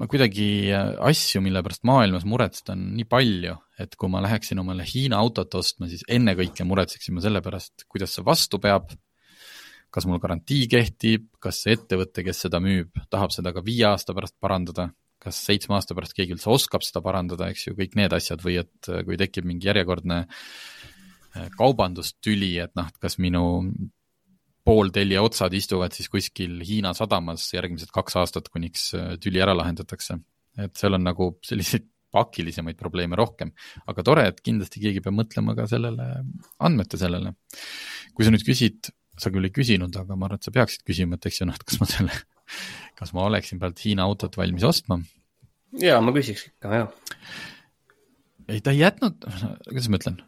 ma 0.00 0.08
kuidagi 0.10 0.48
äh, 0.74 0.94
asju, 1.10 1.42
mille 1.44 1.62
pärast 1.64 1.84
maailmas 1.88 2.26
muretseda 2.28 2.74
on 2.76 2.84
nii 2.98 3.08
palju, 3.08 3.56
et 3.82 3.96
kui 3.98 4.10
ma 4.12 4.22
läheksin 4.24 4.62
omale 4.62 4.86
Hiina 4.88 5.20
autot 5.22 5.58
ostma, 5.60 5.90
siis 5.90 6.04
ennekõike 6.10 6.66
muretseksin 6.68 7.16
ma 7.16 7.24
selle 7.24 7.42
pärast, 7.44 7.86
kuidas 7.90 8.16
see 8.16 8.26
vastu 8.26 8.60
peab, 8.62 8.90
kas 9.94 10.06
mul 10.08 10.20
garantii 10.22 10.66
kehtib, 10.70 11.28
kas 11.42 11.62
see 11.64 11.76
ettevõte, 11.78 12.24
kes 12.26 12.44
seda 12.46 12.60
müüb, 12.62 12.92
tahab 13.12 13.32
seda 13.34 13.54
ka 13.56 13.64
viie 13.64 13.86
aasta 13.88 14.16
pärast 14.16 14.36
parandada, 14.42 14.90
kas 15.22 15.38
seitsme 15.48 15.78
aasta 15.78 15.96
pärast 15.98 16.14
keegi 16.16 16.36
üldse 16.36 16.50
oskab 16.52 16.84
seda 16.86 17.02
parandada, 17.04 17.48
eks 17.52 17.68
ju, 17.68 17.76
kõik 17.78 17.96
need 17.98 18.14
asjad 18.14 18.42
või 18.44 18.60
et 18.62 18.90
äh, 18.90 19.04
kui 19.06 19.18
tekib 19.20 19.48
mingi 19.48 19.70
järjekordne 19.70 20.24
äh, 20.26 21.48
kaubandustüli, 21.56 22.56
et 22.66 22.74
noh, 22.78 22.90
kas 23.00 23.18
minu 23.22 23.44
pooltellija 24.68 25.22
otsad 25.24 25.54
istuvad 25.56 25.94
siis 25.96 26.10
kuskil 26.12 26.58
Hiina 26.66 26.92
sadamas 26.96 27.46
järgmised 27.54 27.92
kaks 27.94 28.18
aastat, 28.20 28.50
kuniks 28.52 28.90
äh, 28.98 29.14
tüli 29.22 29.40
ära 29.44 29.56
lahendatakse. 29.56 30.18
et 30.58 30.74
seal 30.74 30.96
on 30.96 31.04
nagu 31.06 31.30
selliseid 31.46 31.86
pakilisemaid 32.12 32.78
probleeme 32.80 33.18
rohkem, 33.20 33.52
aga 33.88 34.04
tore, 34.04 34.24
et 34.30 34.40
kindlasti 34.44 34.80
keegi 34.82 35.02
peab 35.04 35.14
mõtlema 35.18 35.54
ka 35.56 35.68
sellele, 35.70 36.06
andmete 36.64 37.00
sellele. 37.00 37.34
kui 38.16 38.26
sa 38.26 38.32
nüüd 38.32 38.44
küsid, 38.46 38.90
sa 39.20 39.32
küll 39.34 39.48
ei 39.48 39.54
küsinud, 39.54 39.94
aga 40.00 40.16
ma 40.16 40.28
arvan, 40.28 40.40
et 40.40 40.48
sa 40.48 40.54
peaksid 40.54 40.86
küsima, 40.88 41.18
et 41.18 41.28
eks 41.28 41.42
ju 41.42 41.48
noh, 41.48 41.58
et 41.58 41.68
kas 41.68 41.80
ma 41.82 41.90
selle, 41.90 42.16
kas 42.98 43.14
ma 43.16 43.28
oleksin 43.28 43.60
praegu 43.60 43.84
Hiina 43.84 44.08
autot 44.08 44.40
valmis 44.40 44.66
ostma. 44.68 45.00
jaa, 45.84 46.00
ma 46.04 46.16
küsiks 46.16 46.48
ikka, 46.48 46.82
jah. 46.82 47.28
ei, 48.48 48.60
ta 48.64 48.72
ei 48.74 48.82
jätnud, 48.82 49.28
kuidas 49.68 49.92
ma 49.92 50.00
ütlen 50.00 50.20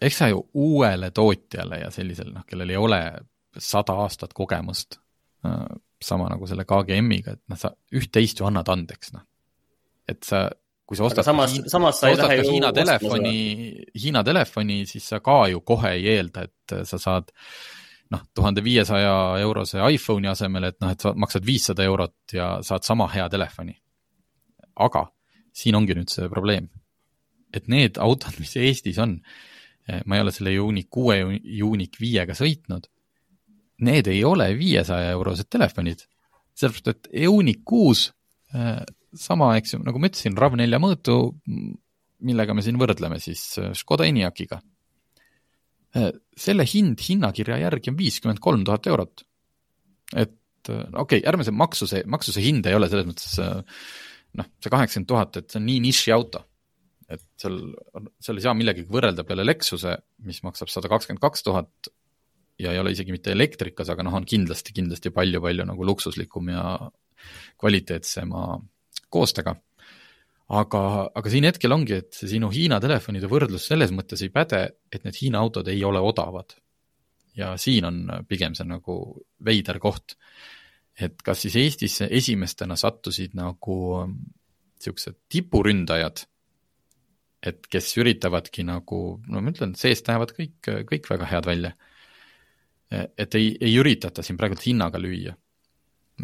eks 0.00 0.18
sa 0.18 0.28
ju 0.28 0.42
uuele 0.54 1.10
tootjale 1.10 1.80
ja 1.80 1.90
sellisele, 1.90 2.34
noh, 2.34 2.44
kellel 2.48 2.70
ei 2.70 2.76
ole 2.80 3.00
sada 3.58 3.96
aastat 4.04 4.34
kogemust, 4.36 4.98
äh, 5.46 5.64
sama 6.02 6.28
nagu 6.28 6.46
selle 6.48 6.66
KGM-iga, 6.68 7.36
et 7.36 7.42
noh, 7.48 7.60
sa 7.60 7.72
üht-teist 7.96 8.40
ju 8.40 8.48
annad 8.48 8.68
andeks, 8.72 9.14
noh. 9.16 9.24
et 10.08 10.22
sa, 10.24 10.46
kui 10.86 10.98
sa 10.98 11.08
ostad 11.08 11.26
samas, 11.26 11.54
Hiina, 11.54 11.72
samas 11.72 12.02
sa 12.02 12.12
ostad 12.12 12.30
ka 12.30 12.44
Hiina 12.50 12.72
telefoni, 12.76 13.38
Hiina 13.96 14.22
telefoni, 14.26 14.82
siis 14.90 15.08
sa 15.14 15.22
ka 15.24 15.46
ju 15.52 15.64
kohe 15.66 15.96
ei 15.96 16.06
eelda, 16.16 16.44
et 16.46 16.76
sa 16.86 17.00
saad 17.00 17.32
noh, 18.12 18.22
tuhande 18.36 18.62
viiesaja 18.62 19.16
eurose 19.42 19.80
iPhone'i 19.96 20.30
asemel, 20.30 20.70
et 20.70 20.80
noh, 20.84 20.92
et 20.92 21.02
sa 21.02 21.14
maksad 21.16 21.46
viissada 21.46 21.86
eurot 21.88 22.36
ja 22.36 22.56
saad 22.66 22.86
sama 22.86 23.08
hea 23.14 23.28
telefoni. 23.32 23.76
aga 24.76 25.06
siin 25.56 25.76
ongi 25.78 25.94
nüüd 25.96 26.12
see 26.12 26.28
probleem, 26.28 26.68
et 27.56 27.68
need 27.72 27.96
autod, 27.96 28.36
mis 28.38 28.52
Eestis 28.60 28.98
on, 29.00 29.16
ma 29.86 30.16
ei 30.16 30.24
ole 30.24 30.34
selle 30.34 30.54
Uniq 30.58 30.88
kuue, 30.90 31.18
Uniq 31.62 31.98
viiega 32.02 32.34
sõitnud. 32.36 32.88
Need 33.86 34.08
ei 34.10 34.22
ole 34.24 34.48
viiesaja 34.58 35.12
eurosed 35.14 35.50
telefonid, 35.52 36.06
sellepärast 36.56 36.88
et 36.92 37.10
Uniq 37.30 37.60
kuus 37.68 38.08
eh, 38.54 38.80
sama, 39.16 39.52
eks 39.60 39.76
ju, 39.76 39.82
nagu 39.86 40.00
ma 40.00 40.10
ütlesin, 40.10 40.36
RAV4 40.38 40.80
mõõtu, 40.82 41.18
millega 42.26 42.56
me 42.56 42.64
siin 42.64 42.80
võrdleme 42.80 43.20
siis 43.22 43.44
eh, 43.60 43.70
Škoda 43.76 44.08
Enyaq'iga. 44.08 44.62
selle 46.36 46.64
hind 46.68 47.00
hinnakirja 47.00 47.56
järgi 47.56 47.88
on 47.88 47.96
viiskümmend 47.96 48.40
kolm 48.44 48.64
tuhat 48.68 48.86
eurot. 48.90 49.22
et 50.14 50.68
okei 50.68 51.20
okay,, 51.20 51.22
ärme 51.24 51.44
see 51.46 51.54
maksuse, 51.56 52.02
maksuse 52.06 52.42
hind 52.42 52.66
ei 52.66 52.74
ole 52.74 52.88
selles 52.90 53.06
mõttes 53.06 53.38
noh, 53.38 54.48
see 54.60 54.70
kaheksakümmend 54.70 55.08
tuhat, 55.08 55.36
et 55.36 55.50
see 55.50 55.60
on 55.60 55.66
nii 55.70 55.80
nišiauto 55.86 56.42
et 57.12 57.22
seal, 57.38 57.60
seal 58.22 58.40
ei 58.40 58.44
saa 58.44 58.54
millegagi 58.58 58.88
võrrelda 58.90 59.24
peale 59.26 59.44
Lexuse, 59.46 59.94
mis 60.26 60.42
maksab 60.46 60.70
sada 60.72 60.90
kakskümmend 60.90 61.22
kaks 61.22 61.46
tuhat, 61.46 61.90
ja 62.58 62.72
ei 62.72 62.80
ole 62.80 62.92
isegi 62.94 63.14
mitte 63.14 63.32
elektrikas, 63.34 63.90
aga 63.92 64.04
noh, 64.06 64.16
on 64.18 64.26
kindlasti, 64.28 64.74
kindlasti 64.76 65.12
palju-palju 65.14 65.66
nagu 65.68 65.86
luksuslikum 65.86 66.50
ja 66.54 66.64
kvaliteetsema 67.60 68.48
koostega. 69.12 69.56
aga, 70.46 70.80
aga 71.18 71.30
siin 71.30 71.46
hetkel 71.48 71.74
ongi, 71.74 71.96
et 72.00 72.14
see 72.14 72.30
sinu 72.36 72.52
Hiina 72.54 72.78
telefonide 72.82 73.26
võrdlus 73.30 73.66
selles 73.66 73.90
mõttes 73.94 74.22
ei 74.22 74.30
päde, 74.30 74.62
et 74.92 75.04
need 75.04 75.18
Hiina 75.18 75.42
autod 75.42 75.68
ei 75.68 75.82
ole 75.84 76.00
odavad. 76.00 76.56
ja 77.36 77.56
siin 77.60 77.84
on 77.84 78.24
pigem 78.28 78.54
see 78.56 78.64
nagu 78.64 78.96
veider 79.44 79.78
koht. 79.78 80.16
et 80.98 81.22
kas 81.22 81.42
siis 81.44 81.56
Eestisse 81.56 82.08
esimestena 82.10 82.76
sattusid 82.76 83.34
nagu 83.34 84.06
niisugused 84.06 85.16
tipuründajad 85.28 86.24
et 87.46 87.66
kes 87.70 87.90
üritavadki 88.00 88.64
nagu, 88.66 89.00
no 89.30 89.42
ma 89.42 89.52
ütlen, 89.52 89.74
seest 89.78 90.08
näevad 90.10 90.32
kõik, 90.36 90.70
kõik 90.88 91.10
väga 91.10 91.28
head 91.30 91.48
välja. 91.48 91.72
et 92.90 93.34
ei, 93.34 93.50
ei 93.60 93.74
üritata 93.80 94.22
siin 94.22 94.36
praegult 94.38 94.62
hinnaga 94.62 94.98
lüüa. 95.02 95.34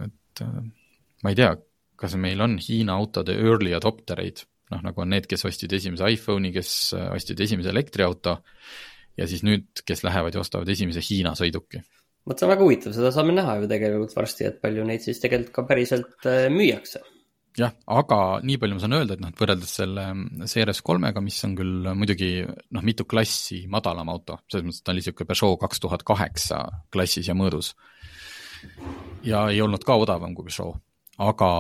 et 0.04 0.42
ma 1.22 1.30
ei 1.30 1.38
tea, 1.38 1.56
kas 1.96 2.14
meil 2.16 2.40
on 2.40 2.58
Hiina 2.58 2.94
autode 2.94 3.34
early 3.34 3.74
adopter 3.74 4.20
eid, 4.22 4.44
noh 4.70 4.82
nagu 4.82 5.02
on 5.02 5.10
need, 5.10 5.26
kes 5.30 5.44
ostsid 5.44 5.72
esimese 5.72 6.10
iPhone'i, 6.14 6.52
kes 6.54 6.94
ostsid 6.94 7.40
esimese 7.40 7.70
elektriauto 7.70 8.38
ja 9.18 9.26
siis 9.26 9.42
nüüd, 9.42 9.82
kes 9.86 10.04
lähevad 10.06 10.34
ja 10.34 10.40
ostavad 10.40 10.68
esimese 10.68 11.02
Hiina 11.04 11.34
sõiduki 11.38 11.82
vot 12.28 12.38
see 12.38 12.46
on 12.46 12.52
väga 12.52 12.62
huvitav, 12.62 12.92
seda 12.94 13.10
saame 13.14 13.34
näha 13.34 13.56
ju 13.58 13.68
tegelikult 13.70 14.14
varsti, 14.14 14.46
et 14.46 14.60
palju 14.62 14.84
neid 14.86 15.02
siis 15.02 15.18
tegelikult 15.22 15.54
ka 15.56 15.64
päriselt 15.66 16.28
äh, 16.30 16.46
müüakse 16.54 17.02
jah, 17.58 17.72
aga 17.92 18.18
nii 18.44 18.58
palju 18.60 18.76
ma 18.76 18.82
saan 18.82 18.96
öelda, 18.96 19.16
et 19.16 19.22
noh, 19.22 19.32
et 19.32 19.40
võrreldes 19.40 19.74
selle 19.80 20.04
CRS 20.48 20.80
kolmega, 20.86 21.22
mis 21.24 21.38
on 21.46 21.56
küll 21.58 21.88
muidugi 21.98 22.30
noh, 22.46 22.84
mitu 22.84 23.04
klassi 23.08 23.62
madalam 23.72 24.08
auto, 24.12 24.38
selles 24.50 24.66
mõttes, 24.66 24.80
et 24.80 24.86
ta 24.86 24.94
oli 24.94 25.02
niisugune 25.02 25.28
Peugeot 25.28 25.60
kaks 25.60 25.82
tuhat 25.82 26.04
kaheksa 26.08 26.62
klassis 26.92 27.28
ja 27.28 27.36
mõõdus. 27.36 27.74
ja 29.26 29.48
ei 29.50 29.60
olnud 29.60 29.84
ka 29.84 29.98
odavam 30.00 30.34
kui 30.34 30.48
Peugeot, 30.48 30.80
aga, 31.18 31.50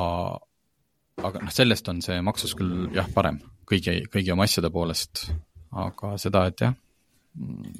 aga 1.22 1.42
noh, 1.44 1.52
sellest 1.52 1.88
on 1.92 2.00
see 2.04 2.20
maksus 2.24 2.54
küll 2.58 2.88
jah, 2.96 3.08
parem 3.12 3.40
kõigi, 3.68 4.02
kõigi 4.12 4.32
oma 4.32 4.48
asjade 4.48 4.70
poolest, 4.72 5.26
aga 5.72 6.14
seda, 6.20 6.46
et 6.48 6.64
jah, 6.64 6.76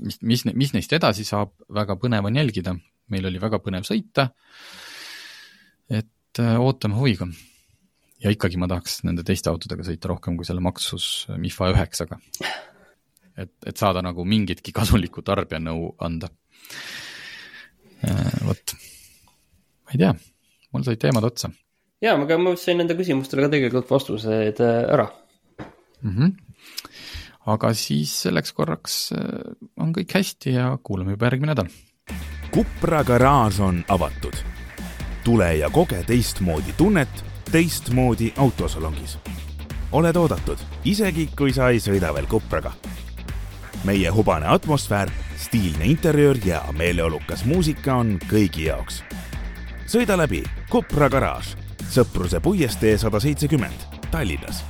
mis, 0.01 0.21
mis, 0.21 0.45
mis 0.53 0.75
neist 0.77 0.93
edasi 0.93 1.25
saab, 1.29 1.55
väga 1.73 1.97
põnev 2.01 2.29
on 2.29 2.37
jälgida, 2.37 2.77
meil 3.13 3.29
oli 3.29 3.41
väga 3.41 3.61
põnev 3.63 3.89
sõita, 3.89 4.29
et 5.93 6.43
ootame 6.61 6.97
huviga 6.97 7.27
ja 8.23 8.33
ikkagi 8.33 8.59
ma 8.61 8.68
tahaks 8.70 9.01
nende 9.07 9.25
teiste 9.27 9.51
autodega 9.51 9.85
sõita 9.87 10.11
rohkem 10.12 10.37
kui 10.39 10.47
selle 10.47 10.62
Maxus 10.64 11.27
Mifa 11.41 11.70
üheksaga. 11.73 12.18
et, 13.37 13.55
et 13.66 13.77
saada 13.77 14.03
nagu 14.05 14.25
mingitki 14.29 14.75
kasulikku 14.77 15.25
tarbijanõu 15.27 15.95
anda. 16.05 16.31
Äh, 18.03 18.39
vot, 18.47 18.75
ma 19.87 19.95
ei 19.95 20.03
tea, 20.05 20.12
mul 20.75 20.87
said 20.87 21.01
teemad 21.03 21.27
otsa. 21.27 21.53
jaa, 22.03 22.16
aga 22.18 22.39
ma 22.39 22.55
sain 22.59 22.81
nende 22.83 22.97
küsimustele 22.99 23.47
ka 23.47 23.53
tegelikult 23.53 23.91
vastused 23.91 24.62
äh, 24.62 24.79
ära 24.91 25.07
mm. 26.03 26.14
-hmm. 26.16 26.33
aga 27.55 27.70
siis 27.75 28.14
selleks 28.27 28.53
korraks 28.53 28.97
äh, 29.12 29.55
on 29.79 29.95
kõik 29.95 30.18
hästi 30.18 30.57
ja 30.59 30.79
kuulame 30.83 31.14
juba 31.14 31.31
järgmine 31.31 31.55
nädal. 31.55 31.70
Kupra 32.53 33.05
garaaž 33.05 33.61
on 33.61 33.85
avatud. 33.89 34.35
tule 35.25 35.57
ja 35.57 35.70
koge 35.70 36.03
teistmoodi 36.03 36.75
tunnet 36.77 37.32
teistmoodi 37.53 38.33
autosalongis. 38.37 39.19
oled 39.93 40.17
oodatud, 40.17 40.59
isegi 40.85 41.29
kui 41.37 41.53
sa 41.53 41.69
ei 41.69 41.81
sõida 41.81 42.15
veel 42.15 42.27
Kupraga. 42.27 42.73
meie 43.85 44.11
hubane 44.11 44.47
atmosfäär, 44.47 45.11
stiilne 45.37 45.85
interjöör 45.85 46.39
ja 46.45 46.65
meeleolukas 46.73 47.45
muusika 47.45 47.95
on 47.95 48.19
kõigi 48.31 48.67
jaoks. 48.67 49.05
sõida 49.87 50.17
läbi 50.17 50.43
Kupra 50.71 51.09
garaaž, 51.09 51.57
Sõpruse 51.91 52.41
puiestee 52.41 52.99
sada 52.99 53.21
seitsekümmend, 53.21 54.09
Tallinnas 54.11 54.65